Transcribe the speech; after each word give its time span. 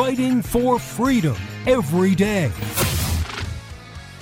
fighting 0.00 0.40
for 0.40 0.78
freedom 0.78 1.36
every 1.66 2.14
day. 2.14 2.50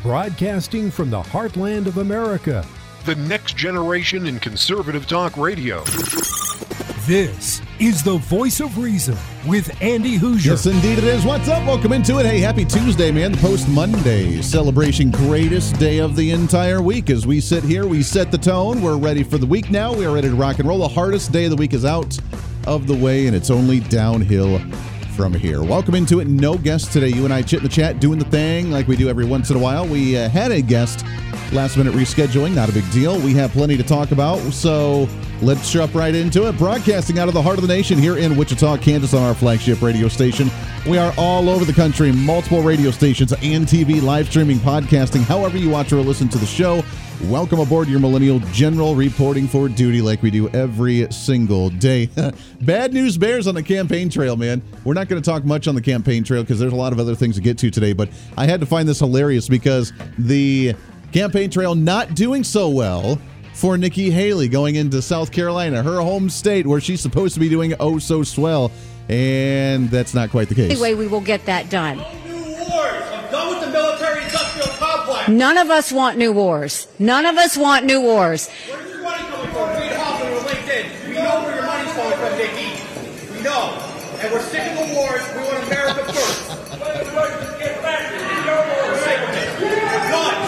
Broadcasting 0.02 0.90
from 0.90 1.08
the 1.08 1.22
heartland 1.22 1.86
of 1.86 1.98
America, 1.98 2.66
The 3.04 3.14
next 3.14 3.56
generation 3.56 4.26
in 4.26 4.40
conservative 4.40 5.06
talk 5.06 5.36
radio. 5.36 5.84
this 7.06 7.62
is 7.78 8.02
the 8.02 8.18
voice 8.18 8.58
of 8.58 8.76
reason 8.76 9.16
with 9.46 9.70
Andy 9.80 10.18
Hooser. 10.18 10.46
Yes, 10.46 10.66
indeed 10.66 10.98
it 10.98 11.04
is. 11.04 11.24
What's 11.24 11.46
up? 11.46 11.64
Welcome 11.64 11.92
into 11.92 12.18
it. 12.18 12.26
Hey, 12.26 12.40
happy 12.40 12.64
Tuesday, 12.64 13.12
man. 13.12 13.30
The 13.30 13.38
post 13.38 13.68
Monday 13.68 14.42
celebration, 14.42 15.12
greatest 15.12 15.78
day 15.78 15.98
of 15.98 16.16
the 16.16 16.32
entire 16.32 16.82
week. 16.82 17.08
As 17.08 17.24
we 17.24 17.40
sit 17.40 17.62
here, 17.62 17.86
we 17.86 18.02
set 18.02 18.32
the 18.32 18.38
tone. 18.38 18.82
We're 18.82 18.98
ready 18.98 19.22
for 19.22 19.38
the 19.38 19.46
week 19.46 19.70
now. 19.70 19.94
We 19.94 20.06
are 20.06 20.12
ready 20.12 20.28
to 20.28 20.34
rock 20.34 20.58
and 20.58 20.66
roll. 20.66 20.80
The 20.80 20.88
hardest 20.88 21.30
day 21.30 21.44
of 21.44 21.50
the 21.50 21.56
week 21.56 21.72
is 21.72 21.84
out 21.84 22.18
of 22.66 22.88
the 22.88 22.96
way, 22.96 23.28
and 23.28 23.36
it's 23.36 23.48
only 23.48 23.78
downhill 23.78 24.60
from 25.18 25.34
here. 25.34 25.64
Welcome 25.64 25.96
into 25.96 26.20
it. 26.20 26.28
No 26.28 26.56
guests 26.56 26.92
today. 26.92 27.08
You 27.08 27.24
and 27.24 27.34
I 27.34 27.42
chit 27.42 27.58
in 27.58 27.64
the 27.64 27.68
chat, 27.68 27.98
doing 27.98 28.20
the 28.20 28.24
thing 28.26 28.70
like 28.70 28.86
we 28.86 28.94
do 28.94 29.08
every 29.08 29.24
once 29.24 29.50
in 29.50 29.56
a 29.56 29.58
while. 29.58 29.84
We 29.84 30.16
uh, 30.16 30.28
had 30.28 30.52
a 30.52 30.62
guest 30.62 31.04
last 31.50 31.76
minute 31.76 31.92
rescheduling, 31.92 32.54
not 32.54 32.68
a 32.68 32.72
big 32.72 32.88
deal. 32.92 33.20
We 33.20 33.34
have 33.34 33.50
plenty 33.50 33.76
to 33.78 33.82
talk 33.82 34.12
about, 34.12 34.38
so 34.52 35.08
let's 35.42 35.72
jump 35.72 35.96
right 35.96 36.14
into 36.14 36.46
it. 36.46 36.56
Broadcasting 36.56 37.18
out 37.18 37.26
of 37.26 37.34
the 37.34 37.42
heart 37.42 37.58
of 37.58 37.66
the 37.66 37.74
nation 37.74 37.98
here 37.98 38.16
in 38.16 38.36
Wichita, 38.36 38.76
Kansas, 38.76 39.12
on 39.12 39.24
our 39.24 39.34
flagship 39.34 39.82
radio 39.82 40.06
station. 40.06 40.52
We 40.86 40.98
are 40.98 41.12
all 41.18 41.48
over 41.48 41.64
the 41.64 41.72
country, 41.72 42.12
multiple 42.12 42.62
radio 42.62 42.92
stations 42.92 43.32
and 43.32 43.66
TV, 43.66 44.00
live 44.00 44.28
streaming, 44.28 44.58
podcasting, 44.58 45.22
however 45.22 45.58
you 45.58 45.68
watch 45.68 45.92
or 45.92 45.96
listen 45.96 46.28
to 46.28 46.38
the 46.38 46.46
show. 46.46 46.84
Welcome 47.24 47.58
aboard 47.58 47.88
your 47.88 47.98
Millennial 47.98 48.38
General 48.52 48.94
reporting 48.94 49.48
for 49.48 49.68
duty 49.68 50.00
like 50.00 50.22
we 50.22 50.30
do 50.30 50.48
every 50.50 51.10
single 51.10 51.68
day. 51.68 52.08
Bad 52.60 52.94
news 52.94 53.18
bears 53.18 53.48
on 53.48 53.56
the 53.56 53.62
campaign 53.62 54.08
trail, 54.08 54.36
man. 54.36 54.62
We're 54.84 54.94
not 54.94 55.08
going 55.08 55.20
to 55.20 55.28
talk 55.28 55.44
much 55.44 55.66
on 55.66 55.74
the 55.74 55.82
campaign 55.82 56.22
trail 56.22 56.44
because 56.44 56.60
there's 56.60 56.72
a 56.72 56.76
lot 56.76 56.92
of 56.92 57.00
other 57.00 57.16
things 57.16 57.34
to 57.34 57.40
get 57.40 57.58
to 57.58 57.72
today, 57.72 57.92
but 57.92 58.08
I 58.36 58.46
had 58.46 58.60
to 58.60 58.66
find 58.66 58.88
this 58.88 59.00
hilarious 59.00 59.48
because 59.48 59.92
the 60.16 60.76
campaign 61.10 61.50
trail 61.50 61.74
not 61.74 62.14
doing 62.14 62.44
so 62.44 62.68
well 62.68 63.20
for 63.52 63.76
Nikki 63.76 64.10
Haley 64.10 64.46
going 64.46 64.76
into 64.76 65.02
South 65.02 65.32
Carolina, 65.32 65.82
her 65.82 66.00
home 66.00 66.30
state 66.30 66.68
where 66.68 66.80
she's 66.80 67.00
supposed 67.00 67.34
to 67.34 67.40
be 67.40 67.48
doing 67.48 67.74
oh 67.80 67.98
so 67.98 68.22
swell. 68.22 68.70
And 69.08 69.90
that's 69.90 70.14
not 70.14 70.30
quite 70.30 70.48
the 70.48 70.54
case. 70.54 70.70
Anyway, 70.70 70.94
we 70.94 71.08
will 71.08 71.20
get 71.20 71.44
that 71.46 71.68
done. 71.68 71.96
New 71.96 72.36
wars. 72.44 73.02
I'm 73.10 73.30
done 73.32 73.48
with 73.50 73.60
the 73.64 73.70
military-industrial 73.72 74.68
complex. 74.78 75.17
None 75.28 75.58
of 75.58 75.68
us 75.68 75.92
want 75.92 76.16
new 76.16 76.32
wars. 76.32 76.88
None 76.98 77.26
of 77.26 77.36
us 77.36 77.56
want 77.56 77.84
new 77.84 78.00
wars. 78.00 78.48
Where's 78.48 78.88
your 78.90 79.02
money 79.02 79.22
coming 79.24 79.50
from? 79.52 79.68
Reid 79.76 79.92
Hoffman 79.92 80.32
or 80.32 80.40
LinkedIn. 80.40 81.06
We 81.06 81.14
know 81.14 81.42
where 81.44 81.54
your 81.54 81.66
money's 81.66 81.92
coming 81.92 82.18
from, 82.18 82.38
Nikki. 82.38 82.80
We 83.34 83.42
know. 83.42 83.76
And 84.20 84.32
we're 84.32 84.42
sick 84.42 84.72
of 84.72 84.88
the 84.88 84.94
wars. 84.94 85.20
We 85.36 85.42
want 85.44 85.66
America 85.66 86.04
first. 86.12 86.48
We're 86.48 86.96
sick 89.04 89.20
of 89.20 89.34
it. 89.36 89.60
We're 89.60 90.10
done. 90.10 90.38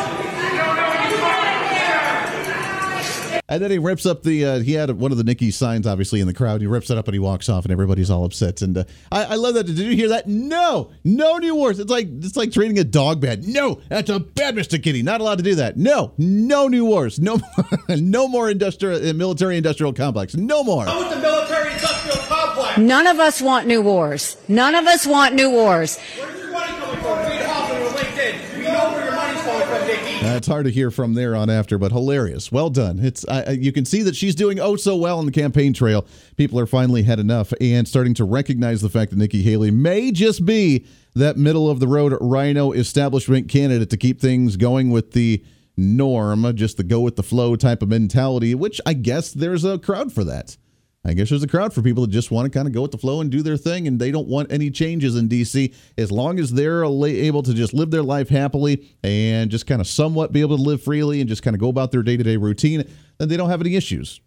And 3.50 3.60
then 3.60 3.72
he 3.72 3.78
rips 3.78 4.06
up 4.06 4.22
the. 4.22 4.44
Uh, 4.44 4.58
he 4.60 4.74
had 4.74 4.92
one 4.92 5.10
of 5.10 5.18
the 5.18 5.24
Nikki 5.24 5.50
signs, 5.50 5.84
obviously, 5.84 6.20
in 6.20 6.28
the 6.28 6.32
crowd. 6.32 6.60
He 6.60 6.68
rips 6.68 6.88
it 6.88 6.96
up 6.96 7.08
and 7.08 7.14
he 7.14 7.18
walks 7.18 7.48
off, 7.48 7.64
and 7.64 7.72
everybody's 7.72 8.08
all 8.08 8.24
upset. 8.24 8.62
And 8.62 8.78
uh, 8.78 8.84
I, 9.10 9.24
I 9.24 9.34
love 9.34 9.54
that. 9.54 9.64
Did 9.64 9.76
you 9.76 9.96
hear 9.96 10.10
that? 10.10 10.28
No, 10.28 10.92
no 11.02 11.36
new 11.38 11.56
wars. 11.56 11.80
It's 11.80 11.90
like 11.90 12.06
it's 12.08 12.36
like 12.36 12.52
training 12.52 12.78
a 12.78 12.84
dog 12.84 13.20
bad. 13.20 13.42
No, 13.48 13.80
that's 13.88 14.08
a 14.08 14.20
bad, 14.20 14.54
Mister 14.54 14.78
Kitty. 14.78 15.02
Not 15.02 15.20
allowed 15.20 15.38
to 15.38 15.44
do 15.44 15.56
that. 15.56 15.76
No, 15.76 16.12
no 16.16 16.68
new 16.68 16.84
wars. 16.84 17.18
No, 17.18 17.40
no 17.88 18.28
more 18.28 18.48
industrial, 18.48 19.04
uh, 19.04 19.12
military 19.14 19.56
industrial 19.56 19.92
complex. 19.94 20.36
No 20.36 20.62
more. 20.62 20.84
Done 20.84 20.98
with 20.98 21.10
the 21.10 21.20
military-industrial 21.20 22.26
complex. 22.28 22.78
None 22.78 23.08
of 23.08 23.18
us 23.18 23.42
want 23.42 23.66
new 23.66 23.82
wars. 23.82 24.36
None 24.46 24.76
of 24.76 24.86
us 24.86 25.04
want 25.04 25.34
new 25.34 25.50
wars. 25.50 25.98
Where's 25.98 26.38
your 26.38 26.52
money 26.52 26.72
coming 26.78 27.00
from? 27.00 27.18
Reid 27.18 27.42
Hoffman 27.42 27.82
or 27.82 27.90
LinkedIn. 27.98 28.56
We 28.58 28.62
know 28.62 28.92
where 28.92 29.04
your 29.06 29.16
money's 29.16 29.42
coming 29.42 30.09
Uh, 30.20 30.24
Nikki. 30.24 30.34
That's 30.34 30.46
hard 30.46 30.64
to 30.66 30.70
hear 30.70 30.90
from 30.90 31.14
there 31.14 31.34
on 31.34 31.50
after, 31.50 31.78
but 31.78 31.92
hilarious. 31.92 32.52
Well 32.52 32.70
done. 32.70 32.98
It's 32.98 33.26
I- 33.28 33.50
you 33.52 33.72
can 33.72 33.84
see 33.84 34.02
that 34.02 34.16
she's 34.16 34.34
doing 34.34 34.60
oh 34.60 34.76
so 34.76 34.96
well 34.96 35.18
on 35.18 35.26
the 35.26 35.32
campaign 35.32 35.72
trail. 35.72 36.06
People 36.36 36.58
are 36.58 36.66
finally 36.66 37.02
had 37.02 37.18
enough 37.18 37.52
and 37.60 37.86
starting 37.86 38.14
to 38.14 38.24
recognize 38.24 38.80
the 38.82 38.88
fact 38.88 39.10
that 39.10 39.18
Nikki 39.18 39.42
Haley 39.42 39.70
may 39.70 40.12
just 40.12 40.44
be 40.44 40.84
that 41.14 41.36
middle 41.36 41.68
of 41.68 41.80
the 41.80 41.88
road 41.88 42.16
RINO 42.20 42.72
establishment 42.72 43.48
candidate 43.48 43.90
to 43.90 43.96
keep 43.96 44.20
things 44.20 44.56
going 44.56 44.90
with 44.90 45.12
the 45.12 45.42
norm, 45.76 46.54
just 46.56 46.76
the 46.76 46.84
go 46.84 47.00
with 47.00 47.16
the 47.16 47.22
flow 47.22 47.56
type 47.56 47.82
of 47.82 47.88
mentality. 47.88 48.54
Which 48.54 48.80
I 48.86 48.92
guess 48.94 49.32
there's 49.32 49.64
a 49.64 49.78
crowd 49.78 50.12
for 50.12 50.24
that. 50.24 50.56
I 51.04 51.14
guess 51.14 51.30
there's 51.30 51.42
a 51.42 51.48
crowd 51.48 51.72
for 51.72 51.80
people 51.80 52.02
that 52.02 52.12
just 52.12 52.30
want 52.30 52.50
to 52.50 52.56
kind 52.56 52.68
of 52.68 52.74
go 52.74 52.82
with 52.82 52.90
the 52.90 52.98
flow 52.98 53.22
and 53.22 53.30
do 53.30 53.42
their 53.42 53.56
thing, 53.56 53.88
and 53.88 53.98
they 53.98 54.10
don't 54.10 54.28
want 54.28 54.52
any 54.52 54.70
changes 54.70 55.16
in 55.16 55.28
DC. 55.28 55.74
As 55.96 56.12
long 56.12 56.38
as 56.38 56.52
they're 56.52 56.84
able 56.84 57.42
to 57.42 57.54
just 57.54 57.72
live 57.72 57.90
their 57.90 58.02
life 58.02 58.28
happily 58.28 58.86
and 59.02 59.50
just 59.50 59.66
kind 59.66 59.80
of 59.80 59.86
somewhat 59.86 60.32
be 60.32 60.42
able 60.42 60.58
to 60.58 60.62
live 60.62 60.82
freely 60.82 61.20
and 61.20 61.28
just 61.28 61.42
kind 61.42 61.54
of 61.54 61.60
go 61.60 61.70
about 61.70 61.90
their 61.90 62.02
day 62.02 62.18
to 62.18 62.22
day 62.22 62.36
routine, 62.36 62.84
then 63.18 63.28
they 63.28 63.36
don't 63.36 63.48
have 63.48 63.62
any 63.62 63.76
issues. 63.76 64.20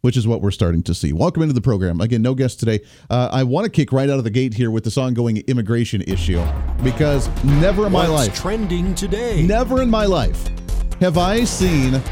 Which 0.00 0.16
is 0.16 0.26
what 0.26 0.40
we're 0.40 0.50
starting 0.50 0.82
to 0.84 0.94
see. 0.94 1.12
Welcome 1.12 1.42
into 1.42 1.52
the 1.52 1.60
program. 1.60 2.00
Again, 2.00 2.22
no 2.22 2.34
guest 2.34 2.58
today. 2.58 2.80
Uh, 3.10 3.28
I 3.30 3.42
want 3.42 3.66
to 3.66 3.70
kick 3.70 3.92
right 3.92 4.08
out 4.08 4.16
of 4.16 4.24
the 4.24 4.30
gate 4.30 4.54
here 4.54 4.70
with 4.70 4.84
this 4.84 4.96
ongoing 4.96 5.36
immigration 5.46 6.00
issue 6.02 6.42
because 6.82 7.28
never 7.44 7.84
in 7.86 7.92
my 7.92 8.06
life, 8.06 8.34
trending 8.34 8.94
today? 8.94 9.42
Never 9.42 9.82
in 9.82 9.90
my 9.90 10.06
life 10.06 10.48
have 11.00 11.18
I 11.18 11.44
seen 11.44 12.02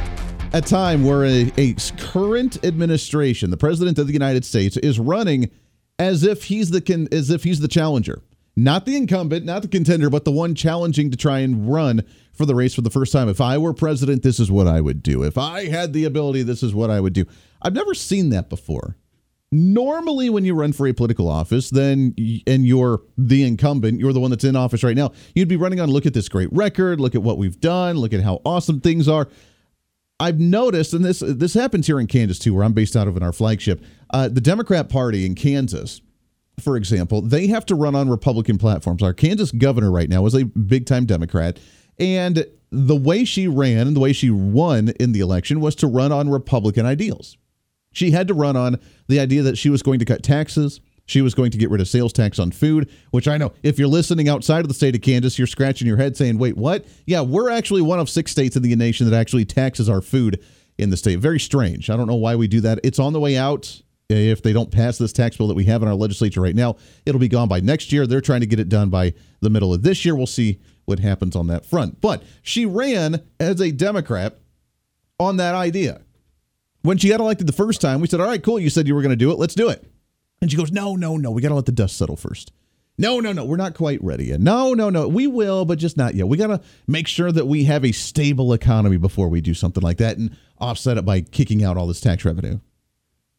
a 0.52 0.60
time 0.60 1.04
where 1.04 1.24
a, 1.24 1.52
a 1.56 1.74
current 1.98 2.64
administration, 2.64 3.50
the 3.50 3.56
president 3.56 3.98
of 3.98 4.06
the 4.06 4.12
United 4.12 4.44
States, 4.44 4.76
is 4.78 4.98
running 4.98 5.50
as 5.98 6.22
if 6.22 6.44
he's 6.44 6.70
the 6.70 7.08
as 7.12 7.30
if 7.30 7.44
he's 7.44 7.60
the 7.60 7.68
challenger, 7.68 8.22
not 8.56 8.86
the 8.86 8.96
incumbent, 8.96 9.44
not 9.44 9.62
the 9.62 9.68
contender, 9.68 10.08
but 10.08 10.24
the 10.24 10.32
one 10.32 10.54
challenging 10.54 11.10
to 11.10 11.16
try 11.16 11.40
and 11.40 11.70
run 11.70 12.02
for 12.32 12.46
the 12.46 12.54
race 12.54 12.74
for 12.74 12.82
the 12.82 12.90
first 12.90 13.12
time. 13.12 13.28
If 13.28 13.40
I 13.40 13.58
were 13.58 13.74
president, 13.74 14.22
this 14.22 14.40
is 14.40 14.50
what 14.50 14.66
I 14.66 14.80
would 14.80 15.02
do. 15.02 15.22
If 15.22 15.36
I 15.36 15.66
had 15.66 15.92
the 15.92 16.04
ability, 16.04 16.42
this 16.44 16.62
is 16.62 16.74
what 16.74 16.90
I 16.90 17.00
would 17.00 17.12
do. 17.12 17.24
I've 17.60 17.74
never 17.74 17.94
seen 17.94 18.30
that 18.30 18.48
before 18.48 18.96
normally 19.50 20.28
when 20.28 20.44
you 20.44 20.54
run 20.54 20.72
for 20.72 20.86
a 20.86 20.92
political 20.92 21.26
office 21.26 21.70
then 21.70 22.14
and 22.46 22.66
you're 22.66 23.00
the 23.16 23.42
incumbent 23.44 23.98
you're 23.98 24.12
the 24.12 24.20
one 24.20 24.30
that's 24.30 24.44
in 24.44 24.54
office 24.54 24.84
right 24.84 24.96
now 24.96 25.10
you'd 25.34 25.48
be 25.48 25.56
running 25.56 25.80
on 25.80 25.88
look 25.90 26.04
at 26.04 26.12
this 26.12 26.28
great 26.28 26.52
record 26.52 27.00
look 27.00 27.14
at 27.14 27.22
what 27.22 27.38
we've 27.38 27.58
done 27.58 27.96
look 27.96 28.12
at 28.12 28.20
how 28.20 28.42
awesome 28.44 28.78
things 28.78 29.08
are 29.08 29.26
i've 30.20 30.38
noticed 30.38 30.92
and 30.94 31.04
this 31.04 31.20
this 31.20 31.54
happens 31.54 31.86
here 31.86 32.00
in 32.00 32.06
kansas 32.06 32.38
too 32.38 32.54
where 32.54 32.64
i'm 32.64 32.72
based 32.72 32.96
out 32.96 33.08
of 33.08 33.16
in 33.16 33.22
our 33.22 33.32
flagship 33.32 33.82
uh, 34.10 34.28
the 34.28 34.40
democrat 34.40 34.88
party 34.88 35.24
in 35.26 35.34
kansas 35.34 36.00
for 36.60 36.76
example, 36.76 37.22
they 37.22 37.46
have 37.48 37.66
to 37.66 37.74
run 37.74 37.94
on 37.94 38.08
Republican 38.08 38.58
platforms. 38.58 39.02
Our 39.02 39.14
Kansas 39.14 39.52
governor 39.52 39.90
right 39.90 40.08
now 40.08 40.26
is 40.26 40.34
a 40.34 40.44
big 40.44 40.86
time 40.86 41.06
Democrat. 41.06 41.58
And 41.98 42.46
the 42.70 42.96
way 42.96 43.24
she 43.24 43.48
ran 43.48 43.86
and 43.86 43.96
the 43.96 44.00
way 44.00 44.12
she 44.12 44.30
won 44.30 44.90
in 45.00 45.12
the 45.12 45.20
election 45.20 45.60
was 45.60 45.74
to 45.76 45.86
run 45.86 46.12
on 46.12 46.28
Republican 46.28 46.86
ideals. 46.86 47.36
She 47.92 48.10
had 48.10 48.28
to 48.28 48.34
run 48.34 48.56
on 48.56 48.78
the 49.08 49.18
idea 49.18 49.42
that 49.42 49.58
she 49.58 49.70
was 49.70 49.82
going 49.82 49.98
to 49.98 50.04
cut 50.04 50.22
taxes. 50.22 50.80
She 51.08 51.22
was 51.22 51.34
going 51.34 51.50
to 51.52 51.58
get 51.58 51.70
rid 51.70 51.80
of 51.80 51.88
sales 51.88 52.12
tax 52.12 52.38
on 52.38 52.50
food, 52.50 52.90
which 53.12 53.26
I 53.26 53.38
know 53.38 53.54
if 53.62 53.78
you're 53.78 53.88
listening 53.88 54.28
outside 54.28 54.60
of 54.60 54.68
the 54.68 54.74
state 54.74 54.94
of 54.94 55.00
Kansas, 55.00 55.38
you're 55.38 55.46
scratching 55.46 55.86
your 55.88 55.96
head 55.96 56.18
saying, 56.18 56.38
wait, 56.38 56.54
what? 56.54 56.84
Yeah, 57.06 57.22
we're 57.22 57.48
actually 57.48 57.80
one 57.80 57.98
of 57.98 58.10
six 58.10 58.30
states 58.30 58.56
in 58.56 58.62
the 58.62 58.76
nation 58.76 59.08
that 59.08 59.16
actually 59.16 59.46
taxes 59.46 59.88
our 59.88 60.02
food 60.02 60.44
in 60.76 60.90
the 60.90 60.98
state. 60.98 61.18
Very 61.18 61.40
strange. 61.40 61.88
I 61.88 61.96
don't 61.96 62.08
know 62.08 62.14
why 62.14 62.36
we 62.36 62.46
do 62.46 62.60
that. 62.60 62.80
It's 62.84 62.98
on 62.98 63.14
the 63.14 63.20
way 63.20 63.38
out. 63.38 63.80
If 64.10 64.42
they 64.42 64.52
don't 64.52 64.70
pass 64.70 64.98
this 64.98 65.14
tax 65.14 65.38
bill 65.38 65.48
that 65.48 65.54
we 65.54 65.64
have 65.64 65.82
in 65.82 65.88
our 65.88 65.94
legislature 65.94 66.42
right 66.42 66.54
now, 66.54 66.76
it'll 67.06 67.20
be 67.20 67.28
gone 67.28 67.48
by 67.48 67.60
next 67.60 67.90
year. 67.90 68.06
They're 68.06 68.20
trying 68.20 68.40
to 68.40 68.46
get 68.46 68.60
it 68.60 68.68
done 68.68 68.90
by 68.90 69.14
the 69.40 69.50
middle 69.50 69.72
of 69.72 69.82
this 69.82 70.04
year. 70.04 70.14
We'll 70.14 70.26
see 70.26 70.60
what 70.84 70.98
happens 70.98 71.34
on 71.34 71.46
that 71.46 71.64
front. 71.64 72.02
But 72.02 72.22
she 72.42 72.66
ran 72.66 73.22
as 73.40 73.62
a 73.62 73.70
Democrat 73.70 74.38
on 75.18 75.38
that 75.38 75.54
idea. 75.54 76.02
When 76.82 76.98
she 76.98 77.08
got 77.08 77.20
elected 77.20 77.46
the 77.46 77.52
first 77.54 77.80
time, 77.80 78.00
we 78.00 78.08
said, 78.08 78.20
All 78.20 78.26
right, 78.26 78.42
cool. 78.42 78.60
You 78.60 78.70
said 78.70 78.86
you 78.86 78.94
were 78.94 79.02
going 79.02 79.10
to 79.10 79.16
do 79.16 79.30
it. 79.30 79.38
Let's 79.38 79.54
do 79.54 79.70
it. 79.70 79.90
And 80.40 80.50
she 80.50 80.56
goes, 80.56 80.72
No, 80.72 80.96
no, 80.96 81.16
no. 81.16 81.30
We 81.30 81.42
got 81.42 81.48
to 81.48 81.54
let 81.54 81.66
the 81.66 81.72
dust 81.72 81.96
settle 81.96 82.16
first. 82.16 82.52
No, 83.00 83.20
no, 83.20 83.32
no. 83.32 83.44
We're 83.44 83.56
not 83.56 83.74
quite 83.74 84.02
ready 84.02 84.26
yet. 84.26 84.40
No, 84.40 84.74
no, 84.74 84.90
no. 84.90 85.06
We 85.06 85.28
will, 85.28 85.64
but 85.64 85.78
just 85.78 85.96
not 85.96 86.14
yet. 86.14 86.26
We 86.26 86.36
got 86.36 86.48
to 86.48 86.60
make 86.88 87.06
sure 87.06 87.30
that 87.30 87.46
we 87.46 87.64
have 87.64 87.84
a 87.84 87.92
stable 87.92 88.52
economy 88.52 88.96
before 88.96 89.28
we 89.28 89.40
do 89.40 89.54
something 89.54 89.82
like 89.82 89.98
that 89.98 90.18
and 90.18 90.36
offset 90.58 90.98
it 90.98 91.04
by 91.04 91.20
kicking 91.20 91.62
out 91.62 91.76
all 91.76 91.86
this 91.86 92.00
tax 92.00 92.24
revenue. 92.24 92.58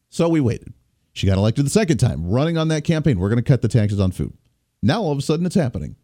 So 0.10 0.30
we 0.30 0.40
waited. 0.40 0.74
She 1.12 1.28
got 1.28 1.38
elected 1.38 1.66
the 1.66 1.72
second 1.72 1.98
time, 1.98 2.30
running 2.30 2.58
on 2.58 2.70
that 2.70 2.86
campaign. 2.86 3.20
We're 3.20 3.30
going 3.30 3.44
to 3.44 3.48
cut 3.48 3.62
the 3.62 3.68
taxes 3.68 4.00
on 4.00 4.12
food. 4.12 4.34
Now 4.82 5.02
all 5.02 5.12
of 5.12 5.18
a 5.18 5.22
sudden 5.22 5.46
it's 5.46 5.56
happening. 5.56 5.98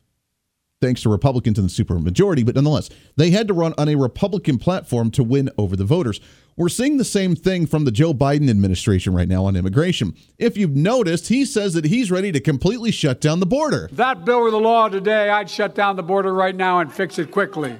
Thanks 0.81 1.01
to 1.03 1.09
Republicans 1.09 1.57
in 1.57 1.65
the 1.65 1.69
supermajority, 1.69 2.45
but 2.45 2.55
nonetheless, 2.55 2.89
they 3.15 3.31
had 3.31 3.47
to 3.47 3.53
run 3.53 3.73
on 3.77 3.87
a 3.87 3.95
Republican 3.95 4.57
platform 4.57 5.09
to 5.11 5.23
win 5.23 5.49
over 5.57 5.75
the 5.75 5.85
voters. 5.85 6.19
We're 6.57 6.69
seeing 6.69 6.97
the 6.97 7.05
same 7.05 7.35
thing 7.35 7.65
from 7.65 7.85
the 7.85 7.91
Joe 7.91 8.13
Biden 8.13 8.49
administration 8.49 9.13
right 9.13 9.27
now 9.27 9.45
on 9.45 9.55
immigration. 9.55 10.13
If 10.37 10.57
you've 10.57 10.75
noticed, 10.75 11.29
he 11.29 11.45
says 11.45 11.73
that 11.73 11.85
he's 11.85 12.11
ready 12.11 12.31
to 12.33 12.41
completely 12.41 12.91
shut 12.91 13.21
down 13.21 13.39
the 13.39 13.45
border. 13.45 13.85
If 13.89 13.97
that 13.97 14.25
bill 14.25 14.41
were 14.41 14.51
the 14.51 14.59
law 14.59 14.89
today, 14.89 15.29
I'd 15.29 15.49
shut 15.49 15.75
down 15.75 15.95
the 15.95 16.03
border 16.03 16.33
right 16.33 16.55
now 16.55 16.79
and 16.79 16.91
fix 16.91 17.19
it 17.19 17.31
quickly. 17.31 17.77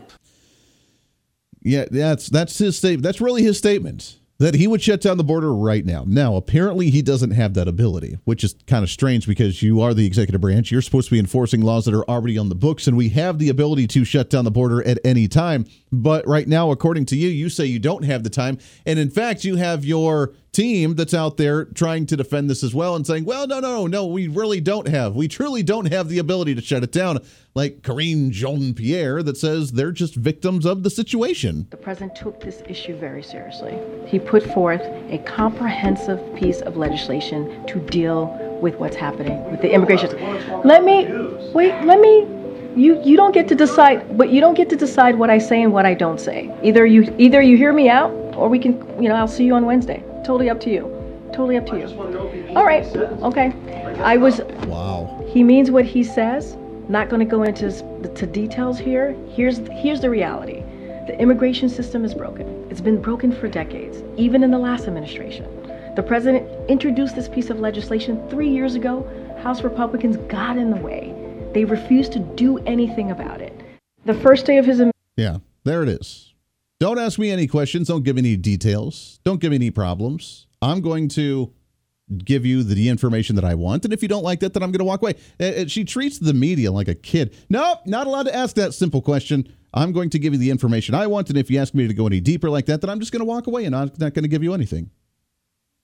Yeah, 1.62 1.86
that's 1.92 2.30
that's 2.30 2.58
his 2.58 2.78
statement. 2.78 3.04
That's 3.04 3.20
really 3.20 3.44
his 3.44 3.58
statement. 3.58 4.20
That 4.38 4.56
he 4.56 4.68
would 4.68 4.82
shut 4.82 5.02
down 5.02 5.18
the 5.18 5.24
border 5.24 5.54
right 5.54 5.86
now. 5.86 6.04
Now, 6.06 6.36
apparently, 6.36 6.90
he 6.90 7.02
doesn't 7.02 7.32
have 7.32 7.54
that 7.54 7.68
ability, 7.68 8.18
which 8.26 8.44
is 8.44 8.56
kind 8.68 8.84
of 8.84 8.90
strange 8.90 9.28
because 9.28 9.64
you 9.64 9.80
are 9.82 9.94
the 9.94 10.06
executive 10.06 10.42
branch. 10.42 10.72
You're 10.72 10.82
supposed 10.82 11.08
to 11.08 11.16
be 11.16 11.20
enforcing 11.20 11.62
laws 11.62 11.86
that 11.86 11.94
are 11.94 12.10
already 12.10 12.38
on 12.38 12.50
the 12.50 12.56
books, 12.56 12.88
and 12.88 12.98
we 12.98 13.10
have 13.10 13.40
the 13.40 13.50
ability 13.50 13.88
to 13.88 14.04
shut 14.04 14.30
down 14.30 14.44
the 14.44 14.52
border 14.52 14.86
at 14.86 15.00
any 15.06 15.28
time. 15.28 15.66
But 15.92 16.28
right 16.28 16.48
now, 16.48 16.72
according 16.72 17.06
to 17.08 17.16
you, 17.16 17.30
you 17.30 17.50
say 17.50 17.66
you 17.66 17.80
don't 17.80 18.04
have 18.04 18.24
the 18.24 18.30
time. 18.30 18.58
And 18.86 19.00
in 19.00 19.10
fact, 19.10 19.46
you 19.46 19.56
have 19.56 19.86
your 19.86 20.34
team 20.56 20.96
that's 20.96 21.14
out 21.14 21.36
there 21.36 21.66
trying 21.66 22.06
to 22.06 22.16
defend 22.16 22.50
this 22.50 22.64
as 22.64 22.74
well 22.74 22.96
and 22.96 23.06
saying, 23.06 23.26
well, 23.26 23.46
no, 23.46 23.60
no, 23.60 23.88
no, 23.88 24.06
we 24.06 24.28
really 24.28 24.62
don't 24.62 24.88
have. 24.88 25.14
We 25.14 25.28
truly 25.28 25.64
don't 25.64 25.92
have 25.92 26.08
the 26.08 26.20
ability 26.20 26.56
to 26.56 26.62
shut 26.62 26.82
it 26.82 26.94
down, 26.94 27.20
like 27.56 27.82
Karine 27.82 28.32
Jean 28.32 28.74
Pierre, 28.74 29.22
that 29.22 29.36
says 29.36 29.74
they're 29.74 29.92
just 29.92 30.16
victims 30.16 30.66
of 30.66 30.84
the 30.84 30.90
situation. 30.90 31.68
The 31.72 31.78
president 31.78 32.16
took 32.16 32.40
this 32.40 32.64
issue 32.70 32.96
very 32.96 33.22
seriously. 33.22 33.78
He 34.08 34.18
put 34.18 34.44
forth 34.54 34.82
a 35.10 35.18
comprehensive 35.26 36.22
piece 36.36 36.62
of 36.62 36.78
legislation 36.78 37.66
to 37.68 37.80
deal 37.80 38.28
with 38.62 38.76
what's 38.76 38.96
happening 38.96 39.44
with 39.52 39.62
the 39.62 39.74
immigration. 39.74 40.12
Let 40.64 40.86
me, 40.86 41.06
wait, 41.54 41.74
let 41.84 42.00
me 42.00 42.28
you 42.78 43.02
you 43.04 43.16
don't 43.16 43.32
get 43.32 43.48
to 43.48 43.56
decide 43.56 44.18
but 44.18 44.32
you 44.32 44.42
don't 44.42 44.56
get 44.56 44.70
to 44.70 44.76
decide 44.76 45.16
what 45.16 45.30
i 45.30 45.38
say 45.38 45.64
and 45.64 45.72
what 45.72 45.86
i 45.86 45.94
don't 45.94 46.20
say 46.20 46.54
either 46.62 46.86
you 46.86 47.04
either 47.18 47.42
you 47.42 47.56
hear 47.56 47.72
me 47.72 47.88
out 47.90 48.12
or 48.36 48.50
we 48.50 48.60
can 48.60 48.74
you 49.02 49.08
know 49.08 49.16
i'll 49.16 49.30
see 49.30 49.46
you 49.46 49.54
on 49.56 49.66
wednesday 49.66 50.04
totally 50.26 50.50
up 50.50 50.60
to 50.62 50.70
you. 50.70 50.84
Totally 51.32 51.58
up 51.58 51.66
to 51.68 51.78
you. 51.78 51.88
all 52.56 52.66
right 52.66 52.86
okay. 53.24 53.54
I 54.02 54.18
was 54.18 54.42
Wow. 54.68 55.24
he 55.28 55.44
means 55.44 55.70
what 55.72 55.86
he 55.86 56.04
says 56.04 56.56
not 56.88 57.10
going 57.10 57.20
to 57.20 57.26
go 57.26 57.44
into 57.44 57.66
s- 57.68 57.82
to 58.20 58.26
details 58.28 58.78
here. 58.78 59.16
Here's 59.30 59.58
here's 59.70 60.02
the 60.02 60.10
reality. 60.10 60.64
The 61.08 61.20
immigration 61.20 61.68
system 61.70 62.06
is 62.06 62.14
broken. 62.14 62.46
It's 62.70 62.82
been 62.82 63.02
broken 63.02 63.32
for 63.32 63.48
decades 63.48 64.04
even 64.18 64.44
in 64.44 64.52
the 64.52 64.60
last 64.60 64.88
administration. 64.88 65.46
The 65.96 66.04
president 66.04 66.48
introduced 66.70 67.16
this 67.16 67.28
piece 67.30 67.50
of 67.50 67.60
legislation 67.60 68.22
three 68.30 68.50
years 68.50 68.76
ago. 68.76 69.08
House 69.44 69.62
republicans 69.64 70.18
got 70.30 70.58
in 70.58 70.70
the 70.70 70.78
way. 70.78 71.14
They 71.54 71.66
refused 71.66 72.12
to 72.14 72.20
do 72.20 72.58
anything 72.60 73.12
about 73.12 73.42
it. 73.42 73.54
The 74.06 74.14
first 74.14 74.46
day 74.46 74.58
of 74.58 74.66
his 74.66 74.82
Yeah, 75.18 75.38
there 75.64 75.84
it 75.84 75.90
is. 75.90 76.34
Don't 76.80 77.00
ask 77.00 77.18
me 77.18 77.32
any 77.32 77.48
questions. 77.48 77.88
Don't 77.88 78.04
give 78.04 78.16
me 78.16 78.22
any 78.22 78.38
details. 78.38 79.20
Don't 79.24 79.40
give 79.40 79.52
me 79.52 79.56
any 79.56 79.72
problems. 79.72 80.48
I'm 80.62 80.82
going 80.82 81.08
to 81.10 81.54
give 82.24 82.46
you 82.46 82.64
the 82.64 82.90
information 82.90 83.36
that 83.36 83.46
I 83.46 83.56
want. 83.56 83.86
And 83.86 83.94
if 83.94 84.02
you 84.02 84.08
don't 84.08 84.24
like 84.24 84.40
that, 84.42 84.54
then 84.54 84.62
I'm 84.62 84.72
going 84.72 84.80
to 84.80 84.86
walk 84.86 85.02
away. 85.02 85.16
Uh, 85.40 85.46
uh, 85.46 85.66
She 85.68 85.86
treats 85.86 86.20
the 86.20 86.34
media 86.34 86.72
like 86.72 86.88
a 86.88 86.96
kid. 86.96 87.36
Nope, 87.50 87.80
not 87.86 88.08
allowed 88.08 88.24
to 88.24 88.36
ask 88.36 88.56
that 88.58 88.74
simple 88.74 89.02
question. 89.02 89.52
I'm 89.74 89.92
going 89.92 90.10
to 90.12 90.20
give 90.20 90.34
you 90.34 90.40
the 90.40 90.52
information 90.52 90.96
I 90.96 91.08
want. 91.08 91.30
And 91.30 91.38
if 91.38 91.50
you 91.50 91.60
ask 91.60 91.74
me 91.74 91.88
to 91.88 91.94
go 91.94 92.08
any 92.08 92.20
deeper 92.20 92.50
like 92.50 92.66
that, 92.68 92.82
then 92.82 92.90
I'm 92.90 93.00
just 93.00 93.12
going 93.12 93.22
to 93.22 93.26
walk 93.26 93.48
away 93.48 93.66
and 93.66 93.76
I'm 93.76 93.92
not 93.98 94.14
going 94.14 94.24
to 94.24 94.30
give 94.30 94.44
you 94.44 94.54
anything. 94.54 94.92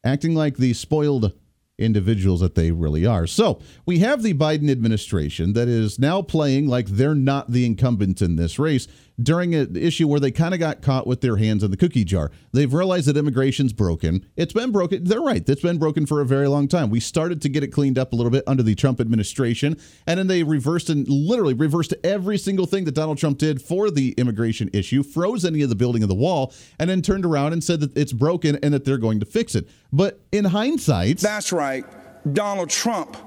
Acting 0.03 0.35
like 0.35 0.57
the 0.57 0.73
spoiled 0.73 1.33
individuals 1.77 2.39
that 2.41 2.55
they 2.55 2.71
really 2.71 3.05
are. 3.05 3.25
So 3.25 3.59
we 3.85 3.99
have 3.99 4.21
the 4.21 4.33
Biden 4.33 4.69
administration 4.69 5.53
that 5.53 5.67
is 5.67 5.99
now 5.99 6.21
playing 6.21 6.67
like 6.67 6.87
they're 6.87 7.15
not 7.15 7.51
the 7.51 7.65
incumbent 7.65 8.21
in 8.21 8.35
this 8.35 8.59
race 8.59 8.87
during 9.21 9.53
an 9.55 9.75
issue 9.75 10.07
where 10.07 10.19
they 10.19 10.31
kind 10.31 10.53
of 10.53 10.59
got 10.59 10.81
caught 10.81 11.05
with 11.05 11.21
their 11.21 11.37
hands 11.37 11.63
in 11.63 11.71
the 11.71 11.77
cookie 11.77 12.03
jar. 12.03 12.31
They've 12.51 12.73
realized 12.73 13.07
that 13.07 13.17
immigration's 13.17 13.73
broken. 13.73 14.25
It's 14.35 14.53
been 14.53 14.71
broken. 14.71 15.03
They're 15.03 15.21
right. 15.21 15.47
It's 15.47 15.61
been 15.61 15.77
broken 15.77 16.05
for 16.05 16.21
a 16.21 16.25
very 16.25 16.47
long 16.47 16.67
time. 16.67 16.89
We 16.89 16.99
started 16.99 17.41
to 17.41 17.49
get 17.49 17.63
it 17.63 17.67
cleaned 17.67 17.97
up 17.97 18.13
a 18.13 18.15
little 18.15 18.31
bit 18.31 18.43
under 18.47 18.63
the 18.63 18.75
Trump 18.75 18.99
administration, 18.99 19.77
and 20.07 20.17
then 20.19 20.27
they 20.27 20.43
reversed 20.43 20.89
and 20.89 21.07
literally 21.07 21.53
reversed 21.53 21.93
every 22.03 22.37
single 22.37 22.65
thing 22.65 22.85
that 22.85 22.93
Donald 22.93 23.17
Trump 23.17 23.37
did 23.37 23.61
for 23.61 23.91
the 23.91 24.13
immigration 24.13 24.69
issue, 24.73 25.03
froze 25.03 25.45
any 25.45 25.61
of 25.61 25.69
the 25.69 25.75
building 25.75 26.03
of 26.03 26.09
the 26.09 26.15
wall, 26.15 26.53
and 26.79 26.89
then 26.89 27.01
turned 27.01 27.25
around 27.25 27.53
and 27.53 27.63
said 27.63 27.79
that 27.81 27.95
it's 27.97 28.13
broken 28.13 28.57
and 28.63 28.73
that 28.73 28.85
they're 28.85 28.97
going 28.97 29.19
to 29.19 29.25
fix 29.25 29.55
it. 29.55 29.67
But 29.91 30.21
in 30.31 30.45
hindsight, 30.45 31.19
That's 31.19 31.51
right. 31.51 31.85
Donald 32.33 32.69
Trump 32.69 33.17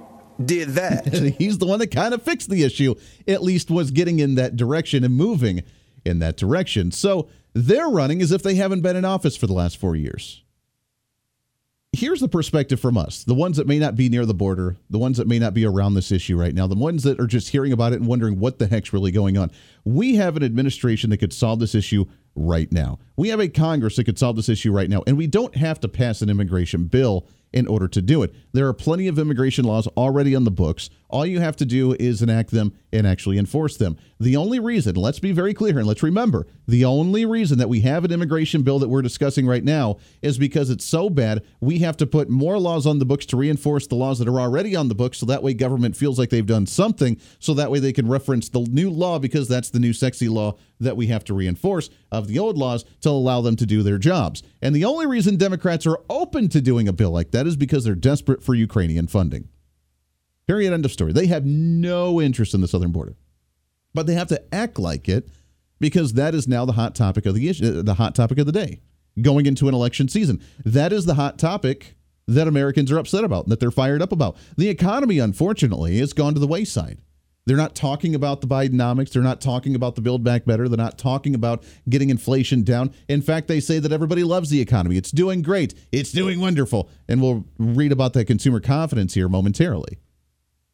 did 0.44 0.70
that. 0.70 1.34
he's 1.38 1.58
the 1.58 1.66
one 1.66 1.78
that 1.78 1.90
kind 1.90 2.14
of 2.14 2.22
fixed 2.22 2.50
the 2.50 2.64
issue, 2.64 2.94
at 3.28 3.42
least 3.42 3.70
was 3.70 3.90
getting 3.90 4.18
in 4.18 4.36
that 4.36 4.56
direction 4.56 5.04
and 5.04 5.14
moving 5.14 5.62
in 6.04 6.18
that 6.20 6.36
direction. 6.36 6.90
So 6.90 7.28
they're 7.52 7.88
running 7.88 8.20
as 8.20 8.32
if 8.32 8.42
they 8.42 8.56
haven't 8.56 8.82
been 8.82 8.96
in 8.96 9.04
office 9.04 9.36
for 9.36 9.46
the 9.46 9.52
last 9.52 9.76
four 9.76 9.96
years. 9.96 10.42
Here's 11.92 12.20
the 12.20 12.28
perspective 12.28 12.80
from 12.80 12.98
us 12.98 13.22
the 13.22 13.34
ones 13.34 13.56
that 13.56 13.68
may 13.68 13.78
not 13.78 13.94
be 13.94 14.08
near 14.08 14.26
the 14.26 14.34
border, 14.34 14.76
the 14.90 14.98
ones 14.98 15.16
that 15.18 15.28
may 15.28 15.38
not 15.38 15.54
be 15.54 15.64
around 15.64 15.94
this 15.94 16.10
issue 16.10 16.36
right 16.36 16.54
now, 16.54 16.66
the 16.66 16.74
ones 16.74 17.04
that 17.04 17.20
are 17.20 17.26
just 17.26 17.50
hearing 17.50 17.72
about 17.72 17.92
it 17.92 18.00
and 18.00 18.08
wondering 18.08 18.40
what 18.40 18.58
the 18.58 18.66
heck's 18.66 18.92
really 18.92 19.12
going 19.12 19.38
on. 19.38 19.52
We 19.84 20.16
have 20.16 20.36
an 20.36 20.42
administration 20.42 21.10
that 21.10 21.18
could 21.18 21.32
solve 21.32 21.60
this 21.60 21.74
issue 21.74 22.06
right 22.34 22.70
now. 22.72 22.98
We 23.16 23.28
have 23.28 23.38
a 23.38 23.48
Congress 23.48 23.94
that 23.96 24.04
could 24.04 24.18
solve 24.18 24.34
this 24.34 24.48
issue 24.48 24.72
right 24.72 24.90
now, 24.90 25.04
and 25.06 25.16
we 25.16 25.28
don't 25.28 25.54
have 25.56 25.78
to 25.80 25.88
pass 25.88 26.20
an 26.20 26.30
immigration 26.30 26.86
bill 26.86 27.28
in 27.54 27.68
order 27.68 27.86
to 27.86 28.02
do 28.02 28.22
it. 28.24 28.34
There 28.52 28.66
are 28.66 28.74
plenty 28.74 29.06
of 29.06 29.18
immigration 29.18 29.64
laws 29.64 29.86
already 29.96 30.34
on 30.34 30.42
the 30.42 30.50
books. 30.50 30.90
All 31.08 31.24
you 31.24 31.38
have 31.38 31.54
to 31.56 31.64
do 31.64 31.92
is 31.92 32.20
enact 32.20 32.50
them 32.50 32.72
and 32.92 33.06
actually 33.06 33.38
enforce 33.38 33.76
them. 33.76 33.96
The 34.18 34.36
only 34.36 34.58
reason, 34.58 34.96
let's 34.96 35.20
be 35.20 35.30
very 35.30 35.54
clear 35.54 35.78
and 35.78 35.86
let's 35.86 36.02
remember, 36.02 36.48
the 36.66 36.84
only 36.84 37.24
reason 37.24 37.58
that 37.58 37.68
we 37.68 37.80
have 37.82 38.04
an 38.04 38.10
immigration 38.10 38.62
bill 38.62 38.80
that 38.80 38.88
we're 38.88 39.02
discussing 39.02 39.46
right 39.46 39.62
now 39.62 39.98
is 40.20 40.36
because 40.36 40.68
it's 40.68 40.84
so 40.84 41.08
bad, 41.08 41.44
we 41.60 41.78
have 41.78 41.96
to 41.98 42.06
put 42.06 42.28
more 42.28 42.58
laws 42.58 42.86
on 42.86 42.98
the 42.98 43.04
books 43.04 43.26
to 43.26 43.36
reinforce 43.36 43.86
the 43.86 43.94
laws 43.94 44.18
that 44.18 44.28
are 44.28 44.40
already 44.40 44.74
on 44.74 44.88
the 44.88 44.94
books 44.94 45.18
so 45.18 45.26
that 45.26 45.42
way 45.42 45.54
government 45.54 45.96
feels 45.96 46.18
like 46.18 46.30
they've 46.30 46.46
done 46.46 46.66
something 46.66 47.16
so 47.38 47.54
that 47.54 47.70
way 47.70 47.78
they 47.78 47.92
can 47.92 48.08
reference 48.08 48.48
the 48.48 48.60
new 48.62 48.90
law 48.90 49.20
because 49.20 49.46
that's 49.46 49.70
the 49.70 49.78
new 49.78 49.92
sexy 49.92 50.28
law 50.28 50.56
that 50.80 50.96
we 50.96 51.06
have 51.06 51.24
to 51.24 51.34
reinforce 51.34 51.88
of 52.10 52.26
the 52.26 52.38
old 52.38 52.58
laws 52.58 52.84
to 53.00 53.08
allow 53.08 53.40
them 53.40 53.54
to 53.56 53.66
do 53.66 53.82
their 53.82 53.98
jobs. 53.98 54.42
And 54.60 54.74
the 54.74 54.84
only 54.84 55.06
reason 55.06 55.36
Democrats 55.36 55.86
are 55.86 56.00
open 56.10 56.48
to 56.48 56.60
doing 56.60 56.88
a 56.88 56.92
bill 56.92 57.10
like 57.10 57.30
that 57.30 57.43
is 57.46 57.56
because 57.56 57.84
they're 57.84 57.94
desperate 57.94 58.42
for 58.42 58.54
Ukrainian 58.54 59.06
funding. 59.06 59.48
Period. 60.46 60.72
End 60.72 60.84
of 60.84 60.92
story. 60.92 61.12
They 61.12 61.26
have 61.26 61.44
no 61.44 62.20
interest 62.20 62.54
in 62.54 62.60
the 62.60 62.68
southern 62.68 62.92
border, 62.92 63.16
but 63.94 64.06
they 64.06 64.14
have 64.14 64.28
to 64.28 64.54
act 64.54 64.78
like 64.78 65.08
it 65.08 65.28
because 65.80 66.14
that 66.14 66.34
is 66.34 66.46
now 66.46 66.64
the 66.64 66.72
hot 66.72 66.94
topic 66.94 67.26
of 67.26 67.34
the 67.34 67.48
issue, 67.48 67.78
uh, 67.78 67.82
the 67.82 67.94
hot 67.94 68.14
topic 68.14 68.38
of 68.38 68.46
the 68.46 68.52
day, 68.52 68.80
going 69.20 69.46
into 69.46 69.68
an 69.68 69.74
election 69.74 70.08
season. 70.08 70.42
That 70.64 70.92
is 70.92 71.06
the 71.06 71.14
hot 71.14 71.38
topic 71.38 71.96
that 72.26 72.48
Americans 72.48 72.90
are 72.90 72.98
upset 72.98 73.24
about, 73.24 73.44
and 73.44 73.52
that 73.52 73.60
they're 73.60 73.70
fired 73.70 74.00
up 74.00 74.12
about. 74.12 74.36
The 74.56 74.68
economy, 74.68 75.18
unfortunately, 75.18 75.98
has 75.98 76.12
gone 76.12 76.34
to 76.34 76.40
the 76.40 76.46
wayside. 76.46 76.98
They're 77.46 77.56
not 77.56 77.74
talking 77.74 78.14
about 78.14 78.40
the 78.40 78.46
Bidenomics. 78.46 79.10
They're 79.10 79.22
not 79.22 79.40
talking 79.40 79.74
about 79.74 79.96
the 79.96 80.00
Build 80.00 80.24
Back 80.24 80.46
Better. 80.46 80.66
They're 80.68 80.78
not 80.78 80.96
talking 80.96 81.34
about 81.34 81.62
getting 81.88 82.08
inflation 82.08 82.62
down. 82.62 82.94
In 83.08 83.20
fact, 83.20 83.48
they 83.48 83.60
say 83.60 83.78
that 83.78 83.92
everybody 83.92 84.24
loves 84.24 84.48
the 84.48 84.60
economy. 84.60 84.96
It's 84.96 85.10
doing 85.10 85.42
great. 85.42 85.74
It's 85.92 86.10
doing 86.10 86.40
wonderful. 86.40 86.88
And 87.06 87.20
we'll 87.20 87.44
read 87.58 87.92
about 87.92 88.14
that 88.14 88.26
consumer 88.26 88.60
confidence 88.60 89.12
here 89.12 89.28
momentarily. 89.28 89.98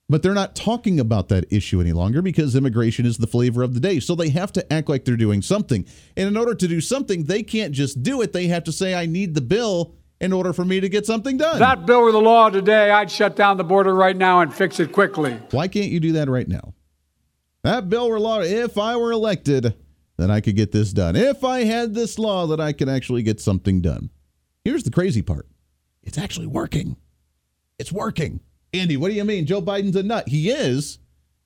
But 0.09 0.23
they're 0.23 0.35
not 0.35 0.57
talking 0.57 0.99
about 0.99 1.29
that 1.29 1.45
issue 1.53 1.81
any 1.81 1.93
longer 1.93 2.21
because 2.21 2.57
immigration 2.57 3.07
is 3.07 3.19
the 3.19 3.29
flavor 3.29 3.63
of 3.63 3.75
the 3.75 3.81
day. 3.81 4.01
So 4.01 4.15
they 4.17 4.29
have 4.31 4.53
to 4.53 4.73
act 4.73 4.89
like 4.89 5.05
they're 5.05 5.17
doing 5.17 5.43
something. 5.43 5.87
And 6.17 6.29
in 6.29 6.37
order 6.37 6.55
to 6.55 6.69
do 6.69 6.81
something, 6.81 7.25
they 7.25 7.45
can't 7.45 7.73
just 7.73 8.03
do 8.03 8.21
it. 8.21 8.33
They 8.33 8.49
have 8.49 8.65
to 8.65 8.73
say, 8.73 8.95
I 8.95 9.07
need 9.07 9.35
the 9.35 9.41
bill 9.41 9.95
in 10.21 10.33
order 10.33 10.53
for 10.53 10.65
me 10.65 10.81
to 10.81 10.89
get 10.89 11.07
something 11.07 11.37
done. 11.37 11.59
That 11.59 11.87
bill 11.87 12.03
were 12.03 12.13
the 12.13 12.21
law 12.21 12.51
today, 12.51 12.91
I'd 12.91 13.11
shut 13.11 13.37
down 13.37 13.57
the 13.57 13.65
border 13.65 13.95
right 13.95 14.17
now 14.17 14.41
and 14.41 14.53
fix 14.53 14.79
it 14.79 14.93
quickly. 14.93 15.39
Why 15.51 15.69
can't 15.69 15.91
you 15.91 16.01
do 16.01 16.13
that 16.13 16.29
right 16.29 16.47
now? 16.47 16.75
That 17.63 17.89
bill 17.89 18.09
were 18.09 18.21
law. 18.21 18.41
If 18.41 18.79
I 18.79 18.97
were 18.97 19.13
elected, 19.13 19.75
then 20.17 20.31
I 20.31 20.41
could 20.41 20.57
get 20.57 20.73
this 20.73 20.93
done. 20.93 21.17
If 21.17 21.45
I 21.45 21.65
had 21.65 21.95
this 21.95 22.19
law, 22.19 22.47
that 22.47 22.61
I 22.61 22.73
could 22.73 22.89
actually 22.89 23.23
get 23.23 23.41
something 23.41 23.81
done. 23.81 24.11
Here's 24.65 24.85
the 24.85 24.91
crazy 24.91 25.23
part 25.23 25.49
it's 26.03 26.19
actually 26.19 26.47
working. 26.47 26.97
It's 27.79 27.93
working. 27.93 28.41
Andy, 28.73 28.97
what 28.97 29.09
do 29.09 29.15
you 29.15 29.25
mean? 29.25 29.47
Joe 29.47 29.61
Biden's 29.61 29.97
a 29.97 30.03
nut. 30.03 30.29
He 30.29 30.51
is, 30.51 30.99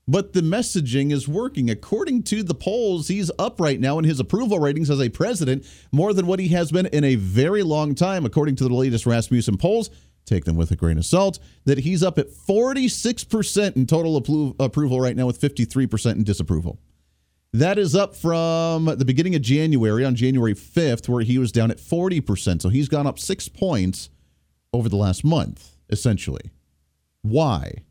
but 0.07 0.33
the 0.33 0.41
messaging 0.41 1.13
is 1.13 1.27
working. 1.27 1.71
According 1.71 2.25
to 2.25 2.43
the 2.43 2.55
polls, 2.55 3.09
he's 3.09 3.31
up 3.39 3.61
right 3.61 3.81
now 3.81 3.99
in 3.99 4.05
his 4.05 4.21
approval 4.21 4.59
ratings 4.59 4.91
as 4.91 5.01
a 5.01 5.09
president 5.09 5.67
more 5.93 6.13
than 6.13 6.27
what 6.27 6.41
he 6.41 6.49
has 6.49 6.71
been 6.71 6.87
in 6.87 7.05
a 7.05 7.15
very 7.15 7.63
long 7.63 7.95
time, 7.95 8.25
according 8.25 8.57
to 8.57 8.65
the 8.65 8.75
latest 8.75 9.07
Rasmussen 9.07 9.57
polls. 9.57 9.91
Take 10.27 10.45
them 10.45 10.57
with 10.57 10.71
a 10.71 10.77
grain 10.77 10.99
of 10.99 11.05
salt. 11.05 11.39
That 11.65 11.79
he's 11.79 12.03
up 12.03 12.19
at 12.19 12.31
46% 12.31 13.77
in 13.77 13.87
total 13.87 14.21
appro- 14.21 14.55
approval 14.59 15.01
right 15.01 15.17
now, 15.17 15.27
with 15.27 15.41
53% 15.41 16.13
in 16.13 16.25
disapproval. 16.25 16.79
That 17.53 17.79
is 17.79 17.95
up 17.95 18.17
from 18.17 18.87
the 18.87 19.05
beginning 19.05 19.37
of 19.37 19.43
January 19.43 20.05
on 20.05 20.17
January 20.17 20.55
5th, 20.55 21.09
where 21.09 21.23
he 21.23 21.39
was 21.39 21.53
down 21.53 21.71
at 21.71 21.79
40%. 21.79 22.61
So 22.61 22.69
he's 22.69 22.89
gone 22.89 23.07
up 23.07 23.19
six 23.19 23.49
points 23.49 24.11
over 24.73 24.89
the 24.89 24.97
last 24.97 25.25
month, 25.25 25.77
essentially. 25.89 26.51
Why? 27.23 27.85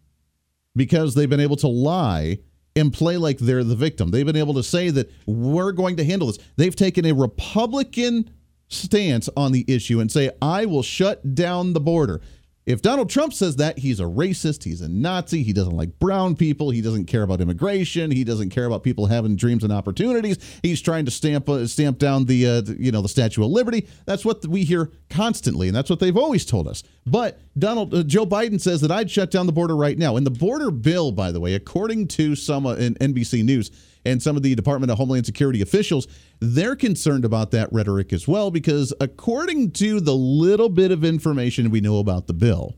Because 0.76 1.14
they've 1.14 1.30
been 1.30 1.40
able 1.40 1.58
to 1.58 1.68
lie 1.68 2.40
and 2.76 2.92
play 2.92 3.18
like 3.18 3.38
they're 3.38 3.64
the 3.64 3.76
victim. 3.76 4.10
They've 4.10 4.26
been 4.26 4.36
able 4.36 4.56
to 4.56 4.64
say 4.64 4.90
that 4.90 5.12
we're 5.26 5.72
going 5.72 5.98
to 5.98 6.04
handle 6.04 6.28
this. 6.28 6.40
They've 6.56 6.76
taken 6.76 7.06
a 7.06 7.14
Republican 7.14 8.32
stance 8.70 9.30
on 9.38 9.52
the 9.52 9.66
issue 9.68 10.00
and 10.00 10.12
say, 10.12 10.32
I 10.42 10.66
will 10.66 10.84
shut 10.84 11.36
down 11.36 11.74
the 11.74 11.80
border. 11.80 12.22
If 12.66 12.82
Donald 12.82 13.10
Trump 13.10 13.34
says 13.34 13.58
that, 13.58 13.78
he's 13.78 14.00
a 14.00 14.06
racist, 14.06 14.64
he's 14.64 14.80
a 14.80 14.88
Nazi, 14.88 15.44
he 15.44 15.52
doesn't 15.52 15.76
like 15.76 16.00
brown 16.00 16.38
people, 16.38 16.70
he 16.70 16.82
doesn't 16.82 17.06
care 17.06 17.24
about 17.24 17.42
immigration, 17.42 18.10
he 18.10 18.24
doesn't 18.24 18.52
care 18.52 18.66
about 18.66 18.84
people 18.84 19.08
having 19.08 19.36
dreams 19.36 19.66
and 19.66 19.74
opportunities. 19.74 20.38
He's 20.64 20.82
trying 20.82 21.04
to 21.04 21.12
stamp 21.12 21.50
uh, 21.50 21.68
stamp 21.68 21.98
down 21.98 22.24
the, 22.24 22.48
uh, 22.48 22.62
the, 22.62 22.78
you 22.80 22.92
know 22.92 23.02
the 23.02 23.10
Statue 23.10 23.44
of 23.44 23.52
Liberty. 23.52 23.86
That's 24.06 24.24
what 24.24 24.48
we 24.48 24.64
hear 24.64 24.92
constantly, 25.10 25.68
and 25.68 25.76
that's 25.76 25.90
what 25.90 26.00
they've 26.00 26.16
always 26.16 26.46
told 26.46 26.70
us. 26.70 26.84
But 27.06 27.40
Donald 27.58 27.94
uh, 27.94 28.04
Joe 28.04 28.26
Biden 28.26 28.60
says 28.60 28.82
that 28.82 28.92
I'd 28.92 29.12
shut 29.12 29.30
down 29.30 29.46
the 29.46 29.52
border 29.52 29.76
right 29.76 29.98
now. 29.98 30.16
And 30.16 30.26
the 30.26 30.32
border 30.32 30.72
bill, 30.72 31.12
by 31.12 31.32
the 31.32 31.40
way, 31.40 31.54
according 31.54 32.08
to 32.10 32.36
some 32.36 32.66
uh, 32.66 32.76
in 32.76 32.96
NBC 32.96 33.44
News 33.44 33.72
and 34.06 34.22
some 34.22 34.38
of 34.38 34.44
the 34.44 34.56
Department 34.56 34.92
of 34.92 34.98
Homeland 34.98 35.26
Security 35.26 35.62
officials, 35.62 36.08
they're 36.40 36.76
concerned 36.76 37.26
about 37.26 37.52
that 37.52 37.72
rhetoric 37.72 38.14
as 38.14 38.28
well 38.28 38.52
because, 38.52 38.94
according 39.02 39.72
to 39.72 40.00
the 40.00 40.16
little 40.16 40.70
bit 40.70 40.92
of 40.92 41.04
information 41.04 41.70
we 41.70 41.82
know 41.82 42.00
about 42.00 42.28
the 42.28 42.34
bill, 42.34 42.76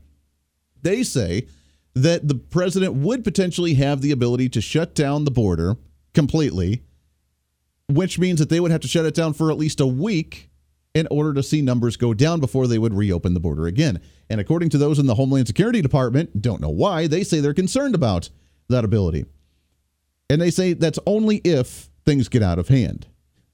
they 0.82 1.02
say 1.02 1.46
that 1.94 2.28
the 2.28 2.34
president 2.34 2.94
would 2.94 3.24
potentially 3.24 3.74
have 3.74 4.02
the 4.02 4.10
ability 4.10 4.48
to 4.50 4.60
shut 4.60 4.94
down 4.94 5.24
the 5.24 5.30
border 5.30 5.76
completely, 6.14 6.82
which 7.88 8.18
means 8.18 8.38
that 8.40 8.50
they 8.50 8.60
would 8.60 8.70
have 8.70 8.80
to 8.82 8.88
shut 8.88 9.06
it 9.06 9.14
down 9.14 9.32
for 9.32 9.50
at 9.50 9.56
least 9.56 9.80
a 9.80 9.86
week 9.86 10.45
in 10.96 11.06
order 11.10 11.34
to 11.34 11.42
see 11.42 11.60
numbers 11.60 11.98
go 11.98 12.14
down 12.14 12.40
before 12.40 12.66
they 12.66 12.78
would 12.78 12.94
reopen 12.94 13.34
the 13.34 13.40
border 13.40 13.66
again. 13.66 14.00
And 14.30 14.40
according 14.40 14.70
to 14.70 14.78
those 14.78 14.98
in 14.98 15.04
the 15.04 15.14
Homeland 15.14 15.46
Security 15.46 15.82
Department, 15.82 16.40
don't 16.40 16.58
know 16.58 16.70
why, 16.70 17.06
they 17.06 17.22
say 17.22 17.40
they're 17.40 17.52
concerned 17.52 17.94
about 17.94 18.30
that 18.70 18.82
ability. 18.82 19.26
And 20.30 20.40
they 20.40 20.50
say 20.50 20.72
that's 20.72 20.98
only 21.06 21.36
if 21.44 21.90
things 22.06 22.28
get 22.28 22.42
out 22.42 22.58
of 22.58 22.68
hand. 22.68 23.06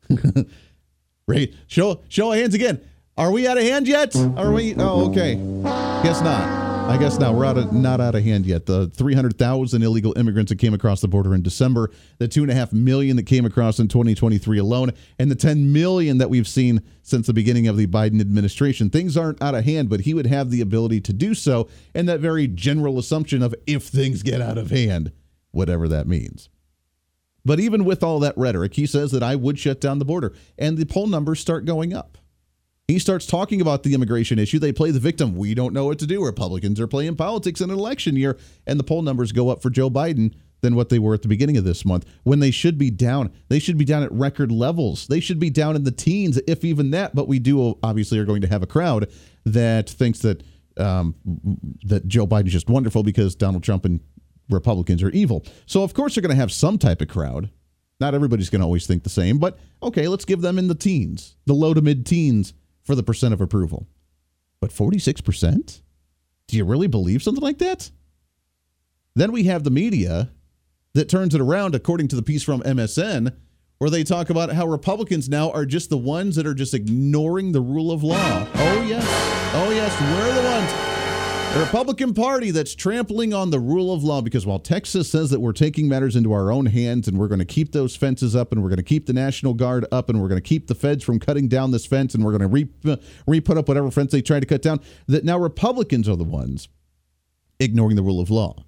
right? 1.26 1.52
Show 1.66 2.02
show 2.08 2.30
of 2.30 2.38
hands 2.38 2.54
again. 2.54 2.80
Are 3.18 3.32
we 3.32 3.48
out 3.48 3.58
of 3.58 3.64
hand 3.64 3.88
yet? 3.88 4.14
Are 4.14 4.52
we? 4.52 4.76
Oh, 4.76 5.10
okay. 5.10 5.34
Guess 5.34 6.22
not. 6.22 6.61
I 6.88 6.98
guess 6.98 7.18
now 7.18 7.32
We're 7.32 7.46
out 7.46 7.56
of 7.56 7.72
not 7.72 8.00
out 8.00 8.14
of 8.14 8.22
hand 8.22 8.44
yet. 8.44 8.66
The 8.66 8.88
300,000 8.88 9.82
illegal 9.82 10.16
immigrants 10.18 10.50
that 10.50 10.58
came 10.58 10.74
across 10.74 11.00
the 11.00 11.08
border 11.08 11.34
in 11.34 11.40
December, 11.40 11.90
the 12.18 12.28
two 12.28 12.42
and 12.42 12.50
a 12.50 12.54
half 12.54 12.72
million 12.72 13.16
that 13.16 13.22
came 13.22 13.46
across 13.46 13.78
in 13.78 13.88
2023 13.88 14.58
alone, 14.58 14.90
and 15.18 15.30
the 15.30 15.34
10 15.34 15.72
million 15.72 16.18
that 16.18 16.28
we've 16.28 16.46
seen 16.46 16.82
since 17.02 17.26
the 17.26 17.32
beginning 17.32 17.66
of 17.66 17.76
the 17.76 17.86
Biden 17.86 18.20
administration. 18.20 18.90
Things 18.90 19.16
aren't 19.16 19.40
out 19.40 19.54
of 19.54 19.64
hand, 19.64 19.88
but 19.88 20.00
he 20.00 20.12
would 20.12 20.26
have 20.26 20.50
the 20.50 20.60
ability 20.60 21.00
to 21.02 21.12
do 21.12 21.34
so. 21.34 21.68
And 21.94 22.08
that 22.08 22.20
very 22.20 22.46
general 22.46 22.98
assumption 22.98 23.42
of 23.42 23.54
if 23.66 23.84
things 23.84 24.22
get 24.22 24.42
out 24.42 24.58
of 24.58 24.70
hand, 24.70 25.12
whatever 25.50 25.88
that 25.88 26.06
means. 26.06 26.50
But 27.44 27.58
even 27.58 27.84
with 27.84 28.02
all 28.02 28.20
that 28.20 28.36
rhetoric, 28.36 28.74
he 28.74 28.86
says 28.86 29.12
that 29.12 29.22
I 29.22 29.34
would 29.34 29.58
shut 29.58 29.80
down 29.80 29.98
the 29.98 30.04
border, 30.04 30.34
and 30.58 30.76
the 30.76 30.84
poll 30.84 31.06
numbers 31.06 31.40
start 31.40 31.64
going 31.64 31.94
up. 31.94 32.18
He 32.88 32.98
starts 32.98 33.26
talking 33.26 33.60
about 33.60 33.84
the 33.84 33.94
immigration 33.94 34.38
issue. 34.38 34.58
They 34.58 34.72
play 34.72 34.90
the 34.90 34.98
victim. 34.98 35.36
We 35.36 35.54
don't 35.54 35.72
know 35.72 35.86
what 35.86 35.98
to 36.00 36.06
do. 36.06 36.24
Republicans 36.24 36.80
are 36.80 36.88
playing 36.88 37.16
politics 37.16 37.60
in 37.60 37.70
an 37.70 37.78
election 37.78 38.16
year, 38.16 38.36
and 38.66 38.78
the 38.78 38.84
poll 38.84 39.02
numbers 39.02 39.32
go 39.32 39.48
up 39.50 39.62
for 39.62 39.70
Joe 39.70 39.88
Biden 39.88 40.34
than 40.62 40.74
what 40.74 40.88
they 40.88 40.98
were 40.98 41.14
at 41.14 41.22
the 41.22 41.28
beginning 41.28 41.56
of 41.56 41.64
this 41.64 41.84
month 41.84 42.06
when 42.22 42.40
they 42.40 42.50
should 42.50 42.78
be 42.78 42.90
down. 42.90 43.32
They 43.48 43.58
should 43.58 43.78
be 43.78 43.84
down 43.84 44.02
at 44.02 44.12
record 44.12 44.50
levels. 44.50 45.06
They 45.06 45.20
should 45.20 45.38
be 45.38 45.50
down 45.50 45.76
in 45.76 45.84
the 45.84 45.90
teens, 45.90 46.40
if 46.46 46.64
even 46.64 46.90
that. 46.90 47.14
But 47.14 47.28
we 47.28 47.38
do 47.38 47.78
obviously 47.82 48.18
are 48.18 48.24
going 48.24 48.42
to 48.42 48.48
have 48.48 48.62
a 48.62 48.66
crowd 48.66 49.10
that 49.44 49.88
thinks 49.88 50.20
that 50.20 50.42
um, 50.76 51.14
that 51.84 52.08
Joe 52.08 52.26
Biden's 52.26 52.52
just 52.52 52.68
wonderful 52.68 53.02
because 53.02 53.34
Donald 53.34 53.62
Trump 53.62 53.84
and 53.84 54.00
Republicans 54.50 55.02
are 55.02 55.10
evil. 55.10 55.44
So 55.66 55.82
of 55.82 55.94
course 55.94 56.14
they're 56.14 56.22
going 56.22 56.34
to 56.34 56.40
have 56.40 56.52
some 56.52 56.78
type 56.78 57.00
of 57.00 57.08
crowd. 57.08 57.50
Not 58.00 58.14
everybody's 58.14 58.50
going 58.50 58.60
to 58.60 58.66
always 58.66 58.86
think 58.86 59.04
the 59.04 59.10
same, 59.10 59.38
but 59.38 59.58
okay, 59.82 60.08
let's 60.08 60.24
give 60.24 60.40
them 60.40 60.58
in 60.58 60.66
the 60.66 60.74
teens, 60.74 61.36
the 61.46 61.52
low 61.52 61.74
to 61.74 61.80
mid 61.80 62.06
teens 62.06 62.54
for 62.82 62.94
the 62.94 63.02
percent 63.02 63.34
of 63.34 63.40
approval. 63.40 63.86
But 64.60 64.70
46%? 64.70 65.82
Do 66.48 66.56
you 66.56 66.64
really 66.64 66.86
believe 66.86 67.22
something 67.22 67.42
like 67.42 67.58
that? 67.58 67.90
Then 69.14 69.32
we 69.32 69.44
have 69.44 69.64
the 69.64 69.70
media 69.70 70.30
that 70.94 71.08
turns 71.08 71.34
it 71.34 71.40
around, 71.40 71.74
according 71.74 72.08
to 72.08 72.16
the 72.16 72.22
piece 72.22 72.42
from 72.42 72.62
MSN, 72.62 73.34
where 73.78 73.90
they 73.90 74.04
talk 74.04 74.30
about 74.30 74.52
how 74.52 74.66
Republicans 74.66 75.28
now 75.28 75.50
are 75.50 75.66
just 75.66 75.90
the 75.90 75.96
ones 75.96 76.36
that 76.36 76.46
are 76.46 76.54
just 76.54 76.74
ignoring 76.74 77.52
the 77.52 77.60
rule 77.60 77.90
of 77.90 78.02
law. 78.02 78.46
Oh, 78.54 78.82
yes. 78.82 79.04
Oh, 79.54 79.70
yes. 79.70 80.00
We're 80.00 80.34
the 80.34 80.48
ones. 80.48 80.91
The 81.52 81.60
Republican 81.60 82.14
Party 82.14 82.50
that's 82.50 82.74
trampling 82.74 83.34
on 83.34 83.50
the 83.50 83.60
rule 83.60 83.92
of 83.92 84.02
law 84.02 84.22
because 84.22 84.46
while 84.46 84.58
Texas 84.58 85.10
says 85.10 85.28
that 85.28 85.40
we're 85.40 85.52
taking 85.52 85.86
matters 85.86 86.16
into 86.16 86.32
our 86.32 86.50
own 86.50 86.64
hands 86.64 87.08
and 87.08 87.18
we're 87.18 87.28
going 87.28 87.40
to 87.40 87.44
keep 87.44 87.72
those 87.72 87.94
fences 87.94 88.34
up 88.34 88.52
and 88.52 88.62
we're 88.62 88.70
going 88.70 88.78
to 88.78 88.82
keep 88.82 89.04
the 89.04 89.12
National 89.12 89.52
Guard 89.52 89.84
up 89.92 90.08
and 90.08 90.22
we're 90.22 90.28
going 90.28 90.40
to 90.40 90.48
keep 90.48 90.66
the 90.66 90.74
feds 90.74 91.04
from 91.04 91.20
cutting 91.20 91.48
down 91.48 91.70
this 91.70 91.84
fence 91.84 92.14
and 92.14 92.24
we're 92.24 92.30
going 92.30 92.40
to 92.40 92.46
re, 92.46 92.68
uh, 92.86 92.96
re 93.26 93.38
put 93.38 93.58
up 93.58 93.68
whatever 93.68 93.90
fence 93.90 94.12
they 94.12 94.22
try 94.22 94.40
to 94.40 94.46
cut 94.46 94.62
down, 94.62 94.80
that 95.08 95.26
now 95.26 95.36
Republicans 95.36 96.08
are 96.08 96.16
the 96.16 96.24
ones 96.24 96.68
ignoring 97.60 97.96
the 97.96 98.02
rule 98.02 98.18
of 98.22 98.30
law. 98.30 98.64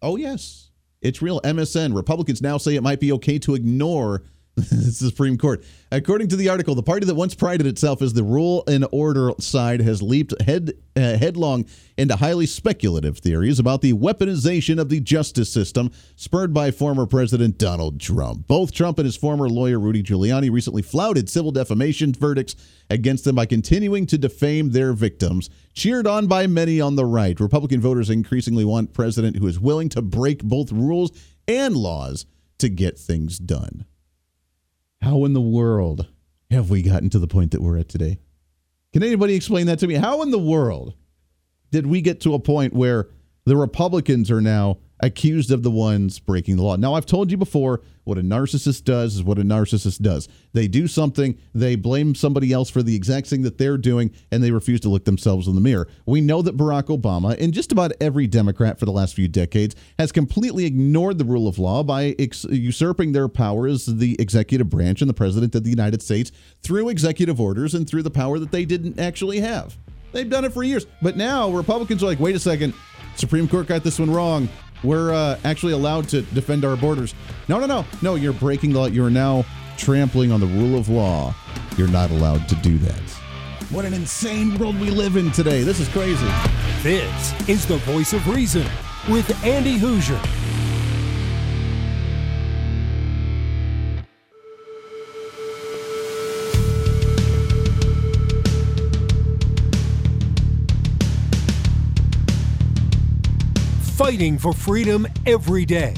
Oh, 0.00 0.16
yes, 0.16 0.70
it's 1.02 1.20
real. 1.20 1.42
MSN. 1.42 1.94
Republicans 1.94 2.40
now 2.40 2.56
say 2.56 2.76
it 2.76 2.82
might 2.82 3.00
be 3.00 3.12
okay 3.12 3.38
to 3.40 3.54
ignore 3.54 4.22
the 4.56 4.92
Supreme 4.92 5.38
Court. 5.38 5.64
According 5.92 6.28
to 6.28 6.36
the 6.36 6.48
article, 6.48 6.74
the 6.74 6.82
party 6.82 7.06
that 7.06 7.14
once 7.14 7.34
prided 7.34 7.66
itself 7.66 8.02
as 8.02 8.12
the 8.12 8.24
rule 8.24 8.64
and 8.66 8.86
order 8.90 9.32
side 9.38 9.80
has 9.80 10.02
leaped 10.02 10.40
head 10.42 10.72
uh, 10.96 11.16
headlong 11.16 11.66
into 11.96 12.16
highly 12.16 12.46
speculative 12.46 13.18
theories 13.18 13.58
about 13.58 13.80
the 13.80 13.92
weaponization 13.92 14.80
of 14.80 14.88
the 14.88 15.00
justice 15.00 15.52
system, 15.52 15.90
spurred 16.16 16.52
by 16.52 16.70
former 16.70 17.06
President 17.06 17.58
Donald 17.58 18.00
Trump. 18.00 18.48
Both 18.48 18.72
Trump 18.72 18.98
and 18.98 19.06
his 19.06 19.16
former 19.16 19.48
lawyer 19.48 19.78
Rudy 19.78 20.02
Giuliani 20.02 20.50
recently 20.50 20.82
flouted 20.82 21.28
civil 21.28 21.52
defamation 21.52 22.12
verdicts 22.12 22.56
against 22.90 23.24
them 23.24 23.36
by 23.36 23.46
continuing 23.46 24.04
to 24.06 24.18
defame 24.18 24.70
their 24.70 24.92
victims. 24.92 25.48
Cheered 25.74 26.06
on 26.08 26.26
by 26.26 26.48
many 26.48 26.80
on 26.80 26.96
the 26.96 27.06
right, 27.06 27.38
Republican 27.38 27.80
voters 27.80 28.10
increasingly 28.10 28.64
want 28.64 28.90
a 28.90 28.92
president 28.92 29.36
who 29.36 29.46
is 29.46 29.60
willing 29.60 29.88
to 29.90 30.02
break 30.02 30.42
both 30.42 30.72
rules 30.72 31.12
and 31.46 31.76
laws 31.76 32.26
to 32.58 32.68
get 32.68 32.98
things 32.98 33.38
done. 33.38 33.86
How 35.00 35.24
in 35.24 35.32
the 35.32 35.40
world 35.40 36.08
have 36.50 36.70
we 36.70 36.82
gotten 36.82 37.10
to 37.10 37.18
the 37.18 37.26
point 37.26 37.52
that 37.52 37.62
we're 37.62 37.78
at 37.78 37.88
today? 37.88 38.18
Can 38.92 39.02
anybody 39.02 39.34
explain 39.34 39.66
that 39.66 39.78
to 39.80 39.86
me? 39.86 39.94
How 39.94 40.22
in 40.22 40.30
the 40.30 40.38
world 40.38 40.94
did 41.70 41.86
we 41.86 42.00
get 42.00 42.20
to 42.22 42.34
a 42.34 42.38
point 42.38 42.74
where 42.74 43.08
the 43.46 43.56
Republicans 43.56 44.30
are 44.30 44.40
now 44.40 44.78
accused 45.02 45.50
of 45.50 45.62
the 45.62 45.70
ones 45.70 46.18
breaking 46.18 46.56
the 46.56 46.62
law. 46.62 46.76
Now, 46.76 46.94
I've 46.94 47.06
told 47.06 47.30
you 47.30 47.36
before 47.36 47.80
what 48.04 48.18
a 48.18 48.22
narcissist 48.22 48.84
does 48.84 49.16
is 49.16 49.22
what 49.22 49.38
a 49.38 49.42
narcissist 49.42 50.00
does. 50.00 50.28
They 50.52 50.66
do 50.66 50.88
something, 50.88 51.38
they 51.54 51.76
blame 51.76 52.14
somebody 52.14 52.52
else 52.52 52.70
for 52.70 52.82
the 52.82 52.96
exact 52.96 53.28
thing 53.28 53.42
that 53.42 53.58
they're 53.58 53.78
doing, 53.78 54.10
and 54.32 54.42
they 54.42 54.50
refuse 54.50 54.80
to 54.80 54.88
look 54.88 55.04
themselves 55.04 55.46
in 55.46 55.54
the 55.54 55.60
mirror. 55.60 55.88
We 56.06 56.20
know 56.20 56.42
that 56.42 56.56
Barack 56.56 56.84
Obama 56.84 57.38
and 57.38 57.52
just 57.52 57.72
about 57.72 57.92
every 58.00 58.26
Democrat 58.26 58.78
for 58.78 58.84
the 58.84 58.92
last 58.92 59.14
few 59.14 59.28
decades 59.28 59.76
has 59.98 60.12
completely 60.12 60.64
ignored 60.64 61.18
the 61.18 61.24
rule 61.24 61.46
of 61.46 61.58
law 61.58 61.82
by 61.82 62.14
ex- 62.18 62.44
usurping 62.44 63.12
their 63.12 63.28
power 63.28 63.66
as 63.66 63.86
the 63.86 64.16
executive 64.18 64.70
branch 64.70 65.00
and 65.00 65.08
the 65.08 65.14
president 65.14 65.54
of 65.54 65.64
the 65.64 65.70
United 65.70 66.02
States 66.02 66.32
through 66.62 66.88
executive 66.88 67.40
orders 67.40 67.74
and 67.74 67.88
through 67.88 68.02
the 68.02 68.10
power 68.10 68.38
that 68.38 68.50
they 68.50 68.64
didn't 68.64 68.98
actually 68.98 69.40
have. 69.40 69.76
They've 70.12 70.28
done 70.28 70.44
it 70.44 70.52
for 70.52 70.62
years. 70.62 70.86
But 71.00 71.16
now 71.16 71.50
Republicans 71.50 72.02
are 72.02 72.06
like, 72.06 72.18
wait 72.18 72.34
a 72.34 72.40
second, 72.40 72.74
Supreme 73.16 73.48
Court 73.48 73.66
got 73.66 73.84
this 73.84 73.98
one 73.98 74.10
wrong. 74.10 74.48
We're 74.82 75.12
uh, 75.12 75.38
actually 75.44 75.72
allowed 75.72 76.08
to 76.10 76.22
defend 76.22 76.64
our 76.64 76.76
borders. 76.76 77.14
No, 77.48 77.58
no, 77.58 77.66
no. 77.66 77.84
No, 78.02 78.14
you're 78.14 78.32
breaking 78.32 78.72
the 78.72 78.80
law. 78.80 78.86
You're 78.86 79.10
now 79.10 79.44
trampling 79.76 80.32
on 80.32 80.40
the 80.40 80.46
rule 80.46 80.78
of 80.78 80.88
law. 80.88 81.34
You're 81.76 81.88
not 81.88 82.10
allowed 82.10 82.48
to 82.48 82.54
do 82.56 82.78
that. 82.78 83.00
What 83.70 83.84
an 83.84 83.94
insane 83.94 84.58
world 84.58 84.78
we 84.80 84.90
live 84.90 85.16
in 85.16 85.30
today. 85.30 85.62
This 85.62 85.80
is 85.80 85.88
crazy. 85.88 86.26
This 86.82 87.48
is 87.48 87.66
the 87.66 87.76
voice 87.78 88.12
of 88.12 88.26
reason 88.26 88.66
with 89.08 89.44
Andy 89.44 89.78
Hooser. 89.78 90.18
Fighting 104.10 104.38
for 104.38 104.52
freedom 104.52 105.06
every 105.24 105.64
day. 105.64 105.94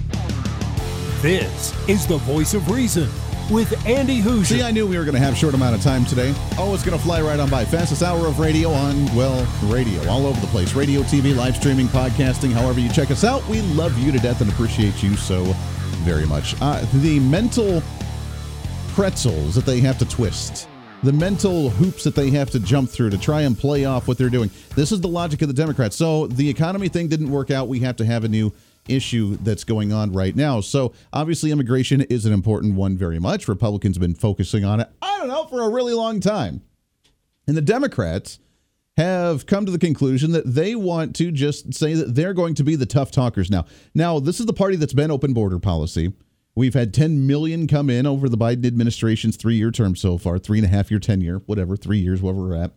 This 1.23 1.73
is 1.89 2.07
the 2.07 2.19
voice 2.19 2.53
of 2.53 2.71
reason 2.71 3.09
with 3.51 3.73
Andy 3.87 4.21
Hooser. 4.21 4.45
See, 4.45 4.63
I 4.63 4.71
knew 4.71 4.87
we 4.87 4.99
were 4.99 5.05
going 5.05 5.15
to 5.15 5.19
have 5.21 5.35
short 5.35 5.55
amount 5.55 5.77
of 5.77 5.81
time 5.81 6.05
today. 6.05 6.35
Oh, 6.59 6.75
it's 6.75 6.85
going 6.85 6.95
to 6.95 7.03
fly 7.03 7.23
right 7.23 7.41
on 7.41 7.49
by. 7.49 7.65
Fastest 7.65 8.03
hour 8.03 8.27
of 8.27 8.39
radio 8.39 8.69
on, 8.69 9.07
well, 9.17 9.49
radio 9.65 10.07
all 10.11 10.27
over 10.27 10.39
the 10.43 10.47
place. 10.49 10.75
Radio, 10.75 11.01
TV, 11.01 11.35
live 11.35 11.57
streaming, 11.57 11.87
podcasting, 11.87 12.53
however 12.53 12.81
you 12.81 12.91
check 12.91 13.11
us 13.11 13.25
out. 13.25 13.43
We 13.49 13.63
love 13.63 13.97
you 13.99 14.13
to 14.13 14.19
death 14.19 14.43
and 14.43 14.53
appreciate 14.53 15.03
you 15.03 15.17
so 15.17 15.45
very 16.05 16.27
much. 16.27 16.55
Uh, 16.61 16.85
the 16.97 17.19
mental 17.19 17.83
pretzels 18.89 19.55
that 19.55 19.65
they 19.65 19.81
have 19.81 19.99
to 20.01 20.05
twist, 20.05 20.69
the 21.03 21.13
mental 21.13 21.69
hoops 21.69 22.05
that 22.05 22.15
they 22.15 22.31
have 22.31 22.51
to 22.51 22.61
jump 22.61 22.89
through 22.89 23.11
to 23.11 23.19
try 23.19 23.43
and 23.43 23.59
play 23.59 23.85
off 23.85 24.07
what 24.07 24.19
they're 24.19 24.31
doing. 24.31 24.51
This 24.77 24.93
is 24.93 25.01
the 25.01 25.09
logic 25.09 25.43
of 25.43 25.49
the 25.49 25.55
Democrats. 25.55 25.97
So 25.97 26.29
the 26.29 26.49
economy 26.49 26.89
thing 26.89 27.09
didn't 27.09 27.31
work 27.31 27.51
out. 27.51 27.67
We 27.67 27.81
have 27.81 27.97
to 27.97 28.05
have 28.05 28.23
a 28.23 28.29
new 28.29 28.53
issue 28.89 29.37
that's 29.39 29.65
going 29.65 29.93
on 29.93 30.13
right 30.13 30.35
now. 30.35 30.61
So 30.61 30.93
obviously, 31.13 31.51
immigration 31.51 32.03
is 32.03 32.25
an 32.25 32.33
important 32.33 32.75
one 32.75 32.97
very 32.97 33.19
much. 33.19 33.49
Republicans 33.49 33.97
have 33.97 34.01
been 34.01 34.15
focusing 34.15 34.65
on 34.65 34.81
it, 34.81 34.89
I 35.01 35.19
don't 35.19 35.29
know, 35.29 35.45
for 35.47 35.63
a 35.63 35.69
really 35.69 35.95
long 35.95 36.21
time. 36.21 36.63
And 37.49 37.57
the 37.57 37.63
Democrats 37.63 38.39
have 38.97 39.47
come 39.47 39.67
to 39.67 39.73
the 39.73 39.79
conclusion 39.79 40.33
that 40.33 40.55
they 40.55 40.77
want 40.77 41.17
to 41.17 41.33
just 41.33 41.75
say 41.75 41.95
that 41.95 42.15
they're 42.15 42.35
going 42.35 42.55
to 42.55 42.63
be 42.63 42.77
the 42.77 42.87
tough 42.87 43.11
talkers 43.11 43.51
now. 43.51 43.65
Now, 43.95 44.21
this 44.21 44.39
is 44.39 44.47
the 44.47 44.53
party 44.53 44.77
that's 44.77 44.93
been 44.93 45.11
open 45.11 45.33
border 45.33 45.59
policy. 45.59 46.13
We've 46.55 46.75
had 46.75 46.93
10 46.93 47.27
million 47.27 47.67
come 47.67 47.89
in 47.89 48.07
over 48.07 48.29
the 48.29 48.37
Biden 48.37 48.67
administration's 48.67 49.37
three 49.37 49.57
year 49.57 49.71
term 49.71 49.97
so 49.97 50.19
far, 50.19 50.39
three 50.39 50.59
and 50.59 50.67
a 50.67 50.71
half 50.71 50.91
year, 50.91 51.01
10 51.01 51.21
year, 51.21 51.39
whatever, 51.47 51.77
three 51.77 51.99
years, 51.99 52.21
wherever 52.21 52.41
we're 52.41 52.57
at. 52.57 52.73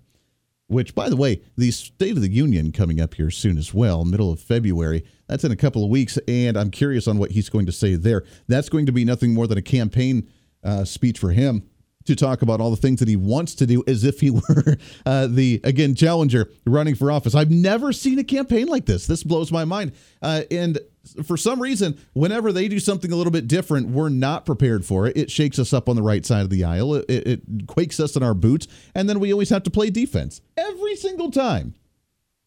Which, 0.68 0.96
by 0.96 1.10
the 1.10 1.16
way, 1.16 1.42
the 1.58 1.70
State 1.70 2.16
of 2.16 2.22
the 2.22 2.32
Union 2.32 2.72
coming 2.72 3.00
up 3.00 3.14
here 3.14 3.30
soon 3.30 3.58
as 3.58 3.74
well, 3.74 4.04
middle 4.04 4.32
of 4.32 4.40
February. 4.40 5.04
That's 5.28 5.44
in 5.44 5.52
a 5.52 5.56
couple 5.56 5.84
of 5.84 5.92
weeks, 5.92 6.18
and 6.28 6.58
I'm 6.58 6.72
curious 6.72 7.08
on 7.08 7.20
what 7.20 7.32
he's 7.32 7.50
going 7.50 7.68
to 7.68 7.72
say 7.72 7.96
there. 7.96 8.24
That's 8.48 8.70
going 8.70 8.88
to 8.88 8.92
be 8.92 9.06
nothing 9.06 9.34
more 9.34 9.46
than 9.46 9.60
a 9.60 9.62
campaign 9.62 10.28
uh, 10.64 10.84
speech 10.84 11.20
for 11.20 11.32
him 11.32 11.70
to 12.06 12.16
talk 12.16 12.42
about 12.42 12.62
all 12.62 12.72
the 12.72 12.78
things 12.78 13.00
that 13.00 13.10
he 13.10 13.16
wants 13.16 13.56
to 13.56 13.66
do 13.66 13.84
as 13.88 14.04
if 14.04 14.20
he 14.20 14.30
were 14.32 14.78
uh, 15.06 15.28
the 15.28 15.60
again 15.64 15.96
challenger 15.96 16.50
running 16.66 16.96
for 16.96 17.12
office. 17.12 17.36
I've 17.36 17.52
never 17.52 17.92
seen 17.92 18.20
a 18.20 18.24
campaign 18.24 18.68
like 18.68 18.86
this. 18.86 19.08
This 19.08 19.24
blows 19.24 19.52
my 19.52 19.66
mind. 19.66 19.94
Uh, 20.22 20.44
and 20.50 20.80
for 21.24 21.38
some 21.38 21.62
reason, 21.62 21.98
whenever 22.14 22.52
they 22.52 22.68
do 22.68 22.80
something 22.80 23.12
a 23.12 23.16
little 23.16 23.32
bit 23.32 23.48
different, 23.48 23.90
we're 23.90 24.10
not 24.10 24.46
prepared 24.46 24.86
for 24.86 25.08
it. 25.08 25.18
It 25.18 25.32
shakes 25.32 25.60
us 25.60 25.74
up 25.74 25.88
on 25.88 25.96
the 25.96 26.02
right 26.02 26.26
side 26.26 26.42
of 26.42 26.50
the 26.50 26.64
aisle. 26.64 26.96
It, 26.96 27.06
it, 27.10 27.28
it 27.28 27.68
quakes 27.68 28.00
us 28.00 28.16
in 28.16 28.24
our 28.24 28.34
boots, 28.34 28.68
and 28.96 29.08
then 29.08 29.20
we 29.20 29.32
always 29.32 29.50
have 29.50 29.64
to 29.64 29.70
play 29.70 29.90
defense 29.90 30.42
every 30.58 30.96
single 30.96 31.32
time. 31.32 31.76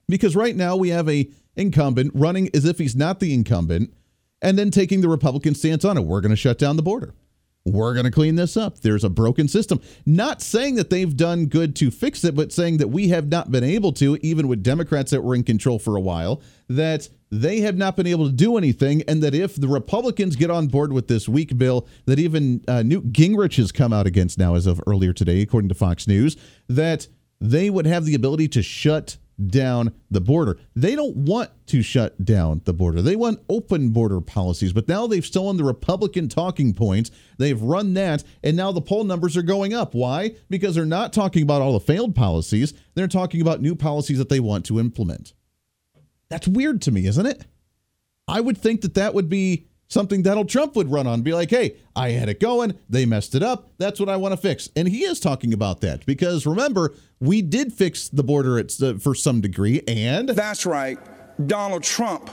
Because 0.09 0.35
right 0.35 0.57
now 0.57 0.75
we 0.77 0.89
have 0.89 1.09
a 1.09 1.31
incumbent 1.55 2.13
running 2.15 2.49
as 2.55 2.65
if 2.65 2.79
he's 2.79 2.97
not 2.97 3.21
the 3.21 3.35
incumbent, 3.35 3.93
and 4.41 4.59
then 4.59 4.71
taking 4.71 5.01
the 5.01 5.09
Republican 5.09 5.55
stance 5.55 5.85
on 5.85 5.99
it. 5.99 6.03
We're 6.03 6.21
going 6.21 6.31
to 6.31 6.37
shut 6.37 6.59
down 6.59 6.77
the 6.77 6.83
border 6.83 7.15
we're 7.65 7.95
going 7.95 8.05
to 8.05 8.11
clean 8.11 8.37
this 8.37 8.57
up. 8.57 8.81
There's 8.81 9.05
a 9.05 9.11
broken 9.11 9.49
system. 9.49 9.81
Not 10.07 10.41
saying 10.41 10.77
that 10.77 10.91
they've 10.91 11.17
done 11.17 11.47
good 11.47 11.77
to 11.77 11.91
fix 11.91 12.25
it, 12.25 12.35
but 12.35 12.53
saying 12.53 12.79
that 12.79 12.89
we 12.89 13.09
have 13.09 13.29
not 13.29 13.51
been 13.51 13.65
able 13.65 13.93
to, 13.95 14.17
even 14.23 14.49
with 14.49 14.63
Democrats 14.63 15.11
that 15.11 15.23
were 15.23 15.35
in 15.35 15.43
control 15.43 15.79
for 15.79 15.97
a 15.97 16.01
while, 16.01 16.43
that 16.69 17.09
they 17.31 17.61
have 17.61 17.77
not 17.77 17.97
been 17.97 18.07
able 18.07 18.27
to 18.27 18.33
do 18.33 18.57
anything. 18.57 19.03
And 19.07 19.23
that 19.23 19.35
if 19.35 19.57
the 19.57 19.69
Republicans 19.69 20.37
get 20.37 20.51
on 20.51 20.69
board 20.69 20.93
with 20.93 21.09
this 21.09 21.29
weak 21.29 21.59
bill 21.59 21.87
that 22.07 22.19
even 22.19 22.65
uh, 22.69 22.83
Newt 22.83 23.13
Gingrich 23.13 23.57
has 23.57 23.73
come 23.73 23.93
out 23.93 24.07
against 24.07 24.39
now 24.39 24.55
as 24.55 24.67
of 24.67 24.81
earlier 24.87 25.13
today, 25.13 25.43
according 25.43 25.69
to 25.69 25.75
Fox 25.75 26.07
News, 26.07 26.37
that 26.69 27.09
they 27.41 27.71
would 27.71 27.87
have 27.87 28.05
the 28.05 28.15
ability 28.15 28.49
to 28.49 28.63
shut 28.63 29.19
down 29.47 29.93
the 30.11 30.21
border. 30.21 30.59
They 30.75 30.97
don't 30.97 31.17
want 31.17 31.51
to 31.67 31.83
shut 31.83 32.25
down 32.25 32.63
the 32.65 32.73
border. 32.73 33.03
They 33.03 33.17
want 33.17 33.41
open 33.49 33.91
border 33.91 34.21
policies, 34.21 34.73
but 34.73 34.89
now 34.89 35.07
they've 35.07 35.25
stolen 35.25 35.57
the 35.57 35.65
Republican 35.65 36.29
talking 36.29 36.75
points. 36.75 37.11
They've 37.39 37.61
run 37.61 37.95
that, 37.95 38.25
and 38.43 38.57
now 38.57 38.73
the 38.73 38.81
poll 38.81 39.05
numbers 39.05 39.37
are 39.37 39.43
going 39.43 39.75
up. 39.75 39.95
Why? 39.95 40.35
Because 40.51 40.75
they're 40.75 40.85
not 40.85 41.13
talking 41.13 41.43
about 41.43 41.63
all 41.63 41.73
the 41.73 41.81
failed 41.81 42.15
policies, 42.15 42.75
they're 42.95 43.09
talking 43.09 43.41
about 43.41 43.61
new 43.61 43.75
policies 43.75 44.19
that 44.19 44.29
they 44.29 44.41
want 44.41 44.65
to 44.67 44.81
implement. 44.81 45.35
That's 46.29 46.49
weird 46.49 46.83
to 46.83 46.91
me, 46.91 47.07
isn't 47.07 47.27
it? 47.27 47.45
I 48.27 48.41
would 48.41 48.59
think 48.59 48.83
that 48.83 48.95
that 48.95 49.15
would 49.15 49.29
be 49.29 49.69
something 49.89 50.23
Donald 50.23 50.49
Trump 50.49 50.77
would 50.77 50.91
run 50.91 51.07
on, 51.07 51.23
be 51.23 51.33
like, 51.33 51.51
hey, 51.51 51.77
I 51.97 52.11
had 52.11 52.29
it 52.29 52.41
going, 52.41 52.79
they 52.89 53.07
messed 53.07 53.35
it 53.35 53.43
up, 53.43 53.69
that's 53.79 53.99
what 53.99 54.09
I 54.09 54.17
want 54.17 54.33
to 54.33 54.37
fix. 54.37 54.69
And 54.77 54.87
he 54.87 55.05
is 55.05 55.19
talking 55.19 55.53
about 55.53 55.81
that 55.81 56.07
because 56.07 56.47
remember, 56.47 56.95
we 57.21 57.43
did 57.43 57.73
fix 57.73 58.09
the 58.09 58.23
border 58.23 58.59
at, 58.59 58.81
uh, 58.81 58.95
for 58.99 59.15
some 59.15 59.41
degree, 59.41 59.83
and. 59.89 60.29
That's 60.29 60.65
right, 60.65 60.99
Donald 61.47 61.83
Trump 61.83 62.31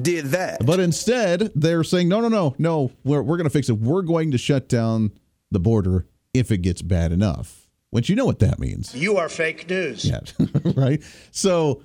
did 0.00 0.26
that. 0.26 0.64
But 0.66 0.80
instead, 0.80 1.52
they're 1.54 1.84
saying, 1.84 2.08
no, 2.08 2.20
no, 2.20 2.28
no, 2.28 2.54
no, 2.58 2.90
we're, 3.04 3.22
we're 3.22 3.36
going 3.36 3.44
to 3.44 3.50
fix 3.50 3.68
it. 3.68 3.74
We're 3.78 4.02
going 4.02 4.32
to 4.32 4.38
shut 4.38 4.68
down 4.68 5.12
the 5.50 5.60
border 5.60 6.06
if 6.32 6.50
it 6.50 6.58
gets 6.58 6.82
bad 6.82 7.12
enough. 7.12 7.60
Which 7.90 8.08
you 8.08 8.16
know 8.16 8.24
what 8.24 8.40
that 8.40 8.58
means. 8.58 8.92
You 8.92 9.18
are 9.18 9.28
fake 9.28 9.70
news. 9.70 10.04
Yeah, 10.04 10.18
right? 10.74 11.00
So 11.30 11.84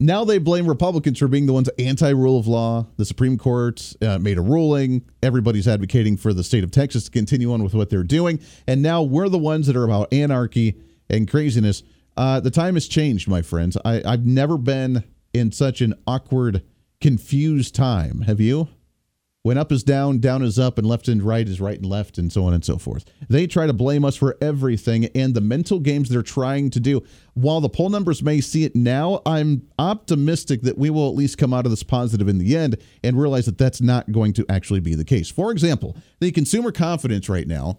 now 0.00 0.24
they 0.24 0.38
blame 0.38 0.66
Republicans 0.66 1.18
for 1.18 1.28
being 1.28 1.46
the 1.46 1.52
ones 1.52 1.68
anti-rule 1.78 2.38
of 2.38 2.46
law. 2.46 2.86
The 2.96 3.04
Supreme 3.04 3.38
Court 3.38 3.94
uh, 4.02 4.18
made 4.18 4.38
a 4.38 4.40
ruling. 4.40 5.02
Everybody's 5.22 5.68
advocating 5.68 6.16
for 6.16 6.32
the 6.32 6.42
state 6.42 6.64
of 6.64 6.70
Texas 6.70 7.04
to 7.04 7.10
continue 7.10 7.52
on 7.52 7.62
with 7.62 7.74
what 7.74 7.90
they're 7.90 8.02
doing, 8.02 8.40
and 8.66 8.82
now 8.82 9.02
we're 9.02 9.28
the 9.28 9.38
ones 9.38 9.66
that 9.66 9.76
are 9.76 9.84
about 9.84 10.12
anarchy 10.12 10.76
and 11.08 11.30
craziness. 11.30 11.82
Uh, 12.16 12.40
the 12.40 12.50
time 12.50 12.74
has 12.74 12.88
changed, 12.88 13.28
my 13.28 13.42
friends. 13.42 13.76
I, 13.84 14.02
I've 14.04 14.26
never 14.26 14.58
been 14.58 15.04
in 15.32 15.52
such 15.52 15.80
an 15.80 15.94
awkward, 16.06 16.62
confused 17.00 17.74
time. 17.74 18.22
Have 18.22 18.40
you? 18.40 18.68
When 19.42 19.56
up 19.56 19.72
is 19.72 19.82
down, 19.82 20.18
down 20.18 20.42
is 20.42 20.58
up, 20.58 20.76
and 20.76 20.86
left 20.86 21.08
and 21.08 21.22
right 21.22 21.48
is 21.48 21.62
right 21.62 21.78
and 21.78 21.86
left, 21.86 22.18
and 22.18 22.30
so 22.30 22.44
on 22.44 22.52
and 22.52 22.62
so 22.62 22.76
forth. 22.76 23.06
They 23.30 23.46
try 23.46 23.66
to 23.66 23.72
blame 23.72 24.04
us 24.04 24.14
for 24.14 24.36
everything 24.42 25.06
and 25.14 25.32
the 25.34 25.40
mental 25.40 25.80
games 25.80 26.10
they're 26.10 26.22
trying 26.22 26.68
to 26.70 26.80
do. 26.80 27.02
While 27.32 27.62
the 27.62 27.70
poll 27.70 27.88
numbers 27.88 28.22
may 28.22 28.42
see 28.42 28.64
it 28.64 28.76
now, 28.76 29.22
I'm 29.24 29.62
optimistic 29.78 30.60
that 30.62 30.76
we 30.76 30.90
will 30.90 31.08
at 31.08 31.14
least 31.14 31.38
come 31.38 31.54
out 31.54 31.64
of 31.64 31.72
this 31.72 31.82
positive 31.82 32.28
in 32.28 32.36
the 32.36 32.54
end 32.54 32.76
and 33.02 33.18
realize 33.18 33.46
that 33.46 33.56
that's 33.56 33.80
not 33.80 34.12
going 34.12 34.34
to 34.34 34.46
actually 34.50 34.80
be 34.80 34.94
the 34.94 35.06
case. 35.06 35.30
For 35.30 35.50
example, 35.50 35.96
the 36.20 36.32
consumer 36.32 36.70
confidence 36.70 37.30
right 37.30 37.46
now 37.46 37.78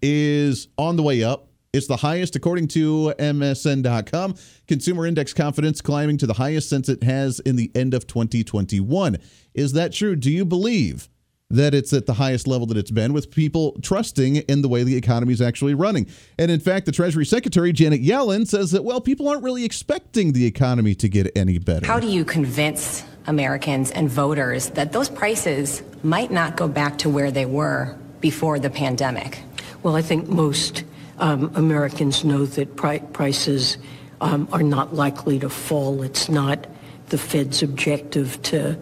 is 0.00 0.68
on 0.78 0.96
the 0.96 1.02
way 1.02 1.22
up. 1.22 1.47
It's 1.74 1.86
the 1.86 1.98
highest 1.98 2.34
according 2.34 2.68
to 2.68 3.12
MSN.com. 3.18 4.36
Consumer 4.66 5.06
index 5.06 5.34
confidence 5.34 5.82
climbing 5.82 6.16
to 6.16 6.26
the 6.26 6.32
highest 6.32 6.70
since 6.70 6.88
it 6.88 7.02
has 7.02 7.40
in 7.40 7.56
the 7.56 7.70
end 7.74 7.92
of 7.92 8.06
2021. 8.06 9.18
Is 9.52 9.72
that 9.74 9.92
true? 9.92 10.16
Do 10.16 10.30
you 10.30 10.46
believe 10.46 11.10
that 11.50 11.74
it's 11.74 11.92
at 11.92 12.06
the 12.06 12.14
highest 12.14 12.46
level 12.46 12.66
that 12.68 12.78
it's 12.78 12.90
been 12.90 13.12
with 13.12 13.30
people 13.30 13.76
trusting 13.82 14.36
in 14.36 14.62
the 14.62 14.68
way 14.68 14.82
the 14.82 14.96
economy 14.96 15.34
is 15.34 15.42
actually 15.42 15.74
running? 15.74 16.06
And 16.38 16.50
in 16.50 16.58
fact, 16.58 16.86
the 16.86 16.92
Treasury 16.92 17.26
Secretary, 17.26 17.70
Janet 17.74 18.02
Yellen, 18.02 18.46
says 18.46 18.70
that, 18.70 18.82
well, 18.82 19.02
people 19.02 19.28
aren't 19.28 19.42
really 19.42 19.66
expecting 19.66 20.32
the 20.32 20.46
economy 20.46 20.94
to 20.94 21.06
get 21.06 21.30
any 21.36 21.58
better. 21.58 21.84
How 21.84 22.00
do 22.00 22.06
you 22.06 22.24
convince 22.24 23.04
Americans 23.26 23.90
and 23.90 24.08
voters 24.08 24.70
that 24.70 24.92
those 24.92 25.10
prices 25.10 25.82
might 26.02 26.30
not 26.30 26.56
go 26.56 26.66
back 26.66 26.96
to 26.98 27.10
where 27.10 27.30
they 27.30 27.44
were 27.44 27.98
before 28.22 28.58
the 28.58 28.70
pandemic? 28.70 29.40
Well, 29.82 29.96
I 29.96 30.02
think 30.02 30.28
most 30.28 30.84
um, 31.18 31.50
Americans 31.54 32.24
know 32.24 32.46
that 32.46 32.76
pri- 32.76 32.98
prices 32.98 33.78
um, 34.20 34.48
are 34.52 34.62
not 34.62 34.94
likely 34.94 35.38
to 35.38 35.48
fall. 35.48 36.02
It's 36.02 36.28
not 36.28 36.66
the 37.08 37.18
Fed's 37.18 37.62
objective 37.62 38.40
to 38.42 38.78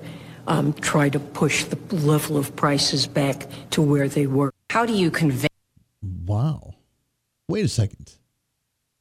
um, 0.46 0.72
try 0.74 1.08
to 1.08 1.18
push 1.18 1.64
the 1.64 1.96
level 1.96 2.36
of 2.36 2.54
prices 2.56 3.06
back 3.06 3.46
to 3.70 3.82
where 3.82 4.08
they 4.08 4.26
were. 4.26 4.52
How 4.70 4.86
do 4.86 4.92
you 4.92 5.10
convince? 5.10 5.48
Wow. 6.24 6.74
Wait 7.48 7.64
a 7.64 7.68
second. 7.68 8.14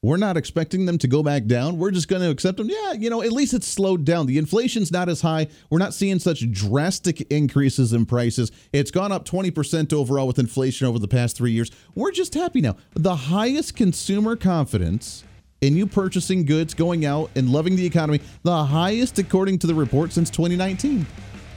We're 0.06 0.18
not 0.18 0.38
expecting 0.38 0.86
them 0.86 1.00
to 1.00 1.08
go 1.08 1.24
back 1.24 1.48
down. 1.48 1.80
We're 1.80 1.90
just 1.90 2.08
going 2.08 2.22
to 2.22 2.30
accept 2.30 2.58
them. 2.58 2.70
Yeah, 2.70 2.94
you 2.94 3.10
know, 3.10 3.24
at 3.24 3.32
least 3.32 3.56
it's 3.56 3.68
slowed 3.68 4.06
down. 4.06 4.28
The 4.28 4.38
inflation's 4.38 4.92
not 4.92 5.10
as 5.10 5.22
high. 5.22 5.48
We're 5.72 5.80
not 5.80 5.96
seeing 5.96 6.20
such 6.20 6.52
drastic 6.52 7.22
increases 7.32 7.92
in 7.92 8.06
prices. 8.06 8.52
It's 8.72 8.92
gone 8.92 9.12
up 9.12 9.26
20% 9.26 9.92
overall 9.94 10.28
with 10.28 10.38
inflation 10.38 10.86
over 10.86 11.00
the 11.00 11.08
past 11.08 11.36
three 11.36 11.54
years. 11.54 11.72
We're 11.96 12.12
just 12.12 12.36
happy 12.36 12.62
now. 12.62 12.76
The 12.94 13.16
highest 13.16 13.76
consumer 13.76 14.36
confidence 14.36 15.24
in 15.62 15.76
you 15.76 15.88
purchasing 15.88 16.46
goods, 16.46 16.76
going 16.76 17.08
out, 17.08 17.32
and 17.36 17.50
loving 17.50 17.76
the 17.76 17.88
economy, 17.88 18.22
the 18.44 18.64
highest 18.64 19.18
according 19.18 19.58
to 19.58 19.66
the 19.66 19.74
report 19.74 20.14
since 20.14 20.30
2019. 20.30 21.04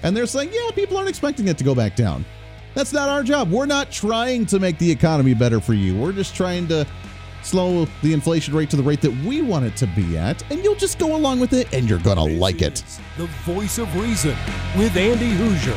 And 0.04 0.16
they're 0.16 0.24
saying, 0.24 0.52
yeah, 0.54 0.70
people 0.74 0.96
aren't 0.96 1.11
expecting 1.11 1.48
it 1.48 1.58
to 1.58 1.64
go 1.64 1.74
back 1.74 1.96
down. 1.96 2.24
That's 2.72 2.94
not 2.94 3.11
our 3.11 3.22
job. 3.22 3.50
We're 3.50 3.66
not 3.66 3.92
trying 3.92 4.46
to 4.46 4.58
make 4.58 4.78
the 4.78 4.90
economy 4.90 5.34
better 5.34 5.61
for 5.61 5.74
you. 5.74 6.00
We're 6.00 6.12
just 6.12 6.34
trying 6.34 6.66
to 6.68 6.87
slow 7.42 7.87
the 8.03 8.12
inflation 8.12 8.55
rate 8.55 8.70
to 8.70 8.77
the 8.77 8.83
rate 8.83 9.01
that 9.01 9.11
we 9.24 9.42
want 9.42 9.64
it 9.64 9.77
to 9.77 9.87
be 9.87 10.16
at, 10.16 10.42
and 10.51 10.62
you'll 10.62 10.74
just 10.74 10.98
go 10.98 11.16
along 11.16 11.40
with 11.40 11.53
it 11.53 11.72
and 11.72 11.88
you're 11.88 11.98
going 11.98 12.16
to 12.16 12.38
like 12.38 12.62
it. 12.62 12.83
The 13.16 13.27
voice 13.44 13.79
of 13.79 13.94
reason 13.96 14.37
with 14.77 14.96
Andy 14.96 15.33
Hooser. 15.33 15.77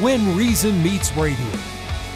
When 0.00 0.34
Reason 0.36 0.82
Meets 0.82 1.14
Radio. 1.14 1.46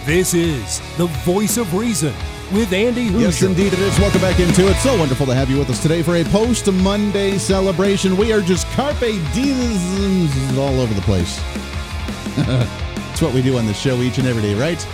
This 0.05 0.35
is 0.35 0.81
the 0.97 1.07
voice 1.25 1.57
of 1.59 1.73
reason 1.75 2.15
with 2.53 2.73
Andy 2.73 3.09
Hooser. 3.09 3.21
Yes, 3.21 3.43
indeed 3.43 3.73
it 3.73 3.79
is. 3.79 3.99
Welcome 3.99 4.21
back 4.21 4.39
into 4.41 4.69
it. 4.69 4.75
So 4.77 4.99
wonderful 4.99 5.27
to 5.27 5.35
have 5.35 5.51
you 5.51 5.59
with 5.59 5.71
us 5.71 5.81
today 5.83 6.03
for 6.03 6.17
a 6.17 6.25
post 6.25 6.71
Monday 6.71 7.39
celebration. 7.39 8.17
We 8.17 8.33
are 8.33 8.41
just 8.41 8.67
carpe 8.69 9.01
diem 9.01 10.59
all 10.59 10.81
over 10.81 10.95
the 10.95 11.03
place. 11.03 11.41
It's 13.15 13.23
what 13.23 13.33
we 13.33 13.43
do 13.43 13.57
on 13.59 13.67
the 13.67 13.75
show 13.75 14.03
each 14.03 14.19
and 14.19 14.27
every 14.27 14.43
day, 14.43 14.55
right? 14.57 14.85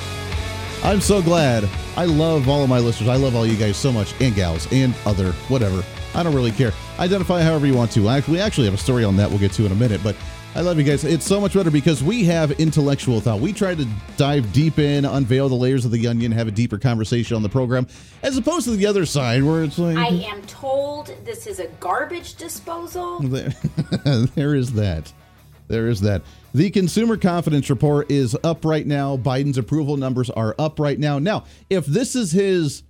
I'm 0.84 1.00
so 1.00 1.22
glad. 1.22 1.66
I 1.96 2.04
love 2.04 2.50
all 2.50 2.62
of 2.62 2.68
my 2.68 2.78
listeners. 2.78 3.08
I 3.08 3.16
love 3.16 3.34
all 3.34 3.46
you 3.46 3.56
guys 3.56 3.78
so 3.78 3.90
much, 3.90 4.12
and 4.20 4.34
gals, 4.34 4.70
and 4.70 4.94
other, 5.06 5.32
whatever. 5.48 5.82
I 6.14 6.22
don't 6.22 6.34
really 6.34 6.52
care. 6.52 6.72
Identify 6.98 7.40
however 7.40 7.66
you 7.66 7.72
want 7.72 7.92
to. 7.92 8.02
We 8.28 8.38
actually 8.38 8.66
have 8.66 8.74
a 8.74 8.76
story 8.76 9.04
on 9.04 9.16
that 9.16 9.30
we'll 9.30 9.38
get 9.38 9.52
to 9.52 9.64
in 9.64 9.72
a 9.72 9.74
minute, 9.74 10.02
but 10.04 10.16
I 10.52 10.62
love 10.62 10.78
you 10.78 10.84
guys. 10.84 11.04
It's 11.04 11.24
so 11.24 11.40
much 11.40 11.54
better 11.54 11.70
because 11.70 12.02
we 12.02 12.24
have 12.24 12.50
intellectual 12.52 13.20
thought. 13.20 13.38
We 13.38 13.52
try 13.52 13.76
to 13.76 13.86
dive 14.16 14.52
deep 14.52 14.80
in, 14.80 15.04
unveil 15.04 15.48
the 15.48 15.54
layers 15.54 15.84
of 15.84 15.92
the 15.92 16.08
onion, 16.08 16.32
have 16.32 16.48
a 16.48 16.50
deeper 16.50 16.76
conversation 16.76 17.36
on 17.36 17.42
the 17.42 17.48
program, 17.48 17.86
as 18.24 18.36
opposed 18.36 18.64
to 18.64 18.72
the 18.72 18.84
other 18.84 19.06
side 19.06 19.44
where 19.44 19.62
it's 19.62 19.78
like. 19.78 19.96
I 19.96 20.08
am 20.08 20.42
told 20.42 21.14
this 21.24 21.46
is 21.46 21.60
a 21.60 21.68
garbage 21.78 22.34
disposal. 22.34 23.20
There, 23.30 23.52
there 24.34 24.54
is 24.56 24.72
that. 24.72 25.12
There 25.68 25.86
is 25.86 26.00
that. 26.00 26.22
The 26.52 26.68
consumer 26.70 27.16
confidence 27.16 27.70
report 27.70 28.10
is 28.10 28.36
up 28.42 28.64
right 28.64 28.84
now. 28.84 29.16
Biden's 29.16 29.56
approval 29.56 29.96
numbers 29.96 30.30
are 30.30 30.56
up 30.58 30.80
right 30.80 30.98
now. 30.98 31.20
Now, 31.20 31.44
if 31.70 31.86
this 31.86 32.16
is 32.16 32.32
his 32.32 32.82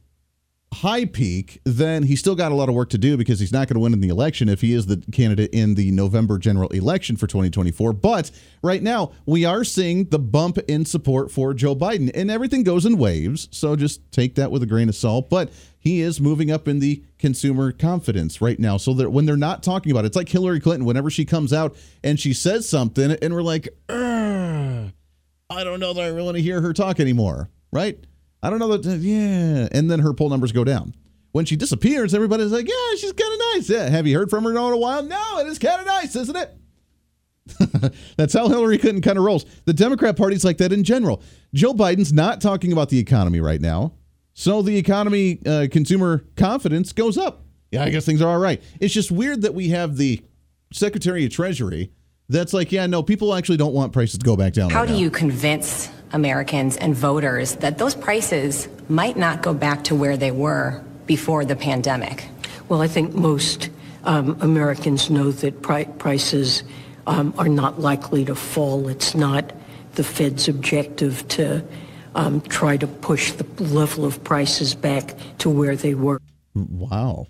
high 0.73 1.05
peak, 1.05 1.61
then 1.65 2.05
he's 2.05 2.21
still 2.21 2.37
got 2.37 2.53
a 2.53 2.55
lot 2.55 2.69
of 2.69 2.75
work 2.75 2.91
to 2.91 2.99
do 2.99 3.17
because 3.17 3.41
he's 3.41 3.53
not 3.53 3.67
going 3.67 3.75
to 3.75 3.81
win 3.81 3.93
in 3.93 4.01
the 4.01 4.09
election 4.09 4.49
if 4.49 4.61
he 4.61 4.73
is 4.73 4.87
the 4.87 5.03
candidate 5.11 5.51
in 5.53 5.75
the 5.75 5.91
November 5.91 6.39
general 6.39 6.69
election 6.69 7.17
for 7.17 7.27
2024. 7.27 7.93
But 7.93 8.31
right 8.63 8.83
now, 8.83 9.11
we 9.27 9.45
are 9.45 9.65
seeing 9.65 10.05
the 10.11 10.19
bump 10.19 10.59
in 10.69 10.85
support 10.85 11.31
for 11.33 11.55
Joe 11.55 11.75
Biden, 11.75 12.11
and 12.15 12.31
everything 12.31 12.63
goes 12.63 12.87
in 12.87 12.99
waves. 12.99 13.49
So 13.51 13.75
just 13.75 14.13
take 14.13 14.37
that 14.37 14.53
with 14.53 14.63
a 14.63 14.67
grain 14.67 14.89
of 14.89 14.95
salt. 14.95 15.29
But 15.29 15.51
he 15.79 16.01
is 16.01 16.21
moving 16.21 16.53
up 16.53 16.69
in 16.69 16.79
the 16.79 17.03
consumer 17.19 17.73
confidence 17.73 18.41
right 18.41 18.59
now. 18.59 18.77
So 18.77 18.95
that 18.95 19.11
when 19.11 19.27
they're 19.27 19.37
not 19.37 19.65
talking 19.65 19.91
about 19.91 20.05
it, 20.05 20.09
it's 20.09 20.17
like 20.17 20.29
Hillary 20.29 20.61
Clinton, 20.61 20.87
whenever 20.87 21.11
she 21.11 21.25
comes 21.25 21.53
out 21.53 21.77
and 22.05 22.21
she 22.21 22.33
says 22.33 22.69
something, 22.69 23.11
and 23.11 23.35
we're 23.35 23.43
like, 23.43 23.69
I 23.89 25.65
don't 25.65 25.81
know 25.81 25.93
that 25.95 26.03
I 26.03 26.09
really 26.09 26.23
want 26.23 26.37
to 26.37 26.43
hear 26.43 26.61
her 26.61 26.73
talk 26.73 27.01
anymore, 27.01 27.51
right? 27.73 27.99
I 28.43 28.51
don't 28.51 28.59
know 28.59 28.77
that, 28.77 28.99
yeah. 28.99 29.69
And 29.73 29.91
then 29.91 30.01
her 30.01 30.13
poll 30.13 30.31
numbers 30.31 30.53
go 30.53 30.65
down. 30.65 30.95
When 31.33 31.45
she 31.45 31.57
disappears, 31.57 32.15
everybody's 32.15 32.51
like, 32.51 32.67
yeah, 32.67 32.97
she's 32.97 33.13
kind 33.13 33.33
of 33.33 33.39
nice. 33.55 33.71
Yeah. 33.71 33.89
Have 33.89 34.07
you 34.07 34.19
heard 34.19 34.31
from 34.31 34.45
her 34.45 34.51
in 34.51 34.57
a 34.57 34.77
while? 34.77 35.03
No, 35.03 35.39
it 35.39 35.47
is 35.47 35.59
kind 35.59 35.81
of 35.81 35.87
nice, 35.87 36.17
isn't 36.17 36.37
it? 36.37 36.57
That's 38.17 38.35
how 38.35 38.49
Hillary 38.49 38.79
Clinton 38.79 39.03
kind 39.03 39.19
of 39.19 39.25
rolls. 39.25 39.45
The 39.65 39.73
Democrat 39.73 40.17
Party's 40.17 40.45
like 40.45 40.59
that 40.59 40.73
in 40.73 40.85
general. 40.85 41.23
Joe 41.55 41.73
Biden's 41.73 42.13
not 42.13 42.41
talking 42.41 42.73
about 42.73 42.89
the 42.89 42.99
economy 42.99 43.41
right 43.41 43.61
now. 43.61 43.93
So 44.35 44.63
the 44.63 44.77
economy, 44.77 45.41
uh, 45.47 45.67
consumer 45.71 46.25
confidence 46.37 46.93
goes 46.93 47.19
up. 47.19 47.45
Yeah, 47.71 47.85
I 47.85 47.91
guess 47.91 48.05
things 48.05 48.23
are 48.23 48.29
all 48.29 48.39
right. 48.39 48.63
It's 48.81 48.95
just 48.95 49.13
weird 49.13 49.43
that 49.43 49.55
we 49.55 49.69
have 49.69 49.97
the 49.97 50.23
Secretary 50.73 51.25
of 51.25 51.31
Treasury 51.31 51.93
that's 52.29 52.53
like, 52.53 52.73
yeah, 52.73 52.87
no, 52.87 53.03
people 53.03 53.35
actually 53.35 53.57
don't 53.59 53.75
want 53.75 53.93
prices 53.93 54.19
to 54.19 54.25
go 54.25 54.37
back 54.37 54.53
down. 54.53 54.71
How 54.71 54.81
right 54.81 54.89
do 54.89 54.95
now. 54.95 55.01
you 55.01 55.11
convince 55.11 55.91
Americans 56.13 56.77
and 56.77 56.95
voters 56.95 57.57
that 57.57 57.79
those 57.79 57.95
prices 57.95 58.69
might 58.89 59.17
not 59.17 59.43
go 59.43 59.55
back 59.55 59.85
to 59.85 59.95
where 59.95 60.17
they 60.17 60.31
were 60.31 60.83
before 61.07 61.45
the 61.45 61.57
pandemic? 61.57 62.27
Well, 62.69 62.83
I 62.83 62.89
think 62.89 63.15
most 63.15 63.71
um, 64.05 64.37
Americans 64.41 65.11
know 65.11 65.31
that 65.33 65.63
pri- 65.63 65.85
prices 65.85 66.63
um, 67.07 67.35
are 67.39 67.49
not 67.49 67.81
likely 67.81 68.25
to 68.25 68.35
fall. 68.35 68.89
It's 68.89 69.15
not 69.15 69.53
the 69.95 70.05
Fed's 70.05 70.49
objective 70.49 71.27
to 71.29 71.65
um, 72.15 72.41
try 72.43 72.77
to 72.77 72.87
push 72.87 73.33
the 73.33 73.47
level 73.63 74.05
of 74.05 74.23
prices 74.25 74.75
back 74.75 75.15
to 75.39 75.51
where 75.51 75.77
they 75.77 75.95
were. 75.95 76.21
Wow. 76.55 77.27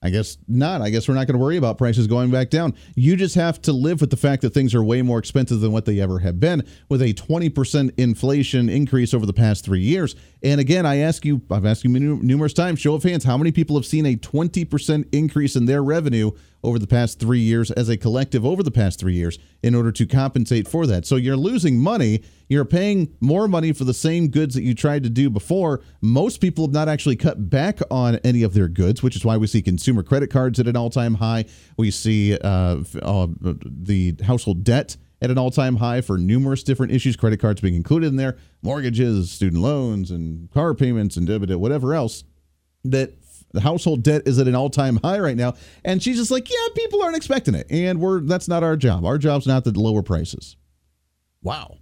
I 0.00 0.10
guess 0.10 0.38
not. 0.46 0.80
I 0.80 0.90
guess 0.90 1.08
we're 1.08 1.14
not 1.14 1.26
going 1.26 1.38
to 1.38 1.42
worry 1.42 1.56
about 1.56 1.76
prices 1.76 2.06
going 2.06 2.30
back 2.30 2.50
down. 2.50 2.74
You 2.94 3.16
just 3.16 3.34
have 3.34 3.60
to 3.62 3.72
live 3.72 4.00
with 4.00 4.10
the 4.10 4.16
fact 4.16 4.42
that 4.42 4.54
things 4.54 4.72
are 4.74 4.82
way 4.82 5.02
more 5.02 5.18
expensive 5.18 5.60
than 5.60 5.72
what 5.72 5.86
they 5.86 6.00
ever 6.00 6.20
have 6.20 6.38
been, 6.38 6.64
with 6.88 7.02
a 7.02 7.14
20% 7.14 7.98
inflation 7.98 8.68
increase 8.68 9.12
over 9.12 9.26
the 9.26 9.32
past 9.32 9.64
three 9.64 9.80
years. 9.80 10.14
And 10.42 10.60
again, 10.60 10.86
I 10.86 10.98
ask 10.98 11.24
you, 11.24 11.42
I've 11.50 11.66
asked 11.66 11.82
you 11.82 11.90
numerous 11.90 12.52
times, 12.52 12.78
show 12.78 12.94
of 12.94 13.02
hands, 13.02 13.24
how 13.24 13.36
many 13.36 13.50
people 13.50 13.74
have 13.74 13.86
seen 13.86 14.06
a 14.06 14.14
20% 14.14 15.08
increase 15.12 15.56
in 15.56 15.66
their 15.66 15.82
revenue 15.82 16.30
over 16.62 16.78
the 16.78 16.86
past 16.86 17.20
three 17.20 17.40
years 17.40 17.70
as 17.70 17.88
a 17.88 17.96
collective 17.96 18.44
over 18.44 18.62
the 18.62 18.70
past 18.70 18.98
three 18.98 19.14
years 19.14 19.38
in 19.62 19.74
order 19.74 19.92
to 19.92 20.06
compensate 20.06 20.68
for 20.68 20.86
that? 20.86 21.06
So 21.06 21.16
you're 21.16 21.36
losing 21.36 21.78
money. 21.78 22.22
You're 22.48 22.64
paying 22.64 23.14
more 23.20 23.48
money 23.48 23.72
for 23.72 23.84
the 23.84 23.94
same 23.94 24.28
goods 24.28 24.54
that 24.54 24.62
you 24.62 24.74
tried 24.74 25.02
to 25.04 25.10
do 25.10 25.30
before. 25.30 25.82
Most 26.00 26.40
people 26.40 26.64
have 26.64 26.74
not 26.74 26.88
actually 26.88 27.16
cut 27.16 27.50
back 27.50 27.78
on 27.90 28.16
any 28.24 28.42
of 28.42 28.54
their 28.54 28.68
goods, 28.68 29.02
which 29.02 29.16
is 29.16 29.24
why 29.24 29.36
we 29.36 29.46
see 29.46 29.62
consumer 29.62 30.02
credit 30.02 30.30
cards 30.30 30.58
at 30.58 30.66
an 30.66 30.76
all 30.76 30.90
time 30.90 31.14
high. 31.14 31.44
We 31.76 31.90
see 31.90 32.36
uh, 32.38 32.82
uh, 33.02 33.28
the 33.40 34.16
household 34.24 34.64
debt 34.64 34.96
at 35.20 35.30
an 35.30 35.38
all 35.38 35.50
time 35.50 35.76
high 35.76 36.00
for 36.00 36.18
numerous 36.18 36.62
different 36.62 36.92
issues, 36.92 37.16
credit 37.16 37.40
cards 37.40 37.60
being 37.60 37.74
included 37.74 38.08
in 38.08 38.16
there, 38.16 38.36
mortgages, 38.62 39.30
student 39.30 39.62
loans, 39.62 40.10
and 40.10 40.50
car 40.50 40.74
payments, 40.74 41.16
and 41.16 41.28
whatever 41.60 41.94
else. 41.94 42.24
That 42.84 43.22
the 43.52 43.60
household 43.60 44.02
debt 44.02 44.22
is 44.26 44.38
at 44.38 44.48
an 44.48 44.54
all 44.54 44.70
time 44.70 44.98
high 45.02 45.18
right 45.18 45.36
now. 45.36 45.54
And 45.84 46.02
she's 46.02 46.16
just 46.16 46.30
like, 46.30 46.50
yeah, 46.50 46.66
people 46.74 47.02
aren't 47.02 47.16
expecting 47.16 47.54
it. 47.54 47.66
And 47.70 48.00
we're 48.00 48.20
that's 48.20 48.48
not 48.48 48.62
our 48.62 48.76
job. 48.76 49.04
Our 49.04 49.18
job's 49.18 49.46
not 49.46 49.64
to 49.64 49.70
lower 49.70 50.02
prices. 50.02 50.56
Wow. 51.42 51.78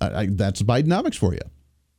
I, 0.00 0.22
I, 0.22 0.26
that's 0.30 0.62
Bidenomics 0.62 1.16
for 1.16 1.32
you. 1.34 1.40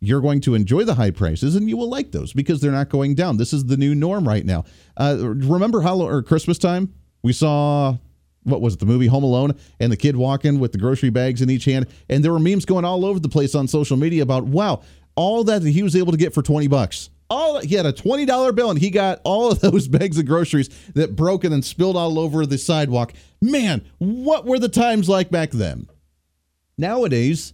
You're 0.02 0.22
going 0.22 0.42
to 0.42 0.56
enjoy 0.56 0.84
the 0.84 0.96
high 0.96 1.12
prices 1.12 1.56
and 1.56 1.70
you 1.70 1.78
will 1.78 1.90
like 1.90 2.12
those 2.12 2.34
because 2.34 2.62
they're 2.62 2.72
not 2.72 2.90
going 2.90 3.16
down. 3.16 3.38
This 3.38 3.54
is 3.54 3.66
the 3.66 3.78
new 3.78 3.96
norm 3.96 4.28
right 4.28 4.46
now. 4.46 4.66
Uh, 4.98 5.18
remember 5.22 5.82
Halloween 5.82 6.14
or 6.14 6.22
Christmas 6.22 6.58
time? 6.58 6.94
We 7.24 7.34
saw 7.34 7.98
what 8.46 8.62
was 8.62 8.76
it, 8.76 8.80
the 8.80 8.86
movie 8.86 9.08
Home 9.08 9.24
Alone, 9.24 9.56
and 9.80 9.92
the 9.92 9.98
kid 9.98 10.16
walking 10.16 10.60
with 10.60 10.72
the 10.72 10.78
grocery 10.78 11.10
bags 11.10 11.42
in 11.42 11.50
each 11.50 11.66
hand, 11.66 11.88
and 12.10 12.24
there 12.24 12.32
were 12.32 12.40
memes 12.40 12.64
going 12.64 12.86
all 12.86 13.04
over 13.04 13.20
the 13.20 13.30
place 13.30 13.56
on 13.56 13.68
social 13.68 13.98
media 13.98 14.24
about 14.24 14.46
wow, 14.46 14.82
all 15.16 15.44
that 15.44 15.64
he 15.64 15.84
was 15.84 15.96
able 15.96 16.12
to 16.12 16.18
get 16.18 16.34
for 16.34 16.42
twenty 16.42 16.68
bucks. 16.68 17.10
All 17.30 17.60
he 17.60 17.76
had 17.76 17.86
a 17.86 17.92
twenty 17.92 18.26
dollar 18.26 18.52
bill, 18.52 18.70
and 18.70 18.80
he 18.80 18.90
got 18.90 19.20
all 19.24 19.52
of 19.52 19.60
those 19.60 19.88
bags 19.90 20.18
of 20.18 20.26
groceries 20.26 20.70
that 20.94 21.16
broke 21.16 21.44
and 21.44 21.66
spilled 21.66 21.98
all 21.98 22.20
over 22.20 22.46
the 22.46 22.58
sidewalk. 22.58 23.14
Man, 23.42 23.84
what 23.98 24.46
were 24.46 24.60
the 24.60 24.70
times 24.70 25.10
like 25.10 25.30
back 25.32 25.52
then? 25.52 25.88
Nowadays, 26.78 27.54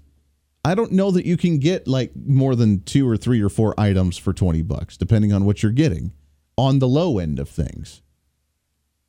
I 0.64 0.76
don't 0.76 0.92
know 0.92 1.12
that 1.12 1.26
you 1.26 1.38
can 1.38 1.60
get 1.60 1.88
like 1.88 2.12
more 2.16 2.56
than 2.56 2.84
two 2.84 3.08
or 3.08 3.18
three 3.18 3.42
or 3.42 3.50
four 3.50 3.80
items 3.80 4.18
for 4.18 4.34
20 4.34 4.62
bucks, 4.64 4.98
depending 4.98 5.34
on 5.34 5.46
what 5.46 5.64
you're 5.64 5.72
getting 5.72 6.12
on 6.58 6.80
the 6.80 6.88
low 6.88 7.18
end 7.18 7.40
of 7.40 7.50
things. 7.50 8.02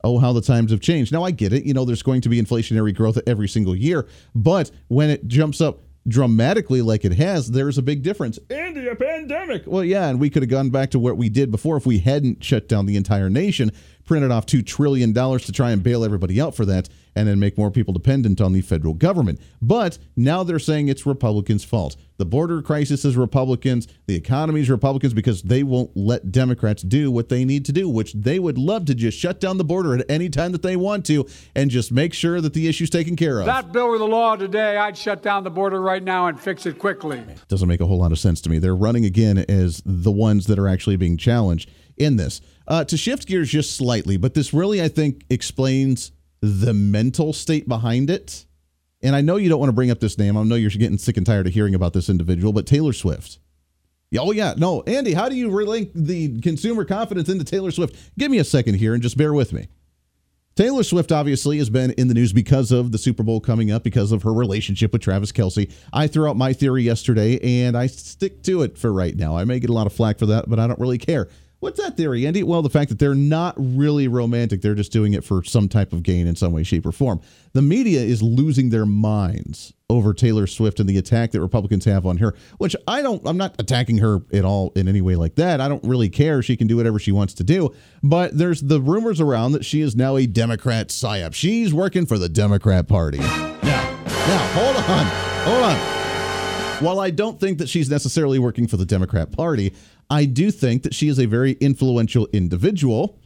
Oh, 0.05 0.19
how 0.19 0.33
the 0.33 0.41
times 0.41 0.71
have 0.73 0.81
changed. 0.81 1.13
Now, 1.13 1.23
I 1.23 1.31
get 1.31 1.53
it. 1.53 1.65
You 1.65 1.75
know, 1.75 1.85
there's 1.85 2.03
going 2.03 2.23
to 2.23 2.29
be 2.29 2.41
inflationary 2.41 2.95
growth 2.95 3.19
every 3.27 3.49
single 3.49 3.77
year, 3.77 4.09
but 4.35 4.71
when 4.89 5.11
it 5.11 5.29
jumps 5.29 5.61
up 5.61 5.81
dramatically 6.07 6.83
like 6.83 7.05
it 7.05 7.15
has, 7.15 7.51
there's 7.51 7.79
a 7.79 7.83
big 7.83 8.03
difference. 8.03 8.39
Andy, 8.51 8.89
a 8.89 8.97
pandemic. 8.97 9.65
Well, 9.67 9.85
yeah, 9.85 10.09
and 10.09 10.21
we 10.21 10.31
could 10.31 10.43
have 10.43 10.51
gone 10.51 10.71
back 10.71 10.91
to 10.91 10.99
what 10.99 11.17
we 11.17 11.29
did 11.29 11.51
before 11.51 11.77
if 11.77 11.87
we 11.87 11.99
hadn't 11.99 12.43
shut 12.43 12.69
down 12.69 12.87
the 12.87 12.97
entire 12.97 13.31
nation, 13.31 13.71
printed 14.05 14.31
off 14.31 14.47
$2 14.47 14.67
trillion 14.67 15.15
to 15.15 15.53
try 15.53 15.71
and 15.71 15.83
bail 15.83 16.05
everybody 16.05 16.41
out 16.41 16.55
for 16.55 16.65
that, 16.65 16.89
and 17.15 17.29
then 17.29 17.39
make 17.39 17.59
more 17.59 17.71
people 17.71 17.93
dependent 17.93 18.41
on 18.41 18.53
the 18.53 18.61
federal 18.61 18.95
government. 18.95 19.41
But 19.61 19.99
now 20.17 20.43
they're 20.43 20.59
saying 20.59 20.89
it's 20.89 21.07
Republicans' 21.07 21.65
fault. 21.65 21.97
The 22.19 22.27
border 22.27 22.63
crisis 22.63 23.05
is 23.05 23.17
Republicans, 23.17 23.89
the 24.07 24.15
economy 24.15 24.61
is 24.61 24.71
Republicans 24.71 25.13
because 25.13 25.43
they 25.43 25.63
won't 25.63 25.91
let 25.97 26.31
Democrats 26.31 26.83
do 26.83 27.11
what 27.11 27.29
they 27.29 27.45
need 27.45 27.65
to 27.65 27.73
do, 27.73 27.89
which 27.89 28.13
they 28.13 28.39
would 28.39 28.59
love 28.59 28.85
to 28.85 28.95
just 28.95 29.19
shut 29.19 29.41
down 29.41 29.59
the 29.59 29.65
border 29.65 29.95
at 29.95 30.09
any 30.09 30.29
time 30.29 30.53
that 30.53 30.63
they 30.63 30.77
want 30.77 31.05
to 31.07 31.27
and 31.57 31.71
just 31.71 31.91
make 31.91 32.15
sure 32.15 32.41
that 32.41 32.55
the 32.55 32.69
issue's 32.69 32.91
taken 32.91 33.17
care 33.17 33.41
of. 33.41 33.47
That 33.47 33.73
bill 33.73 33.89
were 33.89 33.99
the 33.99 34.07
law 34.07 34.37
today, 34.37 34.77
I'd 34.77 34.97
shut 34.97 35.23
down 35.23 35.43
the 35.43 35.51
border 35.51 35.81
right 35.81 36.03
now 36.03 36.29
and 36.29 36.39
fix 36.39 36.65
it 36.67 36.79
quickly. 36.79 37.25
Doesn't 37.49 37.69
make 37.69 37.81
a 37.81 37.87
whole 37.87 37.99
lot 37.99 38.13
of 38.13 38.19
sense 38.19 38.41
to 38.43 38.51
me. 38.51 38.59
They're 38.59 38.77
running 38.77 39.05
again 39.05 39.39
as 39.39 39.83
the 39.85 40.13
ones 40.13 40.47
that 40.47 40.59
are 40.59 40.69
actually 40.69 40.97
being 40.97 41.17
challenged 41.17 41.71
in 41.97 42.17
this. 42.17 42.41
Uh, 42.69 42.85
to 42.85 42.97
shift 42.97 43.27
gears 43.27 43.51
just 43.51 43.77
slightly, 43.77 44.17
but 44.17 44.35
this 44.35 44.55
really, 44.55 44.81
I 44.81 44.89
think, 44.89 45.25
explains 45.29 46.13
the 46.43 46.75
mental 46.75 47.33
state 47.33 47.67
behind 47.67 48.11
it. 48.11 48.45
And 49.01 49.17
I 49.17 49.21
know 49.21 49.37
you 49.37 49.49
don't 49.49 49.59
want 49.59 49.69
to 49.69 49.75
bring 49.75 49.91
up 49.91 50.01
this 50.01 50.19
name. 50.19 50.37
I 50.37 50.43
know 50.43 50.57
you're 50.57 50.71
getting 50.71 50.99
sick 50.99 51.17
and 51.17 51.25
tired 51.25 51.47
of 51.47 51.55
hearing 51.55 51.75
about 51.75 51.93
this 51.93 52.09
individual, 52.09 52.53
but 52.53 52.67
Taylor 52.67 52.93
Swift. 52.93 53.39
Oh, 54.19 54.33
yeah. 54.33 54.55
No, 54.57 54.83
Andy, 54.83 55.15
how 55.15 55.29
do 55.29 55.37
you 55.37 55.49
relink 55.49 55.91
the 55.95 56.41
consumer 56.41 56.85
confidence 56.85 57.29
into 57.29 57.45
Taylor 57.45 57.71
Swift? 57.71 57.97
Give 58.19 58.31
me 58.31 58.39
a 58.39 58.45
second 58.45 58.75
here 58.75 58.93
and 58.93 59.03
just 59.03 59.17
bear 59.17 59.33
with 59.33 59.53
me. 59.53 59.69
Taylor 60.55 60.83
Swift 60.83 61.11
obviously 61.13 61.57
has 61.59 61.71
been 61.71 61.93
in 61.93 62.09
the 62.09 62.15
news 62.15 62.33
because 62.33 62.73
of 62.73 62.93
the 62.93 62.99
Super 62.99 63.23
Bowl 63.23 63.41
coming 63.41 63.71
up, 63.71 63.83
because 63.83 64.13
of 64.13 64.23
her 64.23 64.35
relationship 64.35 64.93
with 64.93 65.01
Travis 65.01 65.33
Kelce. 65.33 65.73
I 65.95 66.07
threw 66.07 66.29
out 66.29 66.37
my 66.37 66.53
theory 66.53 66.83
yesterday 66.83 67.39
and 67.65 67.75
I 67.75 67.87
stick 67.87 68.43
to 68.43 68.61
it 68.63 68.77
for 68.77 68.93
right 68.93 69.17
now. 69.17 69.35
I 69.35 69.45
may 69.45 69.61
get 69.61 69.71
a 69.71 69.73
lot 69.73 69.87
of 69.87 69.95
flack 69.95 70.19
for 70.19 70.27
that, 70.27 70.51
but 70.51 70.59
I 70.59 70.67
don't 70.67 70.79
really 70.79 70.99
care. 70.99 71.29
What's 71.63 71.79
that 71.79 71.97
theory, 71.97 72.27
Andy? 72.27 72.43
Well, 72.43 72.61
the 72.61 72.69
fact 72.69 72.89
that 72.89 72.99
they're 72.99 73.15
not 73.15 73.55
really 73.57 74.09
romantic. 74.09 74.63
They're 74.63 74.75
just 74.75 74.91
doing 74.91 75.13
it 75.13 75.23
for 75.23 75.45
some 75.45 75.69
type 75.69 75.93
of 75.93 76.03
gain 76.03 76.27
in 76.27 76.35
some 76.35 76.51
way, 76.51 76.65
shape, 76.65 76.85
or 76.85 76.91
form. 76.91 77.21
The 77.53 77.63
media 77.63 78.01
is 78.01 78.21
losing 78.21 78.71
their 78.71 78.85
minds 78.85 79.73
over 79.89 80.13
Taylor 80.13 80.49
Swift 80.49 80.81
and 80.81 80.89
the 80.89 80.99
attack 80.99 81.31
that 81.31 81.41
Republicans 81.41 81.85
have 81.85 82.05
on 82.05 82.17
her, 82.17 82.35
which 82.59 82.75
I 82.89 83.01
don't, 83.01 83.25
I'm 83.25 83.37
not 83.37 83.55
attacking 83.61 83.99
her 83.99 84.23
at 84.33 84.45
all 84.45 84.73
in 84.75 84.89
any 84.89 85.01
way 85.01 85.15
like 85.15 85.37
that. 85.37 85.61
I 85.61 85.69
don't 85.69 85.85
really 85.85 86.09
care. 86.09 86.43
She 86.43 86.57
can 86.57 86.67
do 86.67 86.79
whatever 86.79 86.99
she 86.99 87.13
wants 87.13 87.33
to 87.35 87.45
do. 87.45 87.73
But 88.03 88.37
there's 88.37 88.61
the 88.63 88.81
rumors 88.81 89.21
around 89.21 89.53
that 89.53 89.65
she 89.65 89.83
is 89.83 89.95
now 89.95 90.17
a 90.17 90.27
Democrat 90.27 90.89
psyop. 90.89 91.33
She's 91.33 91.73
working 91.73 92.07
for 92.07 92.19
the 92.19 92.29
Democrat 92.29 92.89
Party. 92.89 93.19
Now, 93.19 93.57
now, 93.63 94.51
hold 94.53 94.77
on. 94.79 95.07
Hold 95.45 95.63
on. 95.63 96.02
While 96.83 96.99
I 96.99 97.11
don't 97.11 97.39
think 97.39 97.59
that 97.59 97.69
she's 97.69 97.89
necessarily 97.89 98.41
working 98.41 98.67
for 98.67 98.77
the 98.77 98.85
Democrat 98.85 99.31
Party, 99.31 99.73
I 100.11 100.25
do 100.25 100.51
think 100.51 100.83
that 100.83 100.93
she 100.93 101.07
is 101.07 101.21
a 101.21 101.27
very 101.27 101.53
influential 101.61 102.27
individual. 102.33 103.21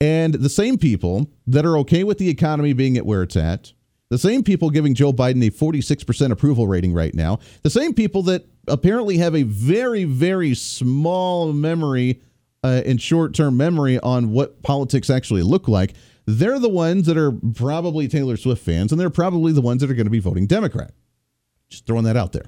And 0.00 0.32
the 0.32 0.48
same 0.48 0.78
people 0.78 1.30
that 1.46 1.66
are 1.66 1.76
okay 1.80 2.02
with 2.02 2.16
the 2.16 2.30
economy 2.30 2.72
being 2.72 2.96
at 2.96 3.04
where 3.04 3.22
it's 3.22 3.36
at, 3.36 3.74
The 4.08 4.16
same 4.16 4.42
people 4.42 4.70
giving 4.70 4.94
Joe 4.94 5.12
Biden 5.12 5.46
a 5.46 5.50
46% 5.50 6.30
approval 6.30 6.66
rating 6.66 6.94
right 6.94 7.14
now, 7.14 7.40
the 7.62 7.68
same 7.68 7.92
people 7.92 8.22
that 8.22 8.46
apparently 8.66 9.18
have 9.18 9.34
a 9.34 9.42
very, 9.42 10.04
very 10.04 10.54
small 10.54 11.52
memory 11.52 12.22
uh, 12.64 12.80
and 12.86 13.02
short 13.02 13.34
term 13.34 13.58
memory 13.58 13.98
on 14.00 14.30
what 14.30 14.62
politics 14.62 15.10
actually 15.10 15.42
look 15.42 15.68
like, 15.68 15.92
they're 16.24 16.58
the 16.58 16.70
ones 16.70 17.04
that 17.04 17.18
are 17.18 17.32
probably 17.54 18.08
Taylor 18.08 18.38
Swift 18.38 18.64
fans, 18.64 18.92
and 18.92 18.98
they're 18.98 19.10
probably 19.10 19.52
the 19.52 19.60
ones 19.60 19.82
that 19.82 19.90
are 19.90 19.94
going 19.94 20.06
to 20.06 20.10
be 20.10 20.20
voting 20.20 20.46
Democrat. 20.46 20.92
Just 21.68 21.84
throwing 21.84 22.04
that 22.04 22.16
out 22.16 22.32
there 22.32 22.46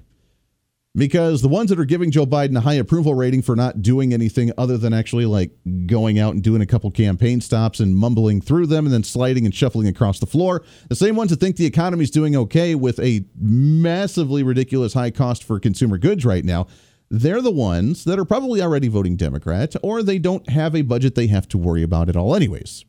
because 0.96 1.40
the 1.40 1.48
ones 1.48 1.70
that 1.70 1.78
are 1.78 1.84
giving 1.84 2.10
Joe 2.10 2.26
Biden 2.26 2.56
a 2.56 2.60
high 2.60 2.74
approval 2.74 3.14
rating 3.14 3.42
for 3.42 3.54
not 3.54 3.80
doing 3.80 4.12
anything 4.12 4.52
other 4.58 4.76
than 4.76 4.92
actually 4.92 5.24
like 5.24 5.52
going 5.86 6.18
out 6.18 6.34
and 6.34 6.42
doing 6.42 6.60
a 6.60 6.66
couple 6.66 6.90
campaign 6.90 7.40
stops 7.40 7.78
and 7.78 7.96
mumbling 7.96 8.40
through 8.40 8.66
them 8.66 8.86
and 8.86 8.92
then 8.92 9.04
sliding 9.04 9.44
and 9.44 9.54
shuffling 9.54 9.86
across 9.86 10.18
the 10.18 10.26
floor, 10.26 10.64
the 10.88 10.96
same 10.96 11.14
ones 11.14 11.30
that 11.30 11.38
think 11.38 11.56
the 11.56 11.66
economy's 11.66 12.10
doing 12.10 12.34
okay 12.34 12.74
with 12.74 12.98
a 12.98 13.24
massively 13.38 14.42
ridiculous 14.42 14.94
high 14.94 15.10
cost 15.10 15.44
for 15.44 15.60
consumer 15.60 15.96
goods 15.96 16.24
right 16.24 16.44
now, 16.44 16.66
they're 17.08 17.42
the 17.42 17.50
ones 17.50 18.04
that 18.04 18.18
are 18.18 18.24
probably 18.24 18.60
already 18.60 18.88
voting 18.88 19.16
Democrat 19.16 19.74
or 19.82 20.02
they 20.02 20.18
don't 20.18 20.48
have 20.48 20.74
a 20.74 20.82
budget 20.82 21.14
they 21.14 21.28
have 21.28 21.46
to 21.48 21.58
worry 21.58 21.82
about 21.82 22.08
at 22.08 22.16
all 22.16 22.34
anyways. 22.34 22.84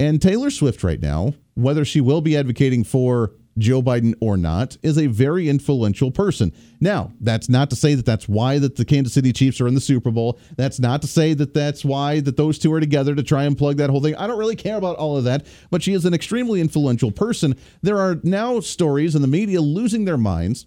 And 0.00 0.20
Taylor 0.20 0.50
Swift 0.50 0.82
right 0.82 1.00
now, 1.00 1.34
whether 1.54 1.84
she 1.84 2.00
will 2.00 2.20
be 2.20 2.36
advocating 2.36 2.82
for 2.82 3.32
Joe 3.58 3.82
Biden 3.82 4.14
or 4.20 4.36
not, 4.36 4.76
is 4.82 4.98
a 4.98 5.06
very 5.06 5.48
influential 5.48 6.10
person. 6.10 6.52
Now, 6.80 7.12
that's 7.20 7.48
not 7.48 7.70
to 7.70 7.76
say 7.76 7.94
that 7.94 8.06
that's 8.06 8.28
why 8.28 8.58
that 8.58 8.76
the 8.76 8.84
Kansas 8.84 9.12
City 9.12 9.32
Chiefs 9.32 9.60
are 9.60 9.68
in 9.68 9.74
the 9.74 9.80
Super 9.80 10.10
Bowl. 10.10 10.38
That's 10.56 10.80
not 10.80 11.02
to 11.02 11.08
say 11.08 11.34
that 11.34 11.54
that's 11.54 11.84
why 11.84 12.20
that 12.20 12.36
those 12.36 12.58
two 12.58 12.72
are 12.72 12.80
together 12.80 13.14
to 13.14 13.22
try 13.22 13.44
and 13.44 13.56
plug 13.56 13.76
that 13.76 13.90
whole 13.90 14.02
thing. 14.02 14.16
I 14.16 14.26
don't 14.26 14.38
really 14.38 14.56
care 14.56 14.76
about 14.76 14.96
all 14.96 15.16
of 15.16 15.24
that, 15.24 15.46
but 15.70 15.82
she 15.82 15.92
is 15.92 16.04
an 16.04 16.14
extremely 16.14 16.60
influential 16.60 17.12
person. 17.12 17.56
There 17.82 17.98
are 17.98 18.20
now 18.22 18.60
stories 18.60 19.14
in 19.14 19.22
the 19.22 19.28
media 19.28 19.60
losing 19.60 20.04
their 20.04 20.18
minds 20.18 20.66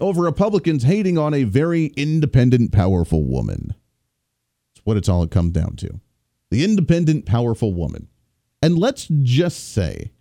over 0.00 0.22
Republicans 0.22 0.82
hating 0.82 1.18
on 1.18 1.32
a 1.32 1.44
very 1.44 1.86
independent, 1.96 2.72
powerful 2.72 3.24
woman. 3.24 3.74
That's 4.74 4.84
what 4.84 4.96
it's 4.96 5.08
all 5.08 5.26
come 5.26 5.50
down 5.50 5.76
to. 5.76 6.00
The 6.50 6.64
independent, 6.64 7.26
powerful 7.26 7.72
woman. 7.72 8.08
And 8.62 8.78
let's 8.78 9.08
just 9.22 9.72
say 9.72 10.12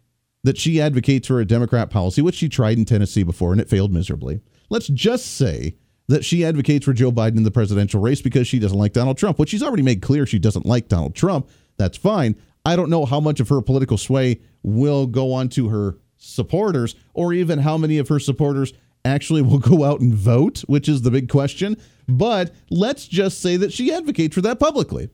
that 0.45 0.59
she 0.59 0.79
advocates 0.79 1.27
for 1.27 1.39
a 1.39 1.45
Democrat 1.45 1.89
policy, 1.89 2.21
which 2.21 2.35
she 2.35 2.47
tried 2.47 2.77
in 2.77 2.85
Tennessee 2.85 3.23
before 3.23 3.51
and 3.51 3.59
it 3.59 3.67
failed 3.67 3.91
miserably. 3.91 4.41
Let's 4.69 4.87
just 4.87 5.37
say 5.37 5.75
that 6.07 6.23
she 6.23 6.45
advocates 6.45 6.85
for 6.85 6.93
Joe 6.93 7.11
Biden 7.11 7.37
in 7.37 7.43
the 7.43 7.49
presidential 7.49 7.99
race 7.99 8.21
because 8.21 8.47
she 8.47 8.59
doesn't 8.59 8.77
like 8.77 8.93
Donald 8.93 9.17
Trump, 9.17 9.39
which 9.39 9.49
she's 9.49 9.63
already 9.63 9.81
made 9.81 10.03
clear 10.03 10.27
she 10.27 10.37
doesn't 10.37 10.67
like 10.67 10.87
Donald 10.87 11.15
Trump. 11.15 11.49
That's 11.77 11.97
fine. 11.97 12.35
I 12.63 12.75
don't 12.75 12.91
know 12.91 13.05
how 13.05 13.19
much 13.19 13.39
of 13.39 13.49
her 13.49 13.59
political 13.59 13.97
sway 13.97 14.39
will 14.61 15.07
go 15.07 15.33
on 15.33 15.49
to 15.49 15.69
her 15.69 15.97
supporters 16.17 16.93
or 17.15 17.33
even 17.33 17.59
how 17.59 17.75
many 17.75 17.97
of 17.97 18.07
her 18.09 18.19
supporters 18.19 18.71
actually 19.03 19.41
will 19.41 19.57
go 19.59 19.83
out 19.83 19.99
and 19.99 20.13
vote, 20.13 20.59
which 20.67 20.87
is 20.87 21.01
the 21.01 21.11
big 21.11 21.27
question. 21.27 21.75
But 22.07 22.53
let's 22.69 23.07
just 23.07 23.41
say 23.41 23.57
that 23.57 23.73
she 23.73 23.91
advocates 23.91 24.35
for 24.35 24.41
that 24.41 24.59
publicly. 24.59 25.09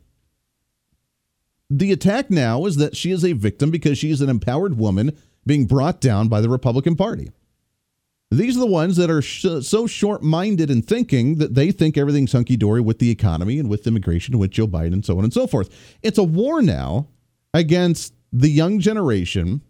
The 1.73 1.93
attack 1.93 2.29
now 2.29 2.65
is 2.65 2.75
that 2.75 2.97
she 2.97 3.11
is 3.11 3.23
a 3.23 3.31
victim 3.31 3.71
because 3.71 3.97
she 3.97 4.11
is 4.11 4.19
an 4.19 4.27
empowered 4.29 4.77
woman 4.77 5.17
being 5.45 5.65
brought 5.65 6.01
down 6.01 6.27
by 6.27 6.41
the 6.41 6.49
Republican 6.49 6.97
Party. 6.97 7.31
These 8.29 8.57
are 8.57 8.59
the 8.59 8.65
ones 8.65 8.97
that 8.97 9.09
are 9.09 9.21
sh- 9.21 9.45
so 9.61 9.87
short 9.87 10.21
minded 10.21 10.69
in 10.69 10.81
thinking 10.81 11.35
that 11.37 11.55
they 11.55 11.71
think 11.71 11.97
everything's 11.97 12.33
hunky 12.33 12.57
dory 12.57 12.81
with 12.81 12.99
the 12.99 13.09
economy 13.09 13.57
and 13.57 13.69
with 13.69 13.87
immigration 13.87 14.37
with 14.37 14.51
Joe 14.51 14.67
Biden 14.67 14.91
and 14.91 15.05
so 15.05 15.17
on 15.17 15.23
and 15.23 15.33
so 15.33 15.47
forth. 15.47 15.69
It's 16.03 16.17
a 16.17 16.23
war 16.23 16.61
now 16.61 17.07
against 17.53 18.13
the 18.33 18.49
young 18.49 18.81
generation 18.81 19.61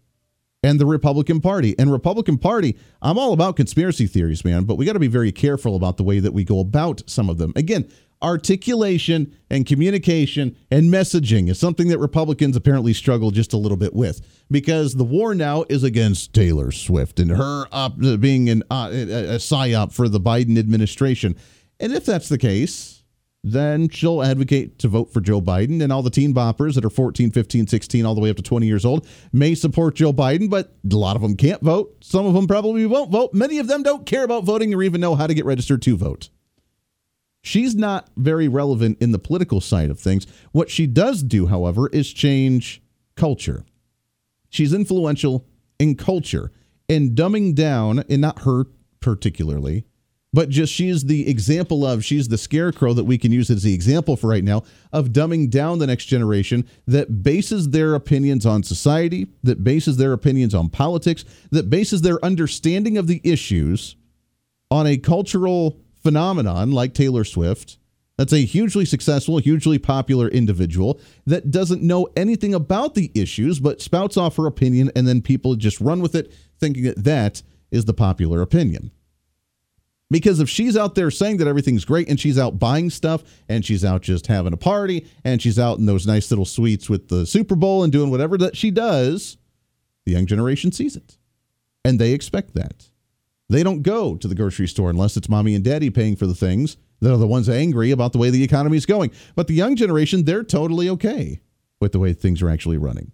and 0.63 0.79
the 0.79 0.87
Republican 0.87 1.39
Party. 1.39 1.75
And 1.77 1.91
Republican 1.91 2.39
Party, 2.39 2.77
I'm 2.99 3.19
all 3.19 3.33
about 3.33 3.55
conspiracy 3.55 4.07
theories, 4.07 4.43
man, 4.43 4.63
but 4.63 4.75
we 4.75 4.85
got 4.85 4.93
to 4.93 4.99
be 4.99 5.07
very 5.07 5.31
careful 5.31 5.75
about 5.75 5.97
the 5.97 6.03
way 6.03 6.19
that 6.19 6.33
we 6.33 6.43
go 6.43 6.59
about 6.59 7.03
some 7.05 7.29
of 7.29 7.37
them. 7.37 7.53
Again, 7.55 7.87
articulation 8.23 9.35
and 9.49 9.65
communication 9.65 10.55
and 10.69 10.91
messaging 10.91 11.49
is 11.49 11.59
something 11.59 11.87
that 11.89 11.99
Republicans 11.99 12.55
apparently 12.55 12.93
struggle 12.93 13.31
just 13.31 13.53
a 13.53 13.57
little 13.57 13.77
bit 13.77 13.93
with 13.93 14.21
because 14.49 14.95
the 14.95 15.03
war 15.03 15.33
now 15.35 15.65
is 15.69 15.83
against 15.83 16.33
Taylor 16.33 16.71
Swift 16.71 17.19
and 17.19 17.31
her 17.31 17.65
op- 17.71 17.99
being 18.19 18.49
an, 18.49 18.63
uh, 18.69 18.89
a 18.91 19.37
psyop 19.37 19.91
for 19.91 20.07
the 20.07 20.19
Biden 20.19 20.57
administration. 20.57 21.35
And 21.79 21.93
if 21.93 22.05
that's 22.05 22.29
the 22.29 22.37
case, 22.37 23.01
then 23.43 23.89
she'll 23.89 24.21
advocate 24.21 24.77
to 24.79 24.87
vote 24.87 25.11
for 25.11 25.19
Joe 25.19 25.41
Biden. 25.41 25.81
And 25.81 25.91
all 25.91 26.03
the 26.03 26.11
teen 26.11 26.33
boppers 26.33 26.75
that 26.75 26.85
are 26.85 26.89
14, 26.89 27.31
15, 27.31 27.67
16, 27.67 28.05
all 28.05 28.13
the 28.13 28.21
way 28.21 28.29
up 28.29 28.37
to 28.37 28.43
20 28.43 28.67
years 28.67 28.85
old 28.85 29.07
may 29.33 29.55
support 29.55 29.95
Joe 29.95 30.13
Biden, 30.13 30.49
but 30.49 30.75
a 30.89 30.95
lot 30.95 31.15
of 31.15 31.21
them 31.21 31.35
can't 31.35 31.61
vote. 31.61 31.95
Some 32.01 32.25
of 32.25 32.33
them 32.33 32.47
probably 32.47 32.85
won't 32.85 33.11
vote. 33.11 33.33
Many 33.33 33.57
of 33.57 33.67
them 33.67 33.83
don't 33.83 34.05
care 34.05 34.23
about 34.23 34.43
voting 34.43 34.73
or 34.73 34.83
even 34.83 35.01
know 35.01 35.15
how 35.15 35.27
to 35.27 35.33
get 35.33 35.45
registered 35.45 35.81
to 35.83 35.97
vote. 35.97 36.29
She's 37.41 37.75
not 37.75 38.09
very 38.15 38.47
relevant 38.47 38.97
in 39.01 39.11
the 39.11 39.19
political 39.19 39.61
side 39.61 39.89
of 39.89 39.99
things. 39.99 40.27
What 40.51 40.69
she 40.69 40.85
does 40.85 41.23
do, 41.23 41.47
however, 41.47 41.87
is 41.89 42.13
change 42.13 42.81
culture. 43.15 43.65
She's 44.49 44.73
influential 44.73 45.47
in 45.79 45.95
culture 45.95 46.51
and 46.87 47.11
dumbing 47.11 47.55
down, 47.55 48.03
and 48.09 48.21
not 48.21 48.43
her 48.43 48.65
particularly, 48.99 49.85
but 50.33 50.49
just 50.49 50.71
she's 50.71 51.05
the 51.05 51.27
example 51.27 51.85
of, 51.85 52.05
she's 52.05 52.27
the 52.27 52.37
scarecrow 52.37 52.93
that 52.93 53.03
we 53.03 53.17
can 53.17 53.31
use 53.31 53.49
as 53.49 53.63
the 53.63 53.73
example 53.73 54.15
for 54.15 54.27
right 54.27 54.43
now 54.43 54.63
of 54.93 55.09
dumbing 55.09 55.49
down 55.49 55.79
the 55.79 55.87
next 55.87 56.05
generation 56.05 56.67
that 56.87 57.23
bases 57.23 57.69
their 57.69 57.95
opinions 57.95 58.45
on 58.45 58.63
society, 58.63 59.27
that 59.43 59.63
bases 59.63 59.97
their 59.97 60.13
opinions 60.13 60.53
on 60.53 60.69
politics, 60.69 61.25
that 61.49 61.69
bases 61.69 62.01
their 62.01 62.23
understanding 62.23 62.97
of 62.97 63.07
the 63.07 63.19
issues 63.23 63.95
on 64.69 64.87
a 64.87 64.97
cultural 64.97 65.79
phenomenon 66.03 66.71
like 66.71 66.93
Taylor 66.93 67.23
Swift, 67.23 67.77
that's 68.17 68.33
a 68.33 68.45
hugely 68.45 68.85
successful, 68.85 69.39
hugely 69.39 69.79
popular 69.79 70.27
individual 70.27 70.99
that 71.25 71.49
doesn't 71.49 71.81
know 71.81 72.07
anything 72.15 72.53
about 72.53 72.93
the 72.93 73.11
issues 73.15 73.59
but 73.59 73.81
spouts 73.81 74.17
off 74.17 74.35
her 74.35 74.45
opinion 74.45 74.91
and 74.95 75.07
then 75.07 75.21
people 75.21 75.55
just 75.55 75.81
run 75.81 76.01
with 76.01 76.13
it 76.13 76.31
thinking 76.59 76.83
that 76.83 77.03
that 77.03 77.41
is 77.71 77.85
the 77.85 77.93
popular 77.93 78.41
opinion. 78.41 78.91
Because 80.11 80.41
if 80.41 80.49
she's 80.49 80.75
out 80.75 80.93
there 80.93 81.09
saying 81.09 81.37
that 81.37 81.47
everything's 81.47 81.85
great 81.85 82.09
and 82.09 82.19
she's 82.19 82.37
out 82.37 82.59
buying 82.59 82.89
stuff 82.89 83.23
and 83.47 83.65
she's 83.65 83.85
out 83.85 84.01
just 84.01 84.27
having 84.27 84.51
a 84.51 84.57
party 84.57 85.07
and 85.23 85.41
she's 85.41 85.57
out 85.57 85.79
in 85.79 85.85
those 85.85 86.05
nice 86.05 86.29
little 86.29 86.45
suites 86.45 86.89
with 86.89 87.07
the 87.07 87.25
Super 87.25 87.55
Bowl 87.55 87.81
and 87.81 87.93
doing 87.93 88.11
whatever 88.11 88.37
that 88.37 88.57
she 88.57 88.71
does, 88.71 89.37
the 90.05 90.11
young 90.11 90.25
generation 90.25 90.73
sees 90.73 90.97
it. 90.97 91.17
And 91.85 91.97
they 91.97 92.11
expect 92.11 92.53
that. 92.55 92.90
They 93.51 93.63
don't 93.63 93.83
go 93.83 94.15
to 94.15 94.29
the 94.29 94.33
grocery 94.33 94.69
store 94.69 94.89
unless 94.89 95.17
it's 95.17 95.27
mommy 95.27 95.55
and 95.55 95.63
daddy 95.63 95.89
paying 95.89 96.15
for 96.15 96.25
the 96.25 96.33
things 96.33 96.77
that 97.01 97.11
are 97.13 97.17
the 97.17 97.27
ones 97.27 97.49
angry 97.49 97.91
about 97.91 98.13
the 98.13 98.17
way 98.17 98.29
the 98.29 98.45
economy 98.45 98.77
is 98.77 98.85
going. 98.85 99.11
But 99.35 99.47
the 99.47 99.53
young 99.53 99.75
generation, 99.75 100.23
they're 100.23 100.45
totally 100.45 100.87
okay 100.87 101.41
with 101.81 101.91
the 101.91 101.99
way 101.99 102.13
things 102.13 102.41
are 102.41 102.49
actually 102.49 102.77
running. 102.77 103.11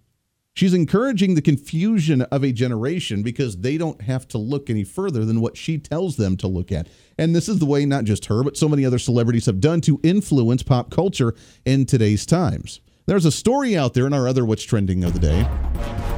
She's 0.54 0.74
encouraging 0.74 1.34
the 1.34 1.42
confusion 1.42 2.22
of 2.22 2.44
a 2.44 2.52
generation 2.52 3.24
because 3.24 3.56
they 3.56 3.76
don't 3.76 4.00
have 4.02 4.28
to 4.28 4.38
look 4.38 4.70
any 4.70 4.84
further 4.84 5.24
than 5.24 5.40
what 5.40 5.56
she 5.56 5.76
tells 5.76 6.16
them 6.16 6.36
to 6.36 6.46
look 6.46 6.70
at. 6.70 6.86
And 7.18 7.34
this 7.34 7.48
is 7.48 7.58
the 7.58 7.66
way 7.66 7.84
not 7.84 8.04
just 8.04 8.26
her, 8.26 8.44
but 8.44 8.56
so 8.56 8.68
many 8.68 8.84
other 8.84 9.00
celebrities 9.00 9.46
have 9.46 9.58
done 9.58 9.80
to 9.82 9.98
influence 10.04 10.62
pop 10.62 10.88
culture 10.92 11.34
in 11.64 11.84
today's 11.84 12.24
times. 12.24 12.80
There's 13.06 13.24
a 13.24 13.32
story 13.32 13.76
out 13.76 13.94
there 13.94 14.06
in 14.06 14.12
our 14.12 14.28
other 14.28 14.44
What's 14.44 14.62
Trending 14.62 15.02
of 15.02 15.14
the 15.14 15.18
day 15.18 16.17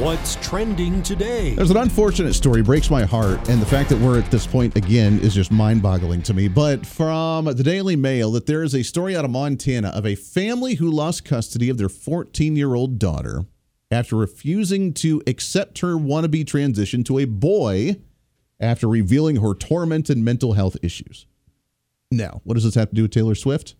What's 0.00 0.36
trending 0.36 1.02
today? 1.02 1.52
There's 1.52 1.70
an 1.70 1.76
unfortunate 1.76 2.32
story, 2.32 2.62
breaks 2.62 2.88
my 2.88 3.04
heart, 3.04 3.50
and 3.50 3.60
the 3.60 3.66
fact 3.66 3.90
that 3.90 4.00
we're 4.00 4.18
at 4.18 4.30
this 4.30 4.46
point 4.46 4.74
again 4.74 5.18
is 5.20 5.34
just 5.34 5.52
mind 5.52 5.82
boggling 5.82 6.22
to 6.22 6.32
me. 6.32 6.48
But 6.48 6.86
from 6.86 7.44
the 7.44 7.62
Daily 7.62 7.96
Mail, 7.96 8.30
that 8.30 8.46
there 8.46 8.62
is 8.62 8.74
a 8.74 8.82
story 8.82 9.14
out 9.14 9.26
of 9.26 9.30
Montana 9.30 9.88
of 9.88 10.06
a 10.06 10.14
family 10.14 10.76
who 10.76 10.90
lost 10.90 11.26
custody 11.26 11.68
of 11.68 11.76
their 11.76 11.90
14 11.90 12.56
year 12.56 12.74
old 12.74 12.98
daughter 12.98 13.44
after 13.90 14.16
refusing 14.16 14.94
to 14.94 15.22
accept 15.26 15.80
her 15.80 15.96
wannabe 15.96 16.46
transition 16.46 17.04
to 17.04 17.18
a 17.18 17.26
boy 17.26 17.96
after 18.58 18.88
revealing 18.88 19.36
her 19.36 19.52
torment 19.52 20.08
and 20.08 20.24
mental 20.24 20.54
health 20.54 20.78
issues. 20.82 21.26
Now, 22.10 22.40
what 22.44 22.54
does 22.54 22.64
this 22.64 22.74
have 22.74 22.88
to 22.88 22.94
do 22.94 23.02
with 23.02 23.10
Taylor 23.10 23.34
Swift? 23.34 23.74